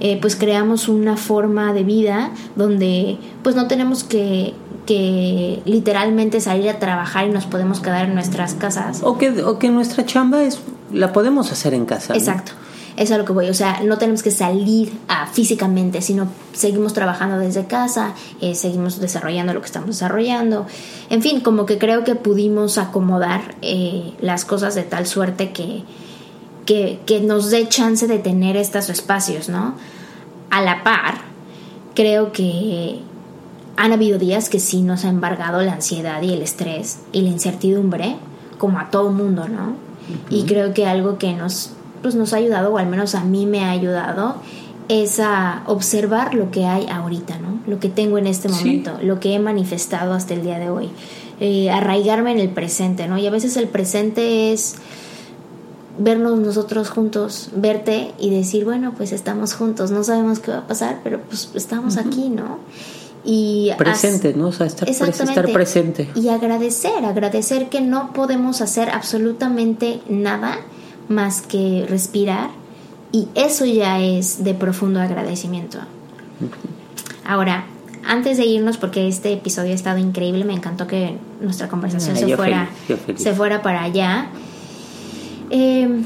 eh, 0.00 0.18
pues 0.20 0.36
creamos 0.36 0.88
una 0.88 1.16
forma 1.16 1.72
de 1.72 1.84
vida 1.84 2.30
donde 2.54 3.18
pues 3.42 3.56
no 3.56 3.66
tenemos 3.66 4.04
que, 4.04 4.54
que 4.86 5.62
literalmente 5.64 6.40
salir 6.40 6.70
a 6.70 6.78
trabajar 6.78 7.26
y 7.26 7.30
nos 7.30 7.46
podemos 7.46 7.80
quedar 7.80 8.06
en 8.06 8.14
nuestras 8.14 8.54
casas. 8.54 9.00
O 9.02 9.18
que, 9.18 9.42
o 9.42 9.58
que 9.58 9.70
nuestra 9.70 10.04
chamba 10.04 10.42
es 10.42 10.60
la 10.92 11.12
podemos 11.12 11.52
hacer 11.52 11.74
en 11.74 11.84
casa. 11.84 12.14
Exacto. 12.14 12.52
Eso 12.96 13.04
es 13.04 13.10
a 13.12 13.18
lo 13.18 13.24
que 13.26 13.32
voy. 13.32 13.48
O 13.50 13.54
sea, 13.54 13.80
no 13.84 13.98
tenemos 13.98 14.22
que 14.22 14.30
salir 14.30 14.98
a, 15.08 15.26
físicamente, 15.26 16.00
sino 16.00 16.28
seguimos 16.54 16.94
trabajando 16.94 17.38
desde 17.38 17.66
casa, 17.66 18.14
eh, 18.40 18.54
seguimos 18.54 19.00
desarrollando 19.00 19.52
lo 19.52 19.60
que 19.60 19.66
estamos 19.66 19.88
desarrollando. 19.88 20.66
En 21.10 21.20
fin, 21.20 21.40
como 21.40 21.66
que 21.66 21.76
creo 21.76 22.04
que 22.04 22.14
pudimos 22.14 22.78
acomodar 22.78 23.54
eh, 23.60 24.14
las 24.20 24.46
cosas 24.46 24.74
de 24.74 24.82
tal 24.82 25.06
suerte 25.06 25.52
que, 25.52 25.82
que, 26.66 27.20
nos 27.22 27.50
dé 27.50 27.68
chance 27.68 28.06
de 28.06 28.18
tener 28.18 28.56
estos 28.56 28.90
espacios, 28.90 29.48
¿no? 29.48 29.74
A 30.50 30.60
la 30.60 30.82
par, 30.82 31.14
creo 31.94 32.32
que 32.32 33.00
han 33.76 33.92
habido 33.92 34.18
días 34.18 34.48
que 34.48 34.58
sí 34.58 34.82
nos 34.82 35.04
ha 35.04 35.08
embargado 35.08 35.62
la 35.62 35.74
ansiedad 35.74 36.20
y 36.22 36.32
el 36.32 36.42
estrés 36.42 37.00
y 37.12 37.22
la 37.22 37.30
incertidumbre, 37.30 38.16
como 38.58 38.78
a 38.78 38.90
todo 38.90 39.10
mundo, 39.10 39.48
¿no? 39.48 39.76
Y 40.30 40.44
creo 40.44 40.74
que 40.74 40.86
algo 40.86 41.18
que 41.18 41.32
nos, 41.32 41.72
pues 42.02 42.14
nos 42.14 42.32
ha 42.32 42.36
ayudado, 42.36 42.72
o 42.72 42.78
al 42.78 42.86
menos 42.86 43.14
a 43.14 43.24
mí 43.24 43.46
me 43.46 43.64
ha 43.64 43.70
ayudado, 43.70 44.36
es 44.88 45.18
a 45.18 45.62
observar 45.66 46.34
lo 46.34 46.50
que 46.50 46.64
hay 46.64 46.86
ahorita, 46.88 47.38
¿no? 47.38 47.60
Lo 47.66 47.80
que 47.80 47.88
tengo 47.88 48.18
en 48.18 48.26
este 48.26 48.48
momento, 48.48 48.98
lo 49.02 49.20
que 49.20 49.34
he 49.34 49.38
manifestado 49.38 50.14
hasta 50.14 50.34
el 50.34 50.42
día 50.42 50.58
de 50.58 50.70
hoy. 50.70 50.90
Eh, 51.38 51.70
arraigarme 51.70 52.30
en 52.30 52.38
el 52.38 52.48
presente, 52.48 53.08
¿no? 53.08 53.18
Y 53.18 53.26
a 53.26 53.30
veces 53.30 53.56
el 53.56 53.68
presente 53.68 54.52
es 54.52 54.76
vernos 55.98 56.38
nosotros 56.38 56.90
juntos, 56.90 57.50
verte 57.54 58.12
y 58.18 58.30
decir, 58.30 58.64
bueno, 58.64 58.92
pues 58.96 59.12
estamos 59.12 59.54
juntos, 59.54 59.90
no 59.90 60.04
sabemos 60.04 60.38
qué 60.38 60.50
va 60.50 60.58
a 60.58 60.66
pasar, 60.66 61.00
pero 61.02 61.20
pues 61.20 61.50
estamos 61.54 61.96
aquí, 61.96 62.28
¿no? 62.28 62.58
Y 63.24 63.72
presente, 63.76 64.34
¿no? 64.34 64.48
O 64.48 64.52
sea, 64.52 64.66
estar, 64.66 64.88
estar 64.88 65.52
presente. 65.52 66.08
Y 66.14 66.28
agradecer, 66.28 67.04
agradecer 67.04 67.68
que 67.68 67.80
no 67.80 68.12
podemos 68.12 68.60
hacer 68.60 68.90
absolutamente 68.90 70.00
nada 70.08 70.58
más 71.08 71.42
que 71.42 71.86
respirar 71.88 72.50
y 73.12 73.28
eso 73.34 73.64
ya 73.64 74.00
es 74.00 74.44
de 74.44 74.54
profundo 74.54 75.00
agradecimiento. 75.00 75.78
Ahora, 77.24 77.66
antes 78.06 78.36
de 78.36 78.44
irnos, 78.44 78.76
porque 78.76 79.08
este 79.08 79.32
episodio 79.32 79.72
ha 79.72 79.74
estado 79.74 79.98
increíble, 79.98 80.44
me 80.44 80.52
encantó 80.52 80.86
que 80.86 81.16
nuestra 81.40 81.68
conversación 81.68 82.16
ah, 82.16 82.20
se, 82.20 82.36
fuera, 82.36 82.68
se 83.16 83.32
fuera 83.34 83.62
para 83.62 83.82
allá. 83.82 84.28
Eh, 85.50 86.02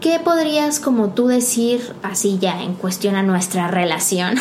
¿Qué 0.00 0.18
podrías 0.18 0.80
como 0.80 1.10
tú 1.10 1.26
decir 1.26 1.94
así 2.02 2.38
ya 2.40 2.62
en 2.62 2.72
cuestión 2.74 3.16
a 3.16 3.22
nuestra 3.22 3.68
relación? 3.68 4.36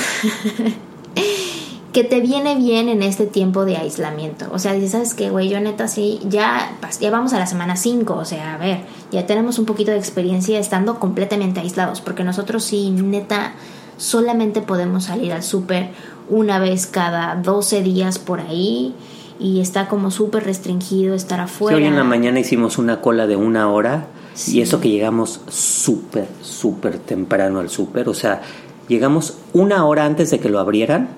que 1.93 2.03
te 2.03 2.21
viene 2.21 2.55
bien 2.55 2.87
en 2.87 3.03
este 3.03 3.25
tiempo 3.25 3.65
de 3.65 3.75
aislamiento. 3.75 4.45
O 4.51 4.59
sea, 4.59 4.73
dices, 4.73 4.91
¿sabes 4.91 5.13
qué, 5.13 5.29
güey? 5.29 5.49
Yo 5.49 5.59
neta 5.59 5.87
sí, 5.87 6.19
ya, 6.23 6.77
ya 7.01 7.11
vamos 7.11 7.33
a 7.33 7.39
la 7.39 7.47
semana 7.47 7.75
5, 7.75 8.13
o 8.13 8.25
sea, 8.25 8.53
a 8.55 8.57
ver, 8.57 8.81
ya 9.11 9.25
tenemos 9.25 9.59
un 9.59 9.65
poquito 9.65 9.91
de 9.91 9.97
experiencia 9.97 10.59
estando 10.59 10.99
completamente 10.99 11.59
aislados, 11.59 11.99
porque 11.99 12.23
nosotros 12.23 12.63
sí, 12.63 12.91
neta, 12.91 13.53
solamente 13.97 14.61
podemos 14.61 15.05
salir 15.05 15.33
al 15.33 15.43
súper 15.43 15.89
una 16.29 16.59
vez 16.59 16.85
cada 16.85 17.35
12 17.35 17.81
días 17.81 18.19
por 18.19 18.39
ahí 18.39 18.93
y 19.39 19.61
está 19.61 19.87
como 19.87 20.11
súper 20.11 20.43
restringido 20.43 21.15
estar 21.15 21.39
afuera. 21.39 21.77
hoy 21.77 21.85
en 21.85 21.95
la 21.95 22.03
mañana 22.03 22.39
hicimos 22.39 22.77
una 22.77 23.01
cola 23.01 23.25
de 23.25 23.37
una 23.37 23.71
hora 23.71 24.07
y 24.47 24.61
eso 24.61 24.79
que 24.81 24.89
llegamos 24.89 25.41
súper, 25.47 26.27
súper 26.41 26.99
temprano 26.99 27.59
al 27.59 27.69
súper, 27.69 28.09
o 28.09 28.13
sea, 28.13 28.41
llegamos 28.87 29.37
una 29.53 29.85
hora 29.85 30.05
antes 30.05 30.29
de 30.31 30.39
que 30.39 30.49
lo 30.49 30.59
abrieran 30.59 31.09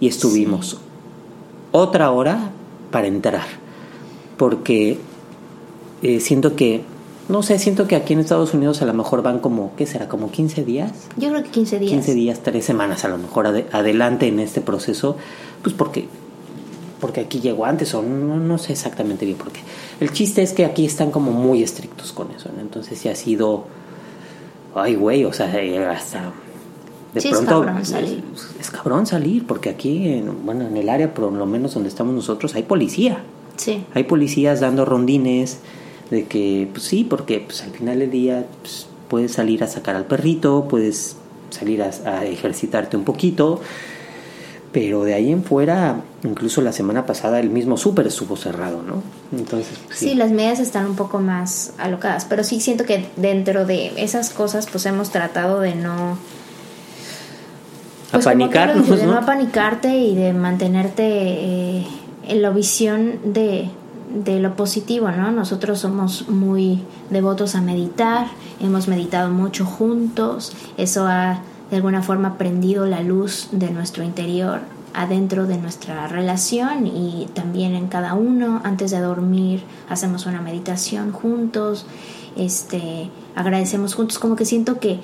y 0.00 0.08
estuvimos 0.08 0.78
otra 1.72 2.10
hora 2.10 2.50
para 2.90 3.06
entrar, 3.06 3.46
porque 4.36 4.98
eh, 6.02 6.20
siento 6.20 6.56
que, 6.56 6.82
no 7.28 7.42
sé, 7.42 7.58
siento 7.58 7.86
que 7.86 7.96
aquí 7.96 8.12
en 8.12 8.20
Estados 8.20 8.54
Unidos 8.54 8.82
a 8.82 8.86
lo 8.86 8.94
mejor 8.94 9.22
van 9.22 9.40
como, 9.40 9.72
¿qué 9.76 9.86
será? 9.86 10.08
Como 10.08 10.30
15 10.30 10.64
días. 10.64 10.92
Yo 11.16 11.30
creo 11.30 11.42
que 11.42 11.50
15 11.50 11.78
días. 11.78 11.92
15 11.92 12.14
días, 12.14 12.40
3 12.42 12.64
semanas 12.64 13.04
a 13.04 13.08
lo 13.08 13.18
mejor 13.18 13.46
adelante 13.46 14.28
en 14.28 14.40
este 14.40 14.60
proceso, 14.60 15.16
pues 15.62 15.74
porque 15.74 16.08
porque 17.00 17.20
aquí 17.20 17.40
llegó 17.40 17.64
antes 17.64 17.94
o 17.94 18.02
no, 18.02 18.38
no 18.38 18.58
sé 18.58 18.72
exactamente 18.72 19.24
bien 19.24 19.36
por 19.36 19.52
qué. 19.52 19.60
El 20.00 20.12
chiste 20.12 20.42
es 20.42 20.52
que 20.52 20.64
aquí 20.64 20.84
están 20.84 21.10
como 21.10 21.32
muy 21.32 21.62
estrictos 21.62 22.12
con 22.12 22.30
eso, 22.30 22.50
¿no? 22.54 22.60
Entonces 22.60 22.98
sí 22.98 23.08
ha 23.08 23.14
sido, 23.14 23.64
ay 24.74 24.94
güey, 24.94 25.24
o 25.24 25.32
sea, 25.32 25.54
eh, 25.60 25.84
hasta 25.84 26.32
de 27.14 27.22
pronto 27.22 27.38
es 27.38 27.46
cabrón 27.46 27.84
salir. 27.86 28.24
Es, 28.60 28.70
cabrón 28.70 29.06
salir, 29.06 29.46
porque 29.46 29.70
aquí, 29.70 30.08
en, 30.08 30.44
bueno, 30.44 30.66
en 30.66 30.76
el 30.76 30.88
área, 30.88 31.12
por 31.12 31.32
lo 31.32 31.46
menos 31.46 31.74
donde 31.74 31.88
estamos 31.88 32.14
nosotros, 32.14 32.54
hay 32.54 32.62
policía. 32.62 33.22
Sí. 33.56 33.84
Hay 33.94 34.04
policías 34.04 34.60
dando 34.60 34.84
rondines 34.84 35.60
de 36.10 36.24
que, 36.24 36.68
pues 36.72 36.84
sí, 36.84 37.04
porque 37.04 37.40
pues, 37.40 37.62
al 37.62 37.70
final 37.70 37.98
del 37.98 38.10
día 38.10 38.46
pues, 38.60 38.86
puedes 39.08 39.32
salir 39.32 39.64
a 39.64 39.66
sacar 39.66 39.96
al 39.96 40.04
perrito, 40.04 40.66
puedes 40.68 41.16
salir 41.50 41.82
a, 41.82 41.90
a 42.04 42.24
ejercitarte 42.24 42.96
un 42.96 43.04
poquito 43.04 43.60
pero 44.76 45.04
de 45.04 45.14
ahí 45.14 45.32
en 45.32 45.42
fuera, 45.42 46.02
incluso 46.26 46.60
la 46.60 46.72
semana 46.72 47.06
pasada 47.06 47.40
el 47.40 47.50
mismo 47.50 47.76
súper 47.76 48.06
estuvo 48.06 48.36
cerrado, 48.36 48.82
¿no? 48.82 49.02
Entonces, 49.36 49.78
pues, 49.86 49.98
sí. 49.98 50.14
las 50.14 50.30
medidas 50.30 50.60
están 50.60 50.86
un 50.86 50.96
poco 50.96 51.20
más 51.20 51.72
alocadas, 51.78 52.24
pero 52.24 52.44
sí 52.44 52.60
siento 52.60 52.84
que 52.84 53.08
dentro 53.16 53.64
de 53.64 53.92
esas 53.96 54.30
cosas 54.30 54.66
pues 54.70 54.84
hemos 54.86 55.10
tratado 55.10 55.60
de 55.60 55.74
no 55.74 56.18
pues 58.10 58.26
apanicarnos, 58.26 58.88
de 58.88 59.06
no 59.06 59.16
apanicarte 59.16 59.96
y 59.96 60.14
de 60.14 60.32
mantenerte 60.32 61.04
eh, 61.06 61.86
en 62.28 62.42
la 62.42 62.50
visión 62.50 63.18
de, 63.24 63.70
de 64.24 64.40
lo 64.40 64.56
positivo, 64.56 65.10
¿no? 65.10 65.30
Nosotros 65.30 65.80
somos 65.80 66.28
muy 66.28 66.82
devotos 67.10 67.54
a 67.54 67.60
meditar, 67.60 68.26
hemos 68.60 68.88
meditado 68.88 69.30
mucho 69.30 69.64
juntos, 69.64 70.52
eso 70.76 71.06
ha 71.06 71.40
de 71.70 71.76
alguna 71.76 72.02
forma 72.02 72.38
prendido 72.38 72.86
la 72.86 73.00
luz 73.00 73.48
de 73.50 73.70
nuestro 73.70 74.04
interior 74.04 74.60
adentro 74.96 75.46
de 75.46 75.58
nuestra 75.58 76.08
relación 76.08 76.86
y 76.86 77.28
también 77.34 77.74
en 77.74 77.86
cada 77.86 78.14
uno 78.14 78.62
antes 78.64 78.90
de 78.90 78.98
dormir 78.98 79.62
hacemos 79.90 80.24
una 80.24 80.40
meditación 80.40 81.12
juntos 81.12 81.86
este 82.34 83.10
agradecemos 83.34 83.94
juntos 83.94 84.18
como 84.18 84.36
que 84.36 84.46
siento 84.46 84.80
que 84.80 84.98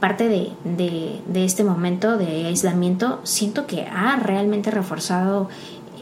parte 0.00 0.28
de, 0.28 0.52
de, 0.64 1.44
este 1.44 1.62
momento 1.64 2.18
de 2.18 2.46
aislamiento 2.46 3.20
siento 3.22 3.66
que 3.66 3.82
ha 3.82 4.16
realmente 4.16 4.70
reforzado 4.70 5.48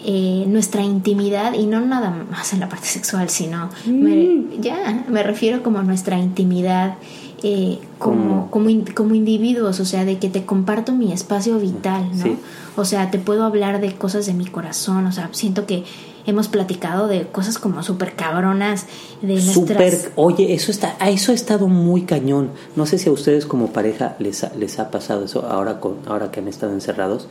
eh, 0.05 0.45
nuestra 0.47 0.83
intimidad 0.83 1.53
y 1.55 1.67
no 1.67 1.81
nada 1.81 2.11
más 2.31 2.55
en 2.55 2.61
la 2.61 2.71
parte 2.71 2.87
sexual 2.87 3.29
sino 3.29 3.69
mm. 3.85 4.61
ya 4.61 5.05
me 5.09 5.23
refiero 5.23 5.63
como 5.63 5.83
nuestra 5.83 6.19
intimidad 6.19 6.97
eh, 7.43 7.79
como, 7.99 8.51
como, 8.51 8.71
como, 8.95 9.15
individuos, 9.15 9.81
o 9.81 9.85
sea, 9.85 10.05
de 10.05 10.19
que 10.19 10.29
te 10.29 10.45
comparto 10.45 10.93
mi 10.93 11.13
espacio 11.13 11.59
vital, 11.59 12.09
¿no? 12.17 12.37
O 12.77 12.85
sea, 12.85 13.11
te 13.11 13.19
puedo 13.19 13.45
hablar 13.45 13.81
de 13.81 13.95
cosas 13.95 14.27
de 14.27 14.33
mi 14.33 14.47
corazón, 14.47 15.07
o 15.07 15.13
sea, 15.13 15.29
siento 15.33 15.67
que 15.67 15.85
hemos 16.27 16.49
platicado 16.49 17.09
de 17.09 17.27
cosas 17.27 17.59
como 17.59 17.83
súper 17.83 18.15
cabronas 18.15 18.87
de 19.23 19.41
Súper, 19.41 20.13
oye, 20.17 20.55
eso 20.55 20.71
está, 20.71 20.97
eso 21.07 21.33
ha 21.33 21.35
estado 21.35 21.69
muy 21.69 22.03
cañón. 22.03 22.51
No 22.75 22.87
sé 22.87 22.99
si 22.99 23.09
a 23.09 23.13
ustedes 23.13 23.47
como 23.47 23.69
pareja 23.69 24.17
les 24.19 24.43
ha, 24.43 24.53
les 24.55 24.79
ha 24.79 24.91
pasado 24.91 25.25
eso 25.25 25.47
ahora 25.47 25.79
con, 25.79 25.97
ahora 26.07 26.31
que 26.31 26.41
han 26.41 26.49
estado 26.49 26.73
encerrados. 26.73 27.29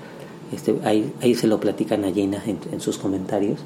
Este, 0.51 0.75
ahí, 0.83 1.11
ahí 1.21 1.35
se 1.35 1.47
lo 1.47 1.59
platican 1.59 2.05
a 2.05 2.09
Jaina 2.13 2.41
en 2.45 2.79
sus 2.79 2.97
comentarios 2.97 3.59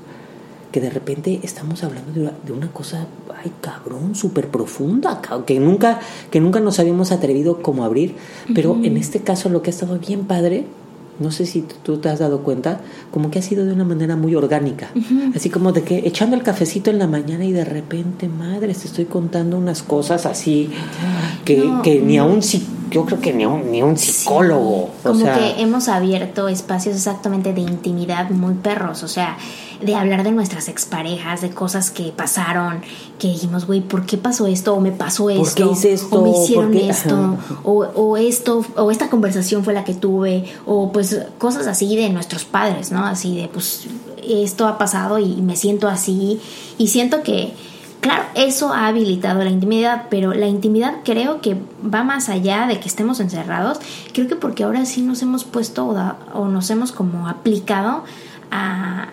que 0.72 0.82
de 0.82 0.90
repente 0.90 1.40
estamos 1.44 1.84
hablando 1.84 2.12
de 2.14 2.54
una, 2.54 2.68
cosa, 2.72 3.08
ay 3.44 3.52
cabrón, 3.62 4.16
súper 4.16 4.50
profunda, 4.50 5.22
que 5.46 5.60
nunca, 5.60 6.00
que 6.30 6.40
nunca 6.40 6.60
nos 6.60 6.80
habíamos 6.80 7.12
atrevido 7.12 7.62
como 7.62 7.84
a 7.84 7.88
abrir, 7.88 8.16
pero 8.54 8.78
en 8.84 8.98
este 8.98 9.22
caso 9.22 9.50
lo 9.50 9.62
que 9.62 9.70
ha 9.70 9.74
estado 9.74 9.98
bien 9.98 10.26
padre, 10.26 10.66
no 11.20 11.32
sé 11.32 11.46
si 11.46 11.62
tú 11.62 11.98
te 11.98 12.08
has 12.10 12.20
dado 12.20 12.44
cuenta, 12.44 12.80
como 13.12 13.30
que 13.30 13.40
ha 13.40 13.42
sido 13.42 13.66
de 13.66 13.74
una 13.74 13.84
manera 13.84 14.16
muy 14.16 14.36
orgánica, 14.36 14.90
así 15.36 15.50
como 15.50 15.72
de 15.72 15.84
que 15.84 16.08
echando 16.08 16.36
el 16.36 16.44
cafecito 16.44 16.90
en 16.92 17.00
la 17.00 17.08
mañana 17.08 17.46
y 17.46 17.52
de 17.52 17.66
repente, 17.66 18.30
madre, 18.30 18.74
te 18.74 18.88
estoy 18.88 19.06
contando 19.06 19.58
unas 19.58 19.84
cosas 19.84 20.26
así 20.26 20.70
que, 21.46 21.70
que 21.84 22.00
ni 22.00 22.18
aún 22.18 22.42
si 22.42 22.66
yo 22.90 23.06
creo 23.06 23.20
que 23.20 23.34
ni 23.34 23.46
un, 23.46 23.72
ni 23.72 23.82
un 23.82 23.98
psicólogo. 23.98 24.90
como 25.04 25.26
que 25.26 25.62
hemos 25.62 25.88
abierto 25.88 26.48
espacios 26.48 26.96
exactamente 26.96 27.54
de 27.54 27.62
intimidad 27.62 28.30
muy 28.30 28.56
perros, 28.56 29.04
o 29.04 29.08
sea, 29.08 29.38
de 29.82 29.96
hablar 29.96 30.24
de 30.24 30.32
nuestras 30.32 30.68
exparejas, 30.68 31.42
de 31.42 31.50
cosas 31.50 31.92
que 31.92 32.12
pasaron, 32.16 32.82
que 33.18 33.28
dijimos, 33.28 33.66
güey, 33.66 33.82
¿por 33.82 34.06
qué 34.06 34.18
pasó 34.18 34.48
esto? 34.48 34.74
O 34.74 34.82
me 34.82 34.92
pasó 34.92 35.30
esto, 35.30 35.70
¿Por 35.70 35.80
qué 35.80 35.94
esto? 35.94 36.16
o 36.16 36.24
me 36.24 36.30
hicieron 36.30 36.74
esto, 36.76 37.38
o, 37.64 37.86
o, 37.96 38.18
esto, 38.18 38.66
o 38.76 38.92
esta 38.92 39.10
conversación 39.10 39.64
fue 39.64 39.74
la 39.74 39.84
que 39.84 39.94
tuve, 39.94 40.46
o 40.66 40.92
pues 40.92 41.20
cosas 41.38 41.68
así 41.68 41.96
de 41.96 42.10
nuestros 42.10 42.46
padres, 42.46 42.92
¿no? 42.92 43.06
Así 43.06 43.36
de, 43.36 43.48
pues 43.48 43.88
esto 44.28 44.68
ha 44.68 44.78
pasado 44.78 45.20
y 45.20 45.42
me 45.42 45.56
siento 45.56 45.88
así, 45.88 46.40
y 46.78 46.88
siento 46.88 47.24
que 47.24 47.54
Claro, 48.02 48.24
eso 48.34 48.74
ha 48.74 48.88
habilitado 48.88 49.44
la 49.44 49.50
intimidad, 49.50 50.06
pero 50.10 50.34
la 50.34 50.48
intimidad 50.48 51.00
creo 51.04 51.42
que 51.42 51.58
va 51.84 52.04
más 52.04 52.30
allá 52.30 52.66
de 52.66 52.80
que 52.80 52.88
estemos 52.88 53.20
encerrados. 53.20 53.80
Creo 54.14 54.28
que 54.28 54.38
porque 54.38 54.64
ahora 54.64 54.86
sí 54.86 55.02
nos 55.02 55.22
hemos 55.22 55.44
puesto 55.44 55.86
o, 56.34 56.48
nos 56.48 56.70
hemos 56.70 56.94
como 56.94 57.28
aplicado 57.28 58.06
a, 58.52 59.10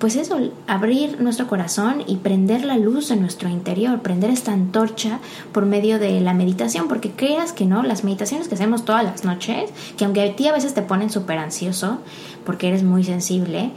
pues 0.00 0.16
eso, 0.16 0.38
abrir 0.66 1.20
nuestro 1.20 1.46
corazón 1.46 2.02
y 2.06 2.16
prender 2.16 2.64
la 2.64 2.78
luz 2.78 3.10
en 3.10 3.20
nuestro 3.20 3.50
interior, 3.50 4.00
prender 4.00 4.30
esta 4.30 4.50
antorcha 4.50 5.20
por 5.52 5.66
medio 5.66 5.98
de 5.98 6.18
la 6.22 6.32
meditación, 6.32 6.88
porque 6.88 7.10
creas 7.10 7.52
que 7.52 7.66
no, 7.66 7.82
las 7.82 8.02
meditaciones 8.02 8.48
que 8.48 8.54
hacemos 8.54 8.86
todas 8.86 9.04
las 9.04 9.24
noches, 9.24 9.70
que 9.98 10.06
aunque 10.06 10.22
a 10.22 10.34
ti 10.34 10.48
a 10.48 10.52
veces 10.52 10.72
te 10.72 10.80
ponen 10.80 11.10
súper 11.10 11.36
ansioso, 11.36 11.98
porque 12.46 12.68
eres 12.68 12.82
muy 12.82 13.04
sensible, 13.04 13.72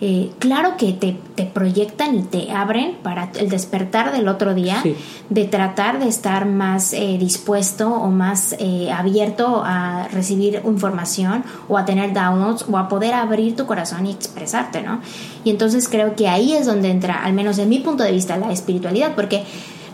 eh, 0.00 0.30
claro 0.38 0.76
que 0.76 0.92
te, 0.92 1.16
te, 1.34 1.44
proyectan 1.44 2.16
y 2.16 2.22
te 2.22 2.50
abren 2.50 2.96
para 3.02 3.30
el 3.38 3.48
despertar 3.48 4.12
del 4.12 4.28
otro 4.28 4.54
día, 4.54 4.82
de 5.30 5.44
tratar 5.44 6.00
de 6.00 6.08
estar 6.08 6.46
más 6.46 6.92
eh, 6.92 7.16
dispuesto 7.18 7.92
o 7.92 8.10
más 8.10 8.56
eh, 8.58 8.90
abierto 8.92 9.62
a 9.64 10.08
recibir 10.08 10.60
información 10.64 11.44
o 11.68 11.78
a 11.78 11.84
tener 11.84 12.12
downloads 12.12 12.66
o 12.70 12.76
a 12.76 12.88
poder 12.88 13.14
abrir 13.14 13.54
tu 13.56 13.66
corazón 13.66 14.06
y 14.06 14.10
expresarte, 14.10 14.82
¿no? 14.82 15.00
Y 15.44 15.50
entonces 15.50 15.88
creo 15.88 16.16
que 16.16 16.28
ahí 16.28 16.54
es 16.54 16.66
donde 16.66 16.90
entra, 16.90 17.24
al 17.24 17.32
menos 17.32 17.58
en 17.58 17.68
mi 17.68 17.78
punto 17.78 18.02
de 18.02 18.12
vista, 18.12 18.36
la 18.36 18.50
espiritualidad, 18.52 19.14
porque 19.14 19.44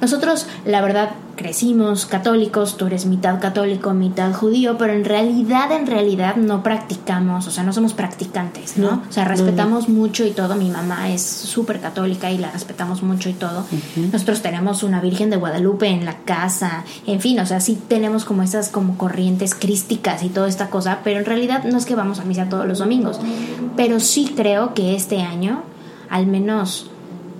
nosotros, 0.00 0.46
la 0.64 0.80
verdad, 0.80 1.10
crecimos 1.36 2.06
católicos, 2.06 2.76
tú 2.76 2.86
eres 2.86 3.06
mitad 3.06 3.40
católico, 3.40 3.94
mitad 3.94 4.32
judío, 4.32 4.76
pero 4.78 4.92
en 4.92 5.04
realidad, 5.04 5.72
en 5.72 5.86
realidad 5.86 6.36
no 6.36 6.62
practicamos, 6.62 7.46
o 7.46 7.50
sea, 7.50 7.64
no 7.64 7.72
somos 7.72 7.94
practicantes, 7.94 8.76
¿no? 8.76 9.02
o 9.08 9.12
sea, 9.12 9.24
respetamos 9.24 9.88
mucho 9.88 10.24
y 10.24 10.30
todo. 10.30 10.54
Mi 10.56 10.70
mamá 10.70 11.10
es 11.10 11.22
súper 11.22 11.80
católica 11.80 12.30
y 12.30 12.38
la 12.38 12.50
respetamos 12.50 13.02
mucho 13.02 13.28
y 13.28 13.34
todo. 13.34 13.64
Nosotros 14.12 14.42
tenemos 14.42 14.82
una 14.82 15.00
Virgen 15.00 15.30
de 15.30 15.36
Guadalupe 15.36 15.86
en 15.88 16.04
la 16.04 16.18
casa, 16.18 16.84
en 17.06 17.20
fin, 17.20 17.38
o 17.40 17.46
sea, 17.46 17.60
sí 17.60 17.78
tenemos 17.88 18.24
como 18.24 18.42
esas 18.42 18.68
como 18.68 18.98
corrientes 18.98 19.54
crísticas 19.54 20.22
y 20.22 20.28
toda 20.28 20.48
esta 20.48 20.70
cosa, 20.70 21.00
pero 21.04 21.20
en 21.20 21.26
realidad 21.26 21.64
no 21.64 21.78
es 21.78 21.86
que 21.86 21.94
vamos 21.94 22.20
a 22.20 22.24
misa 22.24 22.48
todos 22.48 22.66
los 22.66 22.78
domingos. 22.78 23.20
Pero 23.76 24.00
sí 24.00 24.32
creo 24.36 24.74
que 24.74 24.94
este 24.94 25.22
año, 25.22 25.62
al 26.08 26.26
menos 26.26 26.90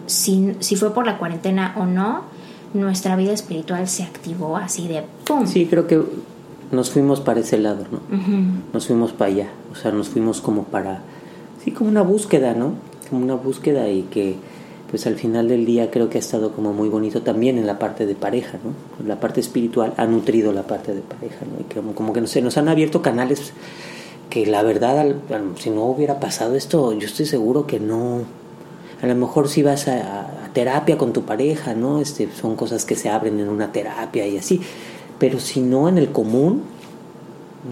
si, 0.07 0.57
si 0.61 0.77
fue 0.77 0.93
por 0.93 1.07
la 1.07 1.19
cuarentena 1.19 1.75
o 1.77 1.87
no, 1.87 2.40
nuestra 2.75 3.17
vida 3.17 3.33
espiritual 3.33 3.89
se 3.89 4.03
activó 4.03 4.57
así 4.57 4.89
de 4.89 5.05
¡pum! 5.25 5.47
Sí, 5.47 5.67
creo 5.67 5.87
que 5.87 6.03
nos 6.71 6.91
fuimos 6.91 7.21
para 7.21 7.41
ese 7.41 7.59
lado, 7.59 7.87
¿no? 7.91 8.01
Nos 8.73 8.87
fuimos 8.87 9.13
para 9.13 9.31
allá, 9.31 9.49
o 9.73 9.75
sea, 9.75 9.91
nos 9.91 10.09
fuimos 10.09 10.41
como 10.41 10.65
para, 10.65 11.03
sí, 11.65 11.73
como 11.73 11.91
una 11.91 12.03
búsqueda, 12.03 12.55
¿no? 12.55 12.75
Como 13.09 13.25
una 13.25 13.35
búsqueda 13.35 13.89
y 13.89 14.03
que, 14.03 14.37
pues 14.89 15.07
al 15.07 15.17
final 15.17 15.49
del 15.49 15.67
día 15.67 15.91
creo 15.91 16.09
que 16.09 16.19
ha 16.19 16.21
estado 16.21 16.53
como 16.53 16.73
muy 16.73 16.89
bonito 16.89 17.23
también 17.23 17.59
en 17.59 17.67
la 17.67 17.79
parte 17.79 18.07
de 18.07 18.15
pareja, 18.15 18.59
¿no? 18.63 19.07
La 19.07 19.19
parte 19.19 19.41
espiritual 19.41 19.95
ha 19.97 20.07
nutrido 20.07 20.53
la 20.53 20.63
parte 20.63 20.95
de 20.95 21.01
pareja, 21.01 21.45
¿no? 21.45 21.61
Y 21.61 21.75
como, 21.75 21.95
como 21.95 22.13
que 22.13 22.21
no 22.21 22.29
sé, 22.29 22.41
nos 22.41 22.57
han 22.57 22.69
abierto 22.69 23.03
canales 23.03 23.53
que 24.31 24.47
la 24.47 24.63
verdad, 24.63 25.05
si 25.57 25.71
no 25.71 25.85
hubiera 25.87 26.21
pasado 26.21 26.55
esto, 26.55 26.93
yo 26.93 27.07
estoy 27.07 27.27
seguro 27.27 27.67
que 27.67 27.81
no, 27.81 28.21
a 29.03 29.07
lo 29.07 29.15
mejor 29.17 29.49
si 29.49 29.63
vas 29.63 29.89
a, 29.89 30.40
terapia 30.53 30.99
con 30.99 31.13
tu 31.13 31.23
pareja, 31.23 31.75
¿no? 31.75 32.01
Este, 32.01 32.29
son 32.41 32.57
cosas 32.57 32.85
que 32.85 32.95
se 32.97 33.09
abren 33.09 33.39
en 33.41 33.49
una 33.49 33.73
terapia 33.73 34.27
y 34.27 34.37
así. 34.39 34.61
Pero 35.19 35.39
si 35.41 35.61
no 35.61 35.89
en 35.89 35.99
el 35.99 36.11
común, 36.11 36.63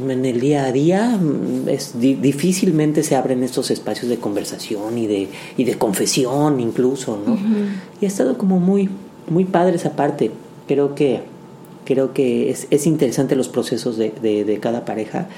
en 0.09 0.24
el 0.26 0.39
día 0.41 0.64
a 0.66 0.72
día 0.72 1.16
mm, 1.18 1.68
es 1.68 1.99
di- 1.99 2.14
difícilmente 2.14 3.03
se 3.03 3.16
abren 3.16 3.43
estos 3.43 3.70
espacios 3.70 4.09
de 4.11 4.18
conversación 4.18 4.99
y 4.99 5.07
de, 5.07 5.29
y 5.57 5.64
de 5.64 5.74
confesión 5.79 6.61
incluso, 6.61 7.18
¿no? 7.26 7.37
Y 8.01 8.05
ha 8.05 8.09
estado 8.09 8.37
como 8.37 8.61
muy, 8.61 8.91
muy 9.31 9.45
padre 9.45 9.76
esa 9.76 9.93
parte. 9.97 10.31
Creo 10.66 10.95
que, 10.95 11.22
creo 11.87 12.12
que 12.12 12.51
es, 12.51 12.66
es 12.70 12.87
interesante 12.87 13.35
los 13.35 13.49
procesos 13.49 13.97
de, 13.97 14.12
de, 14.22 14.45
de 14.45 14.59
cada 14.61 14.85
pareja. 14.85 15.29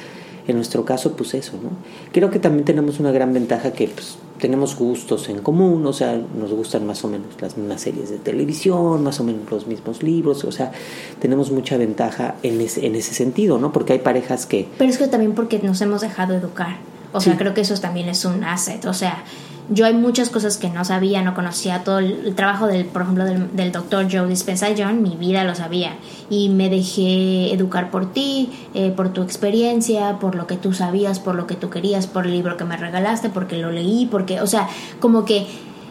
En 0.48 0.56
nuestro 0.56 0.84
caso, 0.84 1.12
pues 1.12 1.34
eso, 1.34 1.52
¿no? 1.62 1.70
Creo 2.12 2.30
que 2.30 2.40
también 2.40 2.64
tenemos 2.64 2.98
una 2.98 3.12
gran 3.12 3.32
ventaja 3.32 3.72
que 3.72 3.86
pues, 3.86 4.16
tenemos 4.40 4.76
gustos 4.76 5.28
en 5.28 5.40
común, 5.40 5.86
o 5.86 5.92
sea, 5.92 6.20
nos 6.38 6.52
gustan 6.52 6.86
más 6.86 7.04
o 7.04 7.08
menos 7.08 7.28
las 7.40 7.56
mismas 7.56 7.80
series 7.80 8.10
de 8.10 8.18
televisión, 8.18 9.02
más 9.02 9.20
o 9.20 9.24
menos 9.24 9.50
los 9.50 9.66
mismos 9.66 10.02
libros, 10.02 10.44
o 10.44 10.52
sea, 10.52 10.72
tenemos 11.20 11.50
mucha 11.50 11.76
ventaja 11.76 12.36
en 12.42 12.60
ese, 12.60 12.86
en 12.86 12.94
ese 12.94 13.14
sentido, 13.14 13.58
¿no? 13.58 13.72
Porque 13.72 13.92
hay 13.92 13.98
parejas 14.00 14.46
que... 14.46 14.68
Pero 14.78 14.90
es 14.90 14.98
que 14.98 15.06
también 15.08 15.34
porque 15.34 15.58
nos 15.58 15.80
hemos 15.80 16.00
dejado 16.00 16.34
educar. 16.34 16.78
O 17.12 17.20
sea, 17.20 17.36
creo 17.36 17.54
que 17.54 17.62
eso 17.62 17.74
también 17.80 18.08
es 18.08 18.24
un 18.24 18.44
asset. 18.44 18.84
O 18.84 18.94
sea, 18.94 19.24
yo 19.70 19.86
hay 19.86 19.94
muchas 19.94 20.30
cosas 20.30 20.58
que 20.58 20.68
no 20.68 20.84
sabía, 20.84 21.22
no 21.22 21.34
conocía. 21.34 21.84
Todo 21.84 22.00
el, 22.00 22.26
el 22.26 22.34
trabajo 22.34 22.66
del, 22.66 22.84
por 22.86 23.02
ejemplo, 23.02 23.24
del, 23.24 23.54
del 23.56 23.70
doctor 23.70 24.06
Joe 24.10 24.28
Dispenza, 24.28 24.68
yo 24.70 24.88
en 24.88 25.02
mi 25.02 25.16
vida 25.16 25.44
lo 25.44 25.54
sabía. 25.54 25.96
Y 26.28 26.48
me 26.48 26.68
dejé 26.68 27.52
educar 27.52 27.90
por 27.90 28.12
ti, 28.12 28.50
eh, 28.74 28.92
por 28.94 29.12
tu 29.12 29.22
experiencia, 29.22 30.18
por 30.18 30.34
lo 30.34 30.48
que 30.48 30.56
tú 30.56 30.72
sabías, 30.72 31.20
por 31.20 31.36
lo 31.36 31.46
que 31.46 31.54
tú 31.54 31.70
querías, 31.70 32.08
por 32.08 32.26
el 32.26 32.32
libro 32.32 32.56
que 32.56 32.64
me 32.64 32.76
regalaste, 32.76 33.30
porque 33.30 33.58
lo 33.58 33.70
leí, 33.70 34.08
porque, 34.10 34.40
o 34.40 34.46
sea, 34.46 34.68
como 34.98 35.24
que 35.24 35.46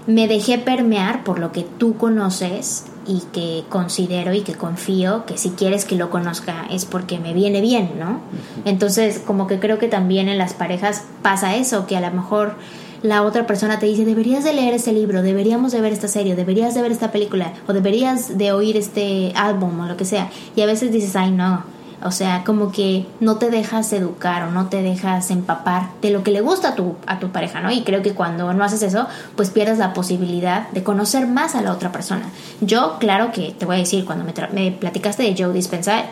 me 0.08 0.28
dejé 0.28 0.58
permear 0.58 1.24
por 1.24 1.40
lo 1.40 1.52
que 1.52 1.64
tú 1.64 1.96
conoces 1.96 2.86
y 3.08 3.22
que 3.32 3.64
considero 3.70 4.34
y 4.34 4.42
que 4.42 4.56
confío 4.56 5.26
que 5.26 5.38
si 5.38 5.52
quieres 5.52 5.86
que 5.86 5.96
lo 5.96 6.10
conozca 6.10 6.66
es 6.70 6.86
porque 6.86 7.20
me 7.20 7.34
viene 7.34 7.62
bien, 7.62 7.92
¿no? 8.00 8.20
Entonces, 8.66 9.20
como 9.20 9.48
que 9.48 9.60
creo 9.60 9.78
que 9.78 9.88
también 9.88 10.28
en 10.28 10.38
las 10.38 10.54
parejas 10.54 11.06
pasa 11.22 11.56
eso, 11.56 11.88
que 11.88 11.96
a 11.96 12.02
lo 12.02 12.12
mejor 12.12 12.56
la 13.02 13.24
otra 13.24 13.48
persona 13.48 13.80
te 13.80 13.86
dice, 13.86 14.06
deberías 14.06 14.44
de 14.44 14.54
leer 14.54 14.74
este 14.74 14.92
libro, 14.92 15.22
deberíamos 15.22 15.72
de 15.72 15.82
ver 15.82 15.94
esta 15.94 16.08
serie, 16.08 16.36
deberías 16.36 16.74
de 16.74 16.82
ver 16.82 16.92
esta 16.92 17.12
película, 17.12 17.54
o 17.68 17.74
deberías 17.74 18.38
de 18.38 18.52
oír 18.52 18.78
este 18.78 19.32
álbum 19.36 19.80
o 19.80 19.86
lo 19.86 19.98
que 19.98 20.06
sea. 20.06 20.30
Y 20.56 20.62
a 20.62 20.66
veces 20.66 20.92
dices, 20.92 21.16
ay 21.16 21.32
no, 21.32 21.64
o 22.04 22.12
sea, 22.12 22.44
como 22.46 22.72
que 22.72 23.06
no 23.20 23.38
te 23.38 23.50
dejas 23.50 23.92
educar 23.92 24.44
o 24.44 24.52
no 24.52 24.68
te 24.68 24.82
dejas 24.82 25.32
empapar 25.32 25.90
de 26.02 26.12
lo 26.12 26.24
que 26.24 26.32
le 26.32 26.40
gusta 26.42 26.70
a 26.70 26.76
tu, 26.76 26.96
a 27.06 27.20
tu 27.20 27.30
pareja, 27.30 27.60
¿no? 27.60 27.72
Y 27.72 27.84
creo 27.84 28.02
que 28.02 28.14
cuando 28.14 28.54
no 28.54 28.64
haces 28.64 28.82
eso, 28.84 29.08
pues 29.36 29.50
pierdes 29.50 29.80
la 29.80 29.94
posibilidad 29.94 30.70
de 30.70 30.84
conocer 30.84 31.28
más 31.28 31.56
a 31.56 31.62
la 31.62 31.74
otra 31.74 31.92
persona. 31.92 32.30
Yo, 32.62 32.98
claro 33.00 33.32
que 33.32 33.54
te 33.58 33.66
voy 33.66 33.78
a 33.78 33.80
decir, 33.80 34.06
cuando 34.06 34.24
me, 34.24 34.34
me 34.54 34.72
platicaste 34.72 35.24
de 35.24 35.36
Joe 35.38 35.54
Dispenza, 35.54 36.04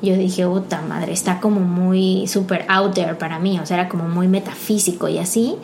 yo 0.00 0.16
dije, 0.16 0.46
puta 0.46 0.80
madre, 0.82 1.12
está 1.12 1.40
como 1.40 1.60
muy 1.60 2.26
super 2.28 2.64
out 2.68 2.94
there 2.94 3.14
para 3.14 3.38
mí, 3.38 3.58
o 3.58 3.66
sea, 3.66 3.78
era 3.80 3.88
como 3.88 4.08
muy 4.08 4.28
metafísico 4.28 5.08
y 5.08 5.18
así. 5.18 5.56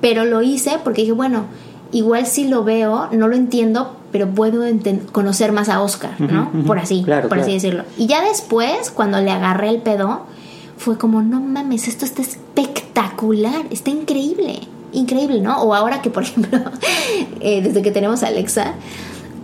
Pero 0.00 0.24
lo 0.24 0.42
hice 0.42 0.78
porque 0.82 1.02
dije, 1.02 1.12
bueno, 1.12 1.44
igual 1.92 2.26
si 2.26 2.48
lo 2.48 2.64
veo, 2.64 3.08
no 3.12 3.28
lo 3.28 3.36
entiendo, 3.36 3.96
pero 4.12 4.28
puedo 4.28 4.64
conocer 5.12 5.52
más 5.52 5.68
a 5.68 5.82
Oscar, 5.82 6.20
¿no? 6.20 6.50
Por 6.66 6.78
así, 6.78 7.02
Claro, 7.04 7.28
por 7.28 7.38
así 7.38 7.52
decirlo. 7.52 7.84
Y 7.96 8.06
ya 8.06 8.22
después, 8.22 8.90
cuando 8.90 9.20
le 9.20 9.30
agarré 9.30 9.68
el 9.70 9.82
pedo, 9.82 10.22
fue 10.76 10.96
como, 10.96 11.22
no 11.22 11.40
mames, 11.40 11.88
esto 11.88 12.04
está 12.04 12.22
espectacular, 12.22 13.66
está 13.70 13.90
increíble, 13.90 14.60
increíble, 14.92 15.40
¿no? 15.40 15.60
O 15.62 15.74
ahora 15.74 16.02
que, 16.02 16.10
por 16.10 16.22
ejemplo, 16.24 16.58
eh, 17.40 17.62
desde 17.62 17.82
que 17.82 17.90
tenemos 17.90 18.22
a 18.22 18.28
Alexa, 18.28 18.74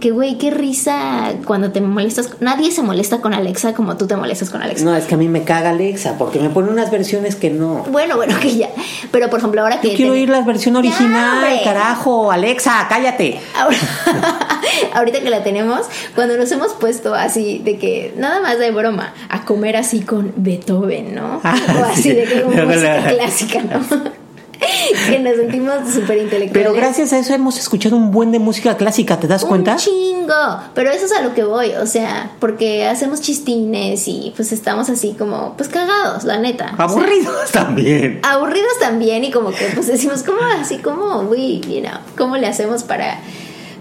que 0.01 0.11
güey, 0.11 0.37
qué 0.39 0.51
risa 0.51 1.33
cuando 1.47 1.73
te 1.73 1.81
molestas. 1.81 2.31
Nadie 2.41 2.71
se 2.71 2.83
molesta 2.83 3.21
con 3.21 3.33
Alexa 3.35 3.73
como 3.75 3.97
tú 3.97 4.07
te 4.07 4.17
molestas 4.17 4.51
con 4.51 4.61
Alexa. 4.63 4.85
No, 4.85 4.95
es 4.95 5.05
que 5.05 5.15
a 5.15 5.19
mí 5.19 5.29
me 5.29 5.43
caga 5.45 5.71
Alexa, 5.71 6.17
porque 6.19 6.39
me 6.39 6.51
pone 6.51 6.71
unas 6.71 6.91
versiones 6.91 7.35
que 7.37 7.51
no. 7.51 7.85
Bueno, 7.91 8.17
bueno, 8.17 8.35
que 8.41 8.55
ya. 8.57 8.69
Pero 9.11 9.31
por 9.31 9.39
ejemplo, 9.39 9.63
ahora 9.63 9.81
que. 9.81 9.91
Yo 9.91 9.97
quiero 9.97 10.13
ten- 10.13 10.21
oír 10.21 10.29
la 10.29 10.43
versión 10.43 10.75
Ya, 10.75 10.79
original, 10.81 11.39
hombre. 11.45 11.61
carajo, 11.65 12.31
Alexa, 12.33 12.87
cállate. 12.89 13.41
Ahora- 13.59 13.77
ahorita 14.95 15.21
que 15.21 15.31
la 15.31 15.43
tenemos, 15.43 15.81
cuando 16.15 16.37
nos 16.37 16.51
hemos 16.53 16.73
puesto 16.75 17.15
así 17.15 17.61
de 17.65 17.79
que 17.79 18.15
nada 18.17 18.41
más 18.41 18.59
de 18.59 18.71
broma 18.71 19.15
a 19.29 19.45
comer 19.45 19.77
así 19.77 20.01
con 20.01 20.33
Beethoven, 20.37 21.15
¿no? 21.15 21.41
Ah, 21.43 21.57
o 21.81 21.85
así 21.85 22.03
sí. 22.03 22.11
de 22.13 22.25
que 22.25 22.43
como 22.43 22.55
música 22.65 23.07
clásica, 23.09 23.61
¿no? 23.63 24.26
que 25.09 25.19
nos 25.19 25.37
sentimos 25.37 25.75
súper 25.93 26.19
intelectuales. 26.19 26.53
Pero 26.53 26.73
gracias 26.73 27.13
a 27.13 27.19
eso 27.19 27.35
hemos 27.35 27.59
escuchado 27.59 27.97
un 27.97 28.11
buen 28.11 28.33
de 28.33 28.39
música 28.39 28.77
clásica, 28.77 29.19
¿te 29.19 29.27
das 29.27 29.45
cuenta? 29.45 29.73
Un 29.73 29.79
chingo. 29.79 30.61
Pero 30.75 30.91
eso 30.91 31.07
es 31.07 31.13
a 31.13 31.23
lo 31.23 31.35
que 31.35 31.45
voy, 31.45 31.71
o 31.73 31.87
sea, 31.87 32.33
porque 32.41 32.87
hacemos 32.87 33.21
chistines 33.21 34.07
y 34.09 34.33
pues 34.37 34.53
estamos 34.53 34.89
así 34.91 35.15
como, 35.19 35.55
pues 35.57 35.69
cagados, 35.69 36.25
la 36.25 36.39
neta. 36.39 36.73
O 36.73 36.77
sea, 36.77 36.85
Aburridos 36.87 37.51
también. 37.53 38.21
aburridos 38.23 38.79
también 38.81 39.25
y 39.25 39.31
como 39.31 39.51
que 39.53 39.67
pues 39.75 39.87
decimos 39.87 40.23
como 40.23 40.41
así 40.61 40.79
como 40.79 41.21
we 41.23 41.61
you 41.61 41.81
know 41.81 41.99
cómo 42.17 42.37
le 42.37 42.47
hacemos 42.47 42.83
para 42.83 43.19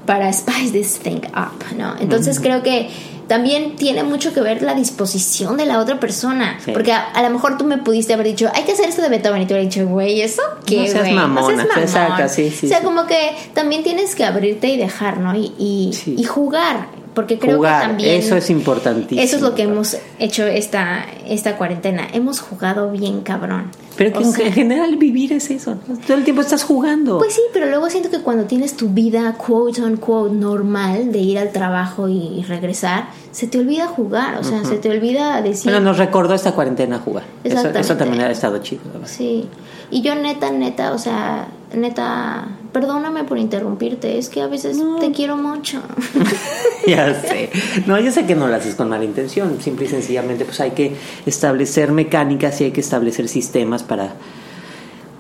para 0.06 0.32
spice 0.32 0.72
this 0.72 1.00
thing 1.00 1.22
up 1.36 1.64
no 1.78 1.96
entonces 2.00 2.40
creo 2.40 2.62
que 2.64 2.90
también 3.28 3.76
tiene 3.76 4.04
mucho 4.04 4.34
que 4.34 4.42
ver 4.42 4.62
la 4.62 4.74
disposición 4.76 5.58
de 5.58 5.66
la 5.66 5.80
otra 5.80 6.00
persona 6.00 6.58
Sí. 6.64 6.72
porque 6.72 6.92
a, 6.94 7.04
a 7.12 7.24
lo 7.24 7.30
mejor 7.32 7.58
tú 7.58 7.66
me 7.66 7.78
pudiste 7.78 8.14
haber 8.14 8.28
dicho 8.28 8.50
hay 8.54 8.64
que 8.64 8.74
hacer 8.74 8.88
esto 8.90 9.02
de 9.02 9.10
Beethoven 9.10 9.42
y 9.42 9.46
tú 9.46 9.54
hubieras 9.54 9.74
dicho 9.74 9.88
güey 9.88 10.22
eso 10.22 10.42
qué 10.66 10.82
No 10.82 10.88
seas 10.88 11.00
güey? 11.04 11.14
mamona, 11.14 11.58
mamón". 11.66 11.80
exacto, 11.80 12.30
sí, 12.30 12.50
sí, 12.52 12.66
o 12.68 12.70
sea 12.70 12.82
como 12.82 13.06
que 13.08 13.36
también 13.54 13.84
tienes 13.84 14.16
que 14.16 14.24
abrirte 14.26 14.68
y 14.68 14.78
dejar 14.78 15.18
no 15.20 15.36
y 15.36 15.54
y, 15.58 15.92
y 16.18 16.24
jugar 16.24 16.88
porque 17.16 17.40
creo 17.40 17.58
Jugar, 17.58 17.82
que 17.82 17.88
también 17.88 18.20
eso 18.20 18.36
es 18.36 18.50
importantísimo. 18.52 19.22
eso 19.22 19.38
es 19.38 19.42
lo 19.42 19.56
que 19.56 19.64
hemos 19.64 19.98
hecho 20.20 20.46
esta 20.46 21.06
esta 21.28 21.58
cuarentena 21.58 22.08
hemos 22.14 22.42
jugado 22.42 22.92
bien 22.92 23.22
cabrón 23.22 23.72
Pero 23.98 24.12
que 24.12 24.20
O 24.20 24.42
en 24.42 24.54
general 24.54 24.98
vivir 24.98 25.34
es 25.34 25.50
eso, 25.50 25.78
¿no? 25.88 25.98
Todo 25.98 26.18
el 26.18 26.24
tiempo 26.24 26.42
estás 26.42 26.64
jugando. 26.64 27.18
Pues 27.18 27.34
sí, 27.34 27.42
pero 27.54 27.66
luego 27.68 27.90
siento 27.90 28.12
que 28.12 28.20
cuando 28.20 28.44
tienes 28.44 28.76
tu 28.76 28.90
vida 28.90 29.34
quote 29.34 29.82
unquote 29.82 30.36
normal 30.36 31.12
de 31.12 31.20
ir 31.20 31.40
al 31.40 31.52
trabajo 31.52 32.08
y 32.08 32.44
regresar, 32.48 33.08
se 33.32 33.48
te 33.48 33.58
olvida 33.60 33.88
jugar, 33.88 34.38
o 34.38 34.44
sea, 34.44 34.64
se 34.64 34.78
te 34.78 34.90
olvida 34.90 35.42
decir. 35.42 35.72
Bueno, 35.72 35.80
nos 35.80 35.98
recordó 35.98 36.34
esta 36.34 36.54
cuarentena 36.54 37.00
jugar. 37.00 37.24
Eso, 37.44 37.70
eso 37.70 37.98
también 37.98 38.24
ha 38.24 38.32
estado 38.32 38.60
chido. 38.60 38.82
Sí. 39.06 39.50
Y 39.92 40.02
yo 40.02 40.16
neta, 40.16 40.52
neta, 40.52 40.94
o 40.94 40.98
sea, 40.98 41.48
neta, 41.76 42.48
perdóname 42.76 43.24
por 43.24 43.38
interrumpirte, 43.38 44.18
es 44.18 44.28
que 44.28 44.42
a 44.42 44.48
veces 44.48 44.78
te 45.00 45.12
quiero 45.14 45.38
mucho. 45.38 45.80
ya 46.86 47.22
sé. 47.22 47.50
No, 47.86 47.98
yo 47.98 48.12
sé 48.12 48.26
que 48.26 48.36
no 48.36 48.50
lo 48.50 48.56
haces 48.56 48.76
con 48.76 48.90
mala 48.90 49.06
intención. 49.06 49.62
Simple 49.62 49.86
y 49.86 49.88
sencillamente, 49.88 50.44
pues 50.44 50.60
hay 50.60 50.72
que 50.72 50.94
establecer 51.26 51.94
mecánicas 51.94 52.60
y 52.60 52.66
hay 52.66 52.72
que 52.72 52.82
establecer 52.82 53.30
sistemas 53.30 53.82
para 53.84 54.16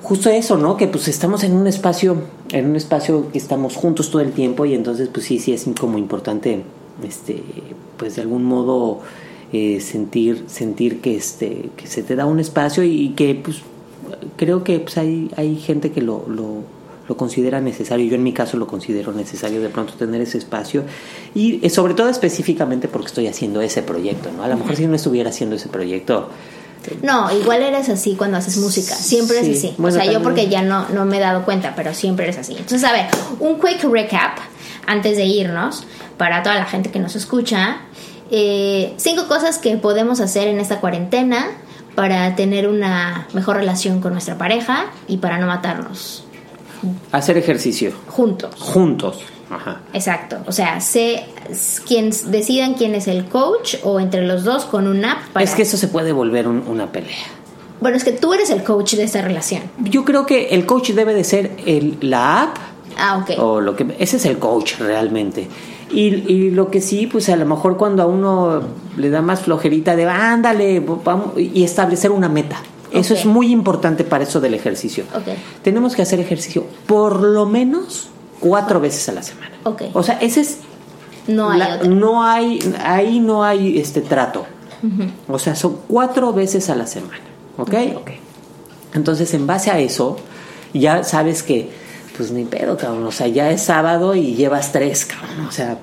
justo 0.04 0.30
eso, 0.30 0.58
¿no? 0.58 0.76
Que 0.76 0.90
pues 0.90 1.08
estamos 1.08 1.46
en 1.46 1.54
un 1.54 1.66
espacio, 1.66 2.24
en 2.52 2.72
un 2.72 2.76
espacio 2.76 3.32
que 3.32 3.38
estamos 3.38 3.78
juntos 3.78 4.12
todo 4.12 4.22
el 4.22 4.34
tiempo 4.34 4.66
y 4.66 4.74
entonces, 4.74 5.08
pues 5.08 5.26
sí, 5.26 5.40
sí 5.40 5.54
es 5.54 5.66
como 5.80 5.98
importante, 5.98 6.62
este, 7.08 7.42
pues 7.96 8.18
de 8.18 8.24
algún 8.24 8.44
modo 8.44 9.00
eh, 9.54 9.80
sentir, 9.80 10.44
sentir 10.48 11.00
que 11.00 11.16
este, 11.16 11.70
que 11.78 11.88
se 11.88 12.04
te 12.04 12.18
da 12.18 12.26
un 12.26 12.42
espacio 12.42 12.84
y 12.84 13.14
que, 13.16 13.34
pues, 13.34 13.62
creo 14.36 14.66
que 14.66 14.82
pues 14.82 14.98
hay, 14.98 15.32
hay 15.38 15.56
gente 15.56 15.94
que 15.94 16.02
lo, 16.02 16.26
lo 16.28 16.76
lo 17.08 17.18
considera 17.18 17.62
necesario, 17.62 18.06
yo 18.08 18.16
en 18.16 18.24
mi 18.24 18.34
caso 18.34 18.58
lo 18.58 18.68
considero 18.68 19.12
necesario 19.12 19.62
de 19.62 19.70
pronto 19.70 19.94
tener 19.94 20.22
ese 20.22 20.38
espacio 20.38 20.84
y 21.34 21.66
eh, 21.66 21.70
sobre 21.70 21.94
todo 21.94 22.10
específicamente 22.10 22.88
porque 22.88 23.08
estoy 23.08 23.28
haciendo 23.28 23.62
ese 23.62 23.84
proyecto, 23.84 24.32
¿no? 24.32 24.44
A 24.44 24.48
lo 24.48 24.58
mejor 24.58 24.76
si 24.76 24.88
no 24.88 24.96
estuviera 24.96 25.30
haciendo 25.30 25.56
ese 25.56 25.70
proyecto, 25.70 26.30
No, 27.02 27.32
igual 27.36 27.64
eres 27.64 27.90
así 27.90 28.16
cuando 28.16 28.38
haces 28.38 28.58
música. 28.58 28.96
Siempre 28.96 29.40
Sí, 29.40 29.46
eres 29.46 29.58
así. 29.58 29.74
bueno, 29.78 29.98
o 29.98 30.02
sea, 30.02 30.12
yo 30.12 30.22
porque 30.22 30.50
ya 30.50 30.62
no, 30.62 30.88
no 30.90 31.06
me 31.06 31.18
he 31.18 31.20
dado 31.20 31.44
cuenta, 31.44 31.74
pero 31.76 31.94
siempre 31.94 32.26
eres 32.26 32.38
así. 32.38 32.54
Entonces, 32.54 32.84
a 32.84 32.92
ver, 32.92 33.08
un 33.40 33.60
quick 33.60 33.84
recap 33.84 34.38
antes 34.86 35.18
de 35.18 35.26
irnos 35.26 35.84
para 36.18 36.44
toda 36.44 36.56
la 36.56 36.66
gente 36.66 36.92
que 36.92 37.00
nos 37.00 37.16
escucha. 37.16 37.78
Eh, 38.32 38.94
cinco 38.98 39.28
cosas 39.28 39.58
que 39.58 39.78
podemos 39.78 40.20
hacer 40.20 40.48
en 40.48 40.60
esta 40.60 40.80
cuarentena 40.80 41.48
para 41.96 42.36
tener 42.36 42.68
una 42.68 43.28
mejor 43.34 43.58
relación 43.58 44.02
con 44.02 44.14
nuestra 44.14 44.38
pareja 44.38 44.86
y 45.08 45.18
para 45.18 45.38
no 45.40 45.48
matarnos 45.48 46.24
hacer 47.12 47.38
ejercicio 47.38 47.92
juntos. 48.08 48.56
juntos. 48.60 49.20
Ajá. 49.50 49.82
Exacto. 49.94 50.38
O 50.48 50.52
sea, 50.52 50.82
sé 50.82 51.24
quien 51.88 52.10
decidan 52.32 52.74
quién 52.74 52.96
es 52.96 53.08
el 53.08 53.26
coach 53.26 53.76
o 53.84 54.00
entre 54.00 54.26
los 54.26 54.44
dos 54.44 54.66
con 54.66 54.88
una 54.88 55.14
app 55.14 55.28
para... 55.34 55.44
Es 55.44 55.54
que 55.54 55.62
eso 55.62 55.78
se 55.78 55.88
puede 55.88 56.12
volver 56.12 56.48
un- 56.48 56.64
una 56.68 56.92
pelea. 56.92 57.16
Bueno, 57.80 57.96
es 57.98 58.04
que 58.04 58.12
tú 58.14 58.34
eres 58.34 58.50
el 58.50 58.64
coach 58.64 58.96
de 58.96 59.04
esta 59.04 59.22
relación. 59.22 59.62
Yo 59.84 60.04
creo 60.04 60.26
que 60.26 60.48
el 60.48 60.66
coach 60.66 60.92
debe 60.92 61.14
de 61.14 61.24
ser 61.24 61.52
el, 61.66 61.98
la 62.02 62.42
app 62.44 62.58
Ah, 62.98 63.18
ok. 63.22 63.38
o 63.40 63.60
lo 63.62 63.76
que 63.76 63.86
ese 64.00 64.16
es 64.18 64.26
el 64.26 64.40
coach 64.40 64.76
realmente 64.80 65.50
y, 65.92 66.06
y 66.32 66.50
lo 66.52 66.72
que 66.72 66.80
sí 66.80 67.08
pues 67.08 67.28
a 67.28 67.36
lo 67.36 67.46
mejor 67.46 67.76
cuando 67.76 68.02
a 68.02 68.06
uno 68.06 68.62
le 68.96 69.10
da 69.10 69.22
más 69.22 69.42
flojerita 69.42 69.98
de 69.98 70.06
ándale 70.08 70.80
vamos 70.80 71.34
y 71.38 71.66
establecer 71.66 72.12
una 72.12 72.30
meta 72.30 72.56
eso 72.96 73.14
es 73.14 73.26
muy 73.26 73.52
importante 73.52 74.04
para 74.04 74.24
eso 74.24 74.40
del 74.42 74.54
ejercicio 74.54 75.04
Ok. 75.16 75.36
tenemos 75.64 75.96
que 75.96 76.02
hacer 76.02 76.20
ejercicio 76.20 76.66
por 76.88 77.22
lo 77.22 77.46
menos 77.46 78.10
cuatro 78.40 78.80
veces 78.80 79.08
a 79.10 79.12
la 79.14 79.24
semana 79.24 79.52
Ok. 79.64 79.84
o 79.94 80.04
sea 80.04 80.16
ese 80.22 80.42
es 80.42 80.58
No 81.28 81.50
hay 81.52 81.60
la- 81.60 81.76
otra. 81.76 81.88
no 81.90 82.24
hay 82.24 82.60
ahí 82.84 83.20
no 83.20 83.44
hay 83.44 83.78
este 83.80 84.02
trato 84.02 84.46
O 85.28 85.40
sea, 85.40 85.56
son 85.56 85.78
cuatro 85.88 86.32
veces 86.32 86.70
a 86.70 86.76
la 86.76 86.86
semana. 86.86 87.18
¿Ok? 87.58 87.74
Ok. 87.96 88.12
Entonces, 88.94 89.34
en 89.34 89.48
base 89.48 89.72
a 89.72 89.80
eso, 89.80 90.18
ya 90.76 91.04
sabes 91.04 91.42
que, 91.42 91.72
pues 92.16 92.30
ni 92.30 92.46
pedo, 92.46 92.78
cabrón. 92.78 93.04
O 93.08 93.12
sea, 93.12 93.28
ya 93.28 93.50
es 93.50 93.64
sábado 93.64 94.14
y 94.14 94.36
llevas 94.36 94.72
tres, 94.72 95.06
cabrón. 95.06 95.48
O 95.48 95.52
sea, 95.52 95.80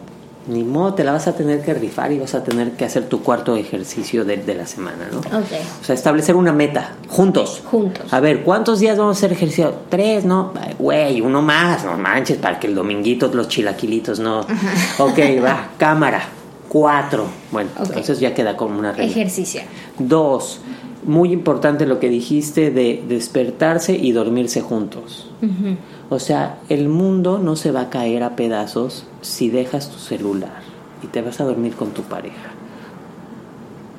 ni 0.47 0.65
modo, 0.65 0.95
te 0.95 1.05
la 1.05 1.13
vas 1.13 1.29
a 1.29 1.35
tener 1.35 1.63
que 1.63 1.75
rifar 1.75 2.13
y 2.13 2.19
vas 2.19 2.35
a 2.35 2.43
tener 2.43 2.73
que 2.73 2.85
hacer 2.85 3.09
tu 3.09 3.23
cuarto 3.23 3.57
ejercicio 3.57 4.25
de, 4.25 4.39
de 4.39 4.55
la 4.55 4.67
semana, 4.67 5.09
¿no? 5.13 5.19
Ok. 5.19 5.53
O 5.81 5.85
sea, 5.85 5.95
establecer 5.95 6.35
una 6.35 6.53
meta, 6.53 6.97
juntos. 7.09 7.63
Juntos. 7.65 8.13
A 8.13 8.21
ver, 8.21 8.43
¿cuántos 8.43 8.81
días 8.81 8.99
vamos 8.99 9.17
a 9.17 9.19
hacer 9.19 9.33
ejercicio? 9.33 9.75
Tres, 9.89 10.25
¿no? 10.25 10.53
Güey, 10.79 11.21
uno 11.21 11.43
más, 11.43 11.85
no 11.85 11.97
manches, 11.97 12.39
para 12.39 12.59
que 12.59 12.67
el 12.67 12.75
dominguito, 12.75 13.31
los 13.33 13.49
chilaquilitos, 13.49 14.19
no. 14.19 14.41
Ok, 14.99 15.19
va, 15.45 15.71
cámara. 15.79 16.23
Cuatro. 16.69 17.27
Bueno, 17.51 17.71
entonces 17.79 18.19
ya 18.19 18.33
queda 18.33 18.57
como 18.57 18.79
una 18.79 18.93
regla. 18.93 19.05
Ejercicio. 19.05 19.61
Dos, 19.99 20.61
muy 21.05 21.33
importante 21.33 21.87
lo 21.87 22.01
que 22.01 22.09
dijiste 22.09 22.71
de 22.71 23.05
despertarse 23.07 23.95
y 23.95 24.13
dormirse 24.13 24.63
juntos. 24.63 25.31
O 26.13 26.19
sea, 26.19 26.59
el 26.69 26.91
mundo 26.91 27.39
no 27.39 27.57
se 27.57 27.73
va 27.73 27.81
a 27.81 27.89
caer 27.89 28.23
a 28.23 28.37
pedazos 28.37 29.07
si 29.23 29.49
dejas 29.49 29.89
tu 29.89 29.99
celular 29.99 30.61
y 31.03 31.07
te 31.07 31.23
vas 31.23 31.41
a 31.41 31.45
dormir 31.45 31.75
con 31.75 31.93
tu 31.93 32.03
pareja. 32.03 32.51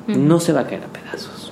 No 0.05 0.39
se 0.39 0.53
va 0.53 0.59
a 0.59 0.67
caer 0.67 0.83
a 0.83 0.93
pedazos. 0.93 1.51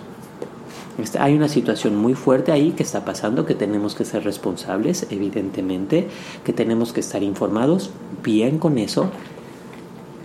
Este, 0.99 1.18
Hay 1.18 1.34
una 1.34 1.47
situación 1.47 1.95
muy 1.95 2.14
fuerte 2.14 2.51
ahí 2.51 2.74
que 2.74 2.84
está 2.84 3.03
pasando, 3.03 3.47
que 3.47 3.55
tenemos 3.55 3.95
que 3.95 4.05
ser 4.05 4.24
responsables, 4.24 5.07
evidentemente, 5.09 6.07
que 6.43 6.53
tenemos 6.53 6.93
que 6.93 6.99
estar 6.99 7.24
informados, 7.24 7.89
bien 8.22 8.59
con 8.59 8.78
eso, 8.78 9.09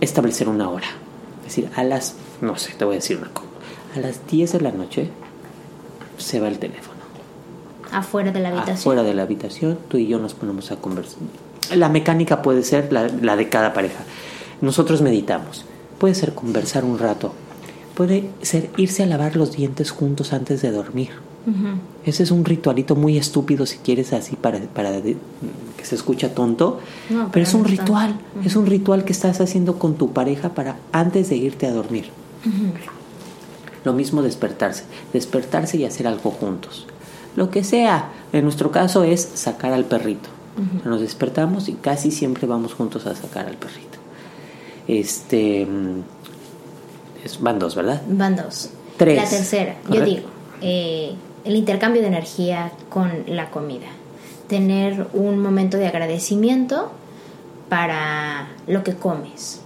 establecer 0.01 0.49
una 0.49 0.69
hora. 0.69 0.87
Es 1.39 1.55
decir, 1.55 1.71
a 1.75 1.83
las, 1.83 2.13
no 2.41 2.57
sé, 2.57 2.75
te 2.77 2.85
voy 2.85 2.93
a 2.93 2.97
decir 2.97 3.17
una 3.17 3.29
cosa, 3.29 3.47
a 3.95 3.99
las 4.01 4.27
10 4.27 4.51
de 4.51 4.61
la 4.61 4.71
noche 4.71 5.09
se 6.19 6.39
va 6.39 6.47
el 6.47 6.59
teléfono. 6.59 6.96
Afuera 7.91 8.31
de 8.31 8.39
la 8.39 8.49
habitación. 8.49 8.77
Afuera 8.77 9.03
de 9.03 9.13
la 9.13 9.23
habitación, 9.23 9.77
tú 9.87 9.97
y 9.97 10.07
yo 10.07 10.19
nos 10.19 10.33
ponemos 10.33 10.71
a 10.71 10.75
conversar. 10.77 11.19
La 11.75 11.89
mecánica 11.89 12.41
puede 12.41 12.63
ser 12.63 12.91
la, 12.93 13.07
la 13.07 13.35
de 13.35 13.49
cada 13.49 13.73
pareja. 13.73 13.99
Nosotros 14.61 15.01
meditamos. 15.01 15.65
Puede 15.97 16.15
ser 16.15 16.33
conversar 16.33 16.85
un 16.85 16.97
rato. 16.99 17.33
Puede 17.95 18.29
ser 18.41 18.69
irse 18.77 19.03
a 19.03 19.05
lavar 19.07 19.35
los 19.35 19.51
dientes 19.53 19.91
juntos 19.91 20.33
antes 20.33 20.61
de 20.61 20.71
dormir. 20.71 21.09
Ese 22.05 22.23
es 22.23 22.31
un 22.31 22.43
ritualito 22.43 22.95
muy 22.97 23.17
estúpido 23.17 23.65
si 23.65 23.77
quieres 23.77 24.11
así 24.11 24.35
para, 24.35 24.59
para 24.59 24.91
de- 24.91 25.15
que 25.77 25.85
se 25.85 25.95
escucha 25.95 26.33
tonto. 26.35 26.81
No, 27.09 27.19
pero, 27.19 27.31
pero 27.31 27.43
es 27.43 27.53
un 27.53 27.61
no 27.61 27.67
ritual. 27.69 28.19
Es 28.43 28.55
un 28.57 28.65
ritual 28.65 29.05
que 29.05 29.13
estás 29.13 29.39
haciendo 29.39 29.79
con 29.79 29.95
tu 29.95 30.11
pareja 30.11 30.49
para 30.49 30.75
antes 30.91 31.29
de 31.29 31.37
irte 31.37 31.65
a 31.65 31.71
dormir. 31.71 32.09
Lo 33.85 33.93
mismo 33.93 34.21
despertarse. 34.21 34.83
Despertarse 35.13 35.77
y 35.77 35.85
hacer 35.85 36.05
algo 36.07 36.31
juntos. 36.31 36.85
Lo 37.37 37.49
que 37.49 37.63
sea. 37.63 38.09
En 38.33 38.43
nuestro 38.43 38.71
caso 38.71 39.05
es 39.05 39.21
sacar 39.35 39.71
al 39.71 39.85
perrito. 39.85 40.27
Nos 40.83 40.99
despertamos 41.01 41.69
y 41.69 41.73
casi 41.73 42.11
siempre 42.11 42.47
vamos 42.47 42.73
juntos 42.73 43.05
a 43.05 43.15
sacar 43.15 43.45
al 43.45 43.55
perrito. 43.55 43.99
Este. 44.87 45.65
mm, 45.65 46.01
es- 47.23 47.39
van 47.41 47.59
dos, 47.59 47.75
¿verdad? 47.75 48.01
Van 48.09 48.35
dos. 48.35 48.71
Tres. 48.97 49.17
La 49.23 49.29
tercera, 49.29 49.75
yo 49.91 50.03
digo, 50.03 50.23
eh, 50.61 51.13
el 51.45 51.55
intercambio 51.55 52.01
de 52.01 52.07
energía 52.07 52.71
con 52.89 53.11
la 53.27 53.51
comida. 53.51 53.85
Tener 54.47 55.07
un 55.13 55.39
momento 55.39 55.77
de 55.77 55.85
agradecimiento 55.87 56.89
para 57.69 58.47
lo 58.65 58.83
que 58.83 58.95
comes. 58.95 59.61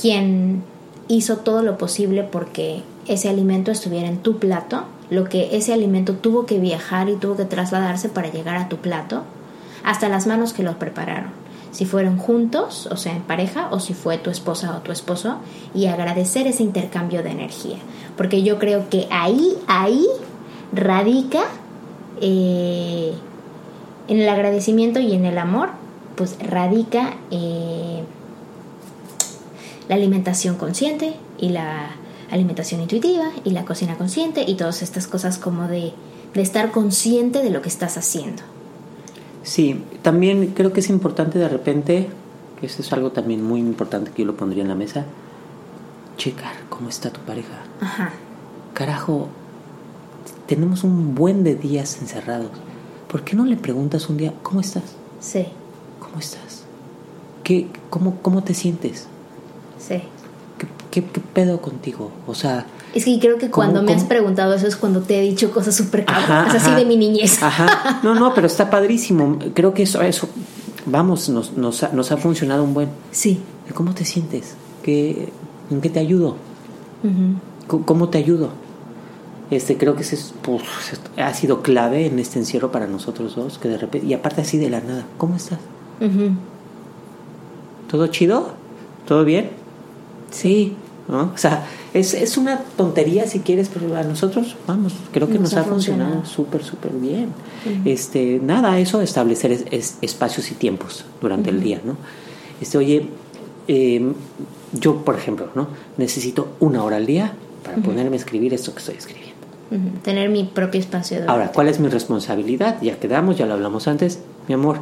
Quien 0.00 0.62
hizo 1.06 1.38
todo 1.38 1.62
lo 1.62 1.78
posible 1.78 2.24
porque 2.24 2.82
ese 3.06 3.28
alimento 3.28 3.70
estuviera 3.70 4.08
en 4.08 4.18
tu 4.18 4.38
plato, 4.38 4.84
lo 5.10 5.24
que 5.28 5.56
ese 5.56 5.72
alimento 5.72 6.14
tuvo 6.14 6.46
que 6.46 6.58
viajar 6.58 7.08
y 7.08 7.16
tuvo 7.16 7.36
que 7.36 7.44
trasladarse 7.44 8.08
para 8.08 8.30
llegar 8.30 8.56
a 8.56 8.68
tu 8.68 8.76
plato, 8.76 9.22
hasta 9.84 10.08
las 10.08 10.26
manos 10.26 10.52
que 10.52 10.62
lo 10.62 10.78
prepararon. 10.78 11.30
Si 11.70 11.84
fueron 11.84 12.18
juntos, 12.18 12.88
o 12.90 12.96
sea, 12.96 13.14
en 13.14 13.22
pareja, 13.22 13.68
o 13.70 13.80
si 13.80 13.94
fue 13.94 14.18
tu 14.18 14.30
esposa 14.30 14.76
o 14.76 14.80
tu 14.80 14.92
esposo, 14.92 15.38
y 15.74 15.86
agradecer 15.86 16.46
ese 16.46 16.62
intercambio 16.62 17.22
de 17.22 17.30
energía. 17.30 17.76
Porque 18.16 18.42
yo 18.42 18.58
creo 18.58 18.88
que 18.88 19.06
ahí, 19.10 19.54
ahí 19.66 20.06
radica 20.72 21.44
eh, 22.20 23.12
en 24.08 24.20
el 24.20 24.28
agradecimiento 24.28 24.98
y 25.00 25.12
en 25.12 25.24
el 25.26 25.38
amor, 25.38 25.70
pues 26.16 26.36
radica 26.40 27.14
eh, 27.30 28.02
la 29.88 29.94
alimentación 29.94 30.56
consciente 30.56 31.14
y 31.38 31.50
la 31.50 31.90
alimentación 32.30 32.80
intuitiva 32.80 33.30
y 33.44 33.50
la 33.50 33.64
cocina 33.64 33.96
consciente 33.96 34.44
y 34.46 34.56
todas 34.56 34.82
estas 34.82 35.06
cosas 35.06 35.38
como 35.38 35.68
de, 35.68 35.92
de 36.34 36.42
estar 36.42 36.70
consciente 36.70 37.42
de 37.42 37.50
lo 37.50 37.62
que 37.62 37.68
estás 37.68 37.96
haciendo. 37.96 38.42
Sí, 39.42 39.82
también 40.02 40.52
creo 40.54 40.72
que 40.72 40.80
es 40.80 40.90
importante 40.90 41.38
de 41.38 41.48
repente, 41.48 42.08
que 42.60 42.66
eso 42.66 42.82
es 42.82 42.92
algo 42.92 43.12
también 43.12 43.42
muy 43.42 43.60
importante 43.60 44.10
que 44.10 44.22
yo 44.22 44.26
lo 44.26 44.36
pondría 44.36 44.62
en 44.62 44.68
la 44.68 44.74
mesa, 44.74 45.04
checar 46.16 46.54
cómo 46.68 46.88
está 46.88 47.10
tu 47.10 47.20
pareja. 47.20 47.62
Ajá. 47.80 48.12
Carajo, 48.74 49.28
tenemos 50.46 50.84
un 50.84 51.14
buen 51.14 51.44
de 51.44 51.54
días 51.54 51.98
encerrados. 52.00 52.50
¿Por 53.10 53.24
qué 53.24 53.36
no 53.36 53.46
le 53.46 53.56
preguntas 53.56 54.08
un 54.10 54.18
día, 54.18 54.34
¿cómo 54.42 54.60
estás? 54.60 54.84
Sí, 55.20 55.46
¿Cómo 55.98 56.20
estás? 56.20 56.64
¿Qué, 57.42 57.68
cómo, 57.90 58.16
¿Cómo 58.22 58.42
te 58.42 58.54
sientes? 58.54 59.06
sí. 59.78 60.02
¿Qué, 60.90 61.02
pedo 61.02 61.60
contigo? 61.60 62.10
O 62.26 62.34
sea, 62.34 62.64
Es 62.94 63.04
que 63.04 63.18
creo 63.20 63.36
que 63.38 63.50
¿Cómo- 63.50 63.66
cuando 63.72 63.82
me 63.82 63.92
has 63.94 64.04
preguntado 64.04 64.54
eso 64.54 64.66
es 64.66 64.76
cuando 64.76 65.00
te 65.02 65.18
he 65.18 65.22
dicho 65.22 65.50
cosas 65.50 65.74
súper 65.74 66.04
cabronas, 66.04 66.54
así 66.54 66.70
de 66.72 66.84
mi 66.86 66.96
niñez. 66.96 67.42
Ajá. 67.42 68.00
No, 68.02 68.14
no, 68.14 68.32
pero 68.34 68.46
está 68.46 68.70
padrísimo. 68.70 69.38
Creo 69.54 69.74
que 69.74 69.82
eso, 69.82 70.00
eso 70.02 70.28
vamos, 70.86 71.28
nos, 71.28 71.52
nos, 71.56 71.82
ha, 71.82 71.90
nos 71.92 72.10
ha 72.12 72.16
funcionado 72.16 72.64
un 72.64 72.72
buen. 72.74 72.88
Sí. 73.10 73.40
¿Cómo 73.74 73.92
te 73.94 74.04
sientes? 74.06 74.54
¿Qué, 74.82 75.28
¿En 75.70 75.80
qué 75.82 75.90
te 75.90 76.00
ayudo? 76.00 76.36
¿Cómo- 77.66 77.84
¿Cómo 77.84 78.08
te 78.08 78.16
ayudo? 78.18 78.48
Este, 79.50 79.76
creo 79.78 79.94
que 79.94 80.02
ese 80.02 80.14
es, 80.16 80.32
pues, 80.42 80.62
ha 81.18 81.32
sido 81.34 81.62
clave 81.62 82.06
en 82.06 82.18
este 82.18 82.38
encierro 82.38 82.70
para 82.72 82.86
nosotros 82.86 83.34
dos, 83.36 83.58
que 83.58 83.68
de 83.68 83.78
repente, 83.78 84.06
y 84.06 84.14
aparte 84.14 84.40
así 84.42 84.58
de 84.58 84.68
la 84.70 84.80
nada, 84.80 85.04
¿cómo 85.18 85.36
estás? 85.36 85.58
Ujú. 86.00 86.32
¿Todo 87.90 88.06
chido? 88.08 88.50
¿Todo 89.06 89.24
bien? 89.24 89.50
Sí, 90.30 90.74
¿no? 91.08 91.32
O 91.34 91.38
sea, 91.38 91.66
es, 91.94 92.12
es 92.14 92.36
una 92.36 92.58
tontería 92.76 93.26
si 93.26 93.40
quieres, 93.40 93.70
pero 93.72 93.96
a 93.96 94.02
nosotros, 94.02 94.56
vamos, 94.66 94.92
creo 95.12 95.26
que 95.28 95.38
nos, 95.38 95.52
Nos 95.54 95.54
ha 95.54 95.64
funcionado 95.64 96.24
súper, 96.26 96.62
súper 96.64 96.92
bien. 96.92 97.28
Este, 97.84 98.40
nada, 98.42 98.78
eso, 98.78 99.00
establecer 99.00 99.52
es- 99.52 99.64
es- 99.70 99.98
espacios 100.02 100.50
y 100.50 100.54
tiempos 100.54 101.04
durante 101.20 101.50
el 101.50 101.60
día, 101.62 101.80
¿no? 101.84 101.96
Este, 102.60 102.76
oye, 102.78 103.08
eh, 103.68 104.12
yo, 104.72 104.96
por 105.04 105.16
ejemplo, 105.16 105.48
¿no? 105.54 105.68
Necesito 105.96 106.48
una 106.60 106.84
hora 106.84 106.96
al 106.96 107.06
día 107.06 107.32
para 107.64 107.78
ponerme 107.78 108.16
a 108.16 108.18
escribir 108.18 108.52
esto 108.52 108.72
que 108.72 108.80
estoy 108.80 108.96
escribiendo. 108.96 109.28
Tener 110.02 110.30
mi 110.30 110.44
propio 110.44 110.80
espacio 110.80 111.20
de 111.20 111.26
Ahora, 111.28 111.52
¿cuál 111.52 111.68
es 111.68 111.78
mi 111.78 111.88
responsabilidad? 111.88 112.80
Ya 112.82 112.98
quedamos, 112.98 113.36
ya 113.36 113.44
lo 113.46 113.54
hablamos 113.54 113.86
antes. 113.86 114.18
Mi 114.46 114.54
amor, 114.54 114.80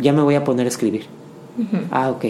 ya 0.00 0.12
me 0.12 0.22
voy 0.22 0.36
a 0.36 0.44
poner 0.44 0.66
a 0.66 0.68
escribir. 0.68 1.06
Ah, 1.90 2.10
ok. 2.10 2.24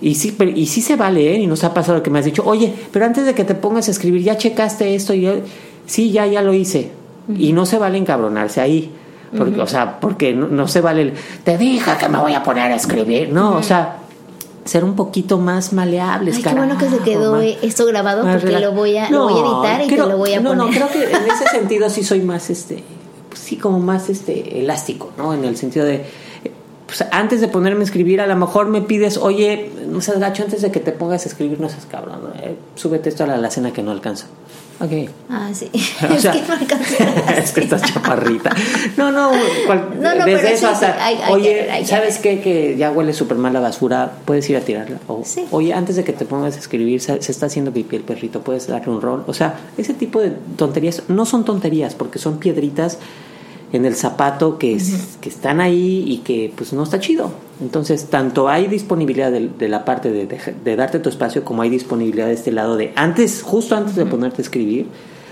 Y 0.00 0.14
sí, 0.14 0.34
pero, 0.36 0.50
y 0.50 0.66
sí 0.66 0.80
se 0.80 0.96
vale, 0.96 1.34
¿eh? 1.34 1.38
Y 1.40 1.46
nos 1.46 1.62
ha 1.64 1.74
pasado 1.74 1.98
lo 1.98 2.02
que 2.02 2.10
me 2.10 2.18
has 2.20 2.24
dicho, 2.24 2.42
oye, 2.46 2.72
pero 2.92 3.04
antes 3.04 3.26
de 3.26 3.34
que 3.34 3.44
te 3.44 3.54
pongas 3.54 3.88
a 3.88 3.90
escribir, 3.90 4.22
¿ya 4.22 4.36
checaste 4.38 4.94
esto? 4.94 5.12
Y 5.12 5.20
yo, 5.22 5.32
sí, 5.86 6.10
ya, 6.10 6.26
ya 6.26 6.40
lo 6.42 6.54
hice. 6.54 6.90
Y 7.36 7.52
no 7.52 7.66
se 7.66 7.78
vale 7.78 7.98
encabronarse 7.98 8.60
ahí. 8.60 8.90
Porque, 9.36 9.60
O 9.60 9.66
sea, 9.66 10.00
porque 10.00 10.32
no, 10.32 10.48
no 10.48 10.66
se 10.66 10.80
vale 10.80 11.02
el, 11.02 11.12
te 11.44 11.56
dije 11.56 11.90
que 12.00 12.08
me 12.08 12.18
voy 12.18 12.34
a 12.34 12.42
poner 12.42 12.72
a 12.72 12.74
escribir. 12.74 13.28
No, 13.32 13.56
o 13.56 13.62
sea, 13.62 13.98
ser 14.64 14.82
un 14.84 14.96
poquito 14.96 15.38
más 15.38 15.72
maleables, 15.72 16.36
Ay, 16.36 16.42
qué 16.42 16.54
bueno 16.54 16.76
que 16.78 16.88
se 16.88 16.98
quedó 16.98 17.32
más- 17.36 17.44
esto 17.62 17.86
grabado 17.86 18.22
porque 18.30 18.58
lo 18.58 18.72
voy, 18.72 18.96
a, 18.96 19.08
lo 19.10 19.18
No, 19.18 19.28
voy 19.28 19.34
a 19.42 19.46
editar 19.68 19.82
y 19.84 19.86
creo- 19.88 20.04
te 20.06 20.10
lo 20.12 20.18
voy 20.18 20.32
a 20.32 20.40
no, 20.40 20.50
poner. 20.50 20.66
No, 20.66 20.70
creo 20.72 20.88
que 20.90 21.04
en 21.16 21.30
ese 21.30 21.46
sentido 21.52 21.88
sí 21.90 22.02
soy 22.02 22.20
más, 22.22 22.50
este, 22.50 22.82
pues 23.28 23.40
sí, 23.40 23.56
como 23.56 23.78
más, 23.78 24.08
este, 24.08 24.58
elástico, 24.60 25.12
¿no? 25.16 25.32
En 25.34 25.44
el 25.44 25.56
sentido 25.56 25.84
de, 25.86 26.04
pues 26.98 27.04
antes 27.12 27.40
de 27.40 27.46
ponerme 27.48 27.82
a 27.82 27.84
escribir, 27.84 28.20
a 28.20 28.26
lo 28.26 28.34
mejor 28.36 28.66
me 28.68 28.82
pides, 28.82 29.16
oye, 29.16 29.70
no 29.86 30.00
seas 30.00 30.18
gacho, 30.18 30.42
antes 30.42 30.60
de 30.62 30.70
que 30.72 30.80
te 30.80 30.90
pongas 30.92 31.24
a 31.24 31.28
escribir, 31.28 31.60
no 31.60 31.68
seas 31.68 31.86
cabrón. 31.86 32.20
Eh, 32.42 32.56
súbete 32.74 33.08
esto 33.08 33.24
a 33.24 33.26
la 33.28 33.34
alacena 33.34 33.72
que 33.72 33.82
no 33.82 33.92
alcanza. 33.92 34.26
Ok. 34.80 35.10
Ah, 35.28 35.50
sí. 35.52 35.70
O 36.10 36.14
es 36.14 36.22
sea, 36.22 36.32
que 36.32 36.40
no 36.42 36.54
alcanza. 36.54 37.04
es 37.38 37.52
que 37.52 37.60
estás 37.60 37.82
chaparrita. 37.82 38.50
No, 38.96 39.12
no, 39.12 39.30
cual- 39.66 39.90
No, 40.00 40.14
no, 40.14 40.24
desde 40.24 40.38
pero 40.40 40.48
eso 40.54 40.66
sí, 40.68 40.72
hasta, 40.72 40.92
sí, 40.94 40.98
hay- 41.00 41.16
hay 41.22 41.32
oye, 41.32 41.48
que 41.50 41.54
ver, 41.54 41.70
hay 41.70 41.82
que 41.82 41.86
¿sabes 41.88 42.18
qué? 42.18 42.40
Que 42.40 42.76
ya 42.78 42.90
huele 42.90 43.12
súper 43.12 43.36
mal 43.36 43.52
la 43.52 43.60
basura, 43.60 44.10
puedes 44.24 44.48
ir 44.50 44.56
a 44.56 44.60
tirarla. 44.60 44.96
O, 45.06 45.22
Sí. 45.24 45.44
Oye, 45.50 45.72
antes 45.74 45.96
de 45.96 46.02
que 46.04 46.12
te 46.14 46.24
pongas 46.24 46.56
a 46.56 46.58
escribir, 46.58 47.00
se, 47.02 47.20
se 47.22 47.30
está 47.30 47.46
haciendo 47.46 47.72
pipí 47.72 47.96
el 47.96 48.02
perrito, 48.02 48.40
puedes 48.40 48.66
darle 48.66 48.90
un 48.90 49.00
rol. 49.02 49.22
O 49.26 49.34
sea, 49.34 49.60
ese 49.76 49.92
tipo 49.94 50.18
de 50.20 50.30
tonterías 50.56 51.02
no 51.08 51.26
son 51.26 51.44
tonterías 51.44 51.94
porque 51.94 52.18
son 52.18 52.38
piedritas 52.38 52.98
en 53.72 53.84
el 53.84 53.94
zapato 53.94 54.58
que, 54.58 54.74
es- 54.74 55.16
que 55.20 55.28
están 55.28 55.60
ahí 55.60 56.04
y 56.06 56.18
que 56.18 56.52
pues 56.56 56.72
no 56.72 56.82
está 56.82 56.98
chido. 57.00 57.30
Entonces, 57.60 58.06
tanto 58.06 58.48
hay 58.48 58.66
disponibilidad 58.68 59.30
de, 59.30 59.68
la 59.68 59.84
parte 59.84 60.10
de, 60.10 60.26
de, 60.64 60.76
darte 60.76 60.98
tu 60.98 61.08
espacio 61.10 61.44
como 61.44 61.62
hay 61.62 61.68
disponibilidad 61.70 62.26
de 62.26 62.32
este 62.32 62.52
lado 62.52 62.76
de 62.76 62.92
antes, 62.96 63.42
justo 63.42 63.76
antes 63.76 63.96
de 63.96 64.06
ponerte 64.06 64.40
a 64.40 64.44
escribir, 64.44 64.86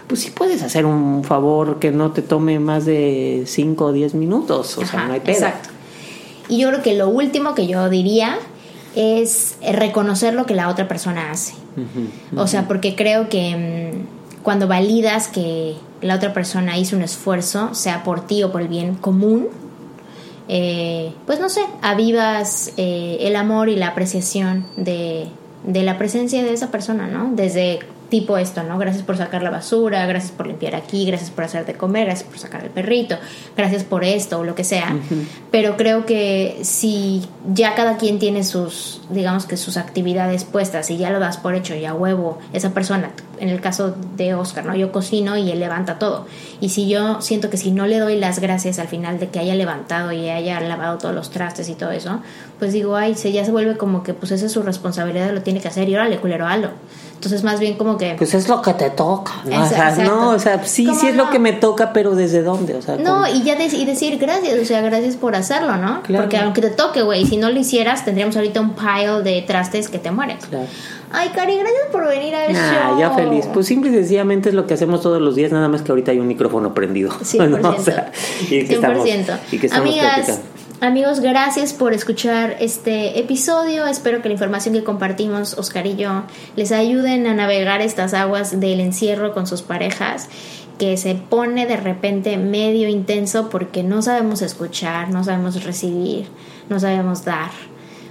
pues 0.06 0.20
sí 0.20 0.30
puedes 0.30 0.62
hacer 0.62 0.84
un 0.86 1.24
favor 1.24 1.78
que 1.78 1.90
no 1.90 2.12
te 2.12 2.20
tome 2.22 2.58
más 2.58 2.84
de 2.84 3.44
5 3.46 3.84
o 3.86 3.92
10 3.92 4.14
minutos, 4.14 4.76
o 4.78 4.84
sea, 4.86 5.06
no 5.06 5.14
hay 5.14 5.20
pedo. 5.20 5.32
Exacto. 5.36 5.70
Y 6.50 6.58
yo 6.58 6.68
creo 6.68 6.82
que 6.82 6.94
lo 6.94 7.08
último 7.08 7.54
que 7.54 7.66
yo 7.66 7.88
diría 7.88 8.38
es 8.94 9.56
reconocer 9.62 10.34
lo 10.34 10.46
que 10.46 10.54
la 10.54 10.68
otra 10.68 10.86
persona 10.88 11.30
hace. 11.30 11.54
O 12.36 12.46
sea, 12.46 12.66
porque 12.68 12.94
creo 12.96 13.28
que 13.28 13.92
cuando 14.42 14.68
validas 14.68 15.28
que 15.28 15.76
la 16.00 16.16
otra 16.16 16.32
persona 16.32 16.78
hizo 16.78 16.96
un 16.96 17.02
esfuerzo, 17.02 17.74
sea 17.74 18.04
por 18.04 18.26
ti 18.26 18.42
o 18.42 18.52
por 18.52 18.62
el 18.62 18.68
bien 18.68 18.94
común, 18.94 19.48
eh, 20.48 21.12
pues 21.26 21.40
no 21.40 21.48
sé, 21.48 21.60
avivas 21.82 22.72
eh, 22.76 23.18
el 23.20 23.36
amor 23.36 23.68
y 23.68 23.76
la 23.76 23.88
apreciación 23.88 24.66
de, 24.76 25.28
de 25.64 25.82
la 25.82 25.98
presencia 25.98 26.42
de 26.42 26.52
esa 26.52 26.70
persona, 26.70 27.06
¿no? 27.06 27.32
Desde 27.34 27.80
tipo 28.08 28.38
esto, 28.38 28.62
¿no? 28.62 28.78
Gracias 28.78 29.04
por 29.04 29.16
sacar 29.16 29.42
la 29.42 29.50
basura, 29.50 30.06
gracias 30.06 30.32
por 30.32 30.46
limpiar 30.46 30.74
aquí, 30.74 31.04
gracias 31.06 31.30
por 31.30 31.44
hacerte 31.44 31.74
comer, 31.74 32.06
gracias 32.06 32.28
por 32.28 32.38
sacar 32.38 32.64
el 32.64 32.70
perrito, 32.70 33.16
gracias 33.56 33.84
por 33.84 34.04
esto 34.04 34.38
o 34.38 34.44
lo 34.44 34.54
que 34.54 34.64
sea. 34.64 34.96
Pero 35.50 35.76
creo 35.76 36.06
que 36.06 36.58
si 36.62 37.26
ya 37.52 37.74
cada 37.74 37.96
quien 37.96 38.18
tiene 38.18 38.44
sus, 38.44 39.02
digamos 39.10 39.46
que 39.46 39.56
sus 39.56 39.76
actividades 39.76 40.44
puestas 40.44 40.90
y 40.90 40.96
ya 40.96 41.10
lo 41.10 41.20
das 41.20 41.36
por 41.36 41.54
hecho 41.54 41.74
y 41.74 41.84
a 41.84 41.94
huevo, 41.94 42.38
esa 42.52 42.72
persona, 42.72 43.10
en 43.38 43.50
el 43.50 43.60
caso 43.60 43.94
de 44.16 44.34
Oscar, 44.34 44.64
¿no? 44.64 44.74
Yo 44.74 44.90
cocino 44.90 45.36
y 45.36 45.50
él 45.50 45.60
levanta 45.60 45.98
todo. 45.98 46.26
Y 46.60 46.70
si 46.70 46.88
yo 46.88 47.20
siento 47.20 47.50
que 47.50 47.56
si 47.56 47.70
no 47.70 47.86
le 47.86 47.98
doy 47.98 48.18
las 48.18 48.40
gracias 48.40 48.78
al 48.78 48.88
final 48.88 49.18
de 49.18 49.28
que 49.28 49.38
haya 49.38 49.54
levantado 49.54 50.12
y 50.12 50.28
haya 50.30 50.60
lavado 50.60 50.98
todos 50.98 51.14
los 51.14 51.30
trastes 51.30 51.68
y 51.68 51.74
todo 51.74 51.90
eso, 51.90 52.20
pues 52.58 52.72
digo, 52.72 52.96
ay, 52.96 53.14
se 53.14 53.32
ya 53.32 53.44
se 53.44 53.52
vuelve 53.52 53.76
como 53.76 54.02
que 54.02 54.14
pues 54.14 54.32
esa 54.32 54.46
es 54.46 54.52
su 54.52 54.62
responsabilidad, 54.62 55.32
lo 55.32 55.42
tiene 55.42 55.60
que 55.60 55.68
hacer 55.68 55.88
y 55.88 55.94
órale, 55.94 56.18
culero, 56.18 56.46
halo. 56.46 56.70
Entonces, 57.18 57.42
más 57.42 57.58
bien 57.58 57.74
como 57.74 57.98
que. 57.98 58.14
Pues 58.16 58.32
es 58.34 58.48
lo 58.48 58.62
que 58.62 58.74
te 58.74 58.90
toca, 58.90 59.32
¿no? 59.44 59.64
o 59.64 59.68
sea, 59.68 59.96
no, 59.96 60.30
o 60.30 60.38
sea, 60.38 60.64
sí, 60.64 60.88
sí 60.94 61.08
es 61.08 61.16
lo 61.16 61.30
que 61.30 61.40
me 61.40 61.52
toca, 61.52 61.92
pero 61.92 62.14
¿desde 62.14 62.44
dónde? 62.44 62.76
O 62.76 62.82
sea, 62.82 62.96
no, 62.96 63.26
y 63.26 63.42
ya 63.42 63.60
y 63.60 63.84
decir 63.84 64.18
gracias, 64.18 64.56
o 64.56 64.64
sea, 64.64 64.82
gracias 64.82 65.16
por 65.16 65.34
hacerlo, 65.34 65.76
¿no? 65.78 66.00
Porque 66.06 66.36
aunque 66.36 66.60
te 66.60 66.70
toque, 66.70 67.02
güey, 67.02 67.26
si 67.26 67.36
no 67.36 67.50
lo 67.50 67.58
hicieras, 67.58 68.04
tendríamos 68.04 68.36
ahorita 68.36 68.60
un 68.60 68.76
pile 68.76 69.22
de 69.24 69.42
trastes 69.42 69.88
que 69.88 69.98
te 69.98 70.12
mueres. 70.12 70.46
Claro. 70.46 70.66
Ay, 71.10 71.30
Cari, 71.30 71.56
gracias 71.56 71.86
por 71.90 72.06
venir 72.06 72.36
a 72.36 72.46
eso. 72.46 72.60
Ah, 72.62 72.96
ya 73.00 73.10
feliz. 73.10 73.46
Pues 73.52 73.66
simple 73.66 73.90
y 73.90 73.94
sencillamente 73.94 74.50
es 74.50 74.54
lo 74.54 74.68
que 74.68 74.74
hacemos 74.74 75.02
todos 75.02 75.20
los 75.20 75.34
días, 75.34 75.50
nada 75.50 75.66
más 75.66 75.82
que 75.82 75.90
ahorita 75.90 76.12
hay 76.12 76.20
un 76.20 76.28
micrófono 76.28 76.72
prendido. 76.72 77.10
100%. 77.10 77.60
¿no? 77.60 77.68
O 77.78 77.82
sea, 77.82 78.12
y 78.42 78.64
que 78.64 78.68
100%. 78.68 78.72
Estamos, 78.74 79.08
y 79.50 79.58
que 79.58 79.66
estamos 79.66 79.88
Amigas, 79.88 80.40
Amigos, 80.80 81.18
gracias 81.18 81.72
por 81.72 81.92
escuchar 81.92 82.56
este 82.60 83.18
episodio. 83.18 83.84
Espero 83.88 84.22
que 84.22 84.28
la 84.28 84.34
información 84.34 84.76
que 84.76 84.84
compartimos, 84.84 85.58
Oscar 85.58 85.88
y 85.88 85.96
yo, 85.96 86.22
les 86.54 86.70
ayuden 86.70 87.26
a 87.26 87.34
navegar 87.34 87.80
estas 87.80 88.14
aguas 88.14 88.60
del 88.60 88.78
encierro 88.78 89.34
con 89.34 89.48
sus 89.48 89.62
parejas, 89.62 90.28
que 90.78 90.96
se 90.96 91.16
pone 91.16 91.66
de 91.66 91.78
repente 91.78 92.36
medio 92.36 92.88
intenso 92.88 93.50
porque 93.50 93.82
no 93.82 94.02
sabemos 94.02 94.40
escuchar, 94.40 95.10
no 95.10 95.24
sabemos 95.24 95.64
recibir, 95.64 96.28
no 96.68 96.78
sabemos 96.78 97.24
dar. 97.24 97.50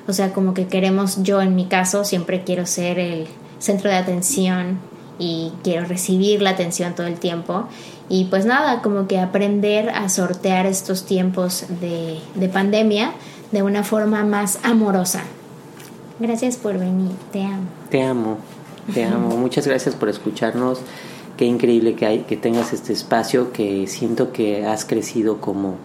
O 0.06 0.12
sea, 0.12 0.34
como 0.34 0.54
que 0.54 0.68
queremos, 0.68 1.24
yo 1.24 1.42
en 1.42 1.56
mi 1.56 1.68
caso, 1.68 2.04
siempre 2.04 2.44
quiero 2.44 2.66
ser 2.66 3.00
el 3.00 3.28
centro 3.60 3.90
de 3.90 3.96
atención 3.96 4.80
y 5.20 5.52
quiero 5.64 5.86
recibir 5.86 6.42
la 6.42 6.52
atención 6.52 6.96
todo 6.96 7.08
el 7.08 7.20
tiempo. 7.20 7.66
Y 8.10 8.26
pues 8.26 8.46
nada, 8.46 8.82
como 8.82 9.08
que 9.08 9.20
aprender 9.20 9.90
a 9.90 10.10
sortear 10.10 10.66
estos 10.66 11.06
tiempos 11.06 11.66
de, 11.82 12.20
de 12.36 12.50
pandemia 12.50 13.12
de 13.52 13.64
una 13.64 13.84
forma 13.84 14.24
más 14.24 14.60
amorosa. 14.64 15.24
Gracias 16.20 16.58
por 16.58 16.80
venir, 16.80 17.12
te 17.32 17.44
amo. 17.44 17.68
Te 17.90 18.04
amo, 18.04 18.38
te 18.94 19.04
amo. 19.04 19.38
Muchas 19.38 19.68
gracias 19.68 19.96
por 19.96 20.10
escucharnos. 20.10 20.80
Qué 21.38 21.46
increíble 21.46 21.96
que, 21.96 22.06
hay, 22.06 22.20
que 22.20 22.38
tengas 22.38 22.74
este 22.74 22.94
espacio, 22.94 23.52
que 23.52 23.86
siento 23.86 24.32
que 24.32 24.66
has 24.66 24.86
crecido 24.86 25.40
como, 25.40 25.76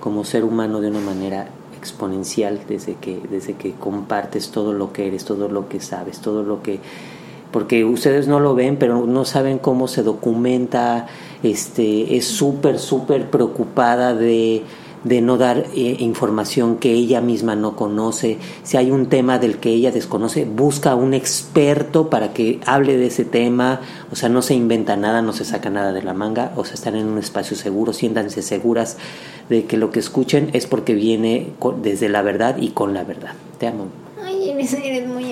como 0.00 0.24
ser 0.24 0.42
humano 0.42 0.80
de 0.80 0.88
una 0.88 1.00
manera 1.00 1.48
exponencial 1.78 2.60
desde 2.68 2.96
que, 2.96 3.20
desde 3.30 3.54
que 3.54 3.72
compartes 3.74 4.50
todo 4.50 4.72
lo 4.72 4.92
que 4.92 5.06
eres, 5.06 5.24
todo 5.24 5.48
lo 5.48 5.68
que 5.68 5.80
sabes, 5.80 6.18
todo 6.18 6.42
lo 6.42 6.62
que 6.62 6.80
porque 7.50 7.84
ustedes 7.84 8.28
no 8.28 8.40
lo 8.40 8.54
ven, 8.54 8.76
pero 8.76 9.06
no 9.06 9.24
saben 9.24 9.58
cómo 9.58 9.88
se 9.88 10.02
documenta, 10.02 11.06
este, 11.42 12.16
es 12.16 12.26
súper, 12.26 12.78
súper 12.78 13.30
preocupada 13.30 14.14
de, 14.14 14.62
de 15.04 15.20
no 15.20 15.38
dar 15.38 15.66
eh, 15.74 15.96
información 16.00 16.76
que 16.76 16.92
ella 16.92 17.20
misma 17.20 17.54
no 17.54 17.76
conoce. 17.76 18.38
Si 18.62 18.76
hay 18.76 18.90
un 18.90 19.06
tema 19.06 19.38
del 19.38 19.58
que 19.58 19.70
ella 19.70 19.92
desconoce, 19.92 20.44
busca 20.44 20.94
un 20.94 21.14
experto 21.14 22.10
para 22.10 22.32
que 22.32 22.60
hable 22.66 22.96
de 22.96 23.06
ese 23.06 23.24
tema. 23.24 23.80
O 24.10 24.16
sea, 24.16 24.28
no 24.28 24.42
se 24.42 24.54
inventa 24.54 24.96
nada, 24.96 25.22
no 25.22 25.32
se 25.32 25.44
saca 25.44 25.70
nada 25.70 25.92
de 25.92 26.02
la 26.02 26.14
manga. 26.14 26.52
O 26.56 26.64
sea, 26.64 26.74
están 26.74 26.96
en 26.96 27.06
un 27.06 27.18
espacio 27.18 27.56
seguro, 27.56 27.92
siéntanse 27.92 28.42
seguras 28.42 28.96
de 29.48 29.64
que 29.64 29.76
lo 29.76 29.90
que 29.90 30.00
escuchen 30.00 30.50
es 30.52 30.66
porque 30.66 30.94
viene 30.94 31.52
desde 31.82 32.08
la 32.08 32.22
verdad 32.22 32.56
y 32.58 32.70
con 32.70 32.94
la 32.94 33.04
verdad. 33.04 33.32
Te 33.58 33.68
amo. 33.68 33.86
Ay, 34.22 34.50
eres 34.50 35.06
muy. 35.06 35.27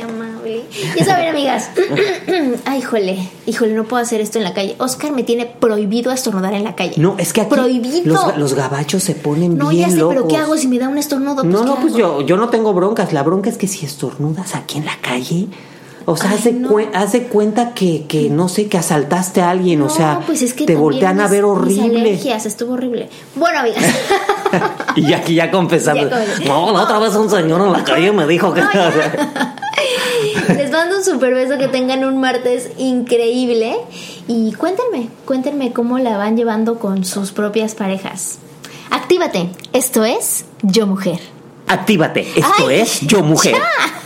Ya 0.96 1.04
saben, 1.04 1.28
amigas. 1.28 1.70
Ay, 2.64 2.80
híjole, 2.80 3.28
híjole, 3.46 3.74
no 3.74 3.84
puedo 3.84 4.02
hacer 4.02 4.20
esto 4.20 4.38
en 4.38 4.44
la 4.44 4.54
calle. 4.54 4.76
Oscar 4.78 5.12
me 5.12 5.22
tiene 5.22 5.46
prohibido 5.46 6.12
estornudar 6.12 6.54
en 6.54 6.64
la 6.64 6.74
calle. 6.74 6.94
No, 6.96 7.16
es 7.18 7.32
que 7.32 7.42
aquí 7.42 7.54
prohibido. 7.54 8.32
Los, 8.36 8.54
gabachos 8.54 9.02
se 9.02 9.14
ponen 9.14 9.56
no, 9.56 9.68
bien 9.68 9.82
No, 9.82 9.88
ya 9.88 9.94
sé, 9.94 10.04
pero 10.08 10.28
¿qué 10.28 10.36
hago 10.36 10.56
si 10.56 10.68
me 10.68 10.78
da 10.78 10.88
un 10.88 10.98
estornudo? 10.98 11.36
Pues, 11.36 11.46
no, 11.46 11.64
no, 11.64 11.76
pues 11.76 11.94
yo, 11.94 12.22
yo 12.22 12.36
no 12.36 12.48
tengo 12.48 12.72
broncas. 12.72 13.12
La 13.12 13.22
bronca 13.22 13.50
es 13.50 13.58
que 13.58 13.68
si 13.68 13.84
estornudas 13.84 14.54
aquí 14.54 14.78
en 14.78 14.86
la 14.86 14.96
calle, 15.00 15.48
o 16.08 16.16
sea, 16.16 16.30
hace, 16.94 17.24
cuenta 17.24 17.74
que, 17.74 18.06
que, 18.06 18.30
no 18.30 18.48
sé, 18.48 18.68
que 18.68 18.78
asaltaste 18.78 19.40
a 19.40 19.50
alguien, 19.50 19.82
o 19.82 19.90
sea, 19.90 20.20
pues 20.24 20.40
es 20.40 20.54
que 20.54 20.64
te 20.64 20.76
voltean 20.76 21.20
a 21.20 21.26
ver 21.26 21.44
horrible. 21.44 21.98
alergias, 21.98 22.46
estuvo 22.46 22.74
horrible. 22.74 23.08
Bueno, 23.34 23.58
amigas. 23.58 23.84
y 24.96 25.12
aquí 25.12 25.34
ya 25.34 25.50
confesando. 25.50 26.08
no, 26.46 26.72
la 26.72 26.82
otra 26.82 27.00
vez 27.00 27.12
un 27.16 27.28
señor 27.28 27.60
en 27.60 27.72
la 27.72 27.82
calle 27.82 28.12
me 28.12 28.24
dijo 28.26 28.54
que... 28.54 28.62
un 30.96 31.04
super 31.04 31.34
beso, 31.34 31.58
que 31.58 31.68
tengan 31.68 32.04
un 32.04 32.20
martes 32.20 32.70
increíble. 32.78 33.76
Y 34.28 34.52
cuéntenme, 34.52 35.08
cuéntenme 35.24 35.72
cómo 35.72 35.98
la 35.98 36.16
van 36.16 36.36
llevando 36.36 36.78
con 36.78 37.04
sus 37.04 37.32
propias 37.32 37.74
parejas. 37.74 38.38
Actívate, 38.90 39.50
esto 39.72 40.04
es 40.04 40.46
Yo 40.62 40.86
Mujer. 40.86 41.20
Actívate, 41.66 42.26
esto 42.36 42.70
es 42.70 43.00
Yo 43.00 43.22
Mujer. 43.22 43.56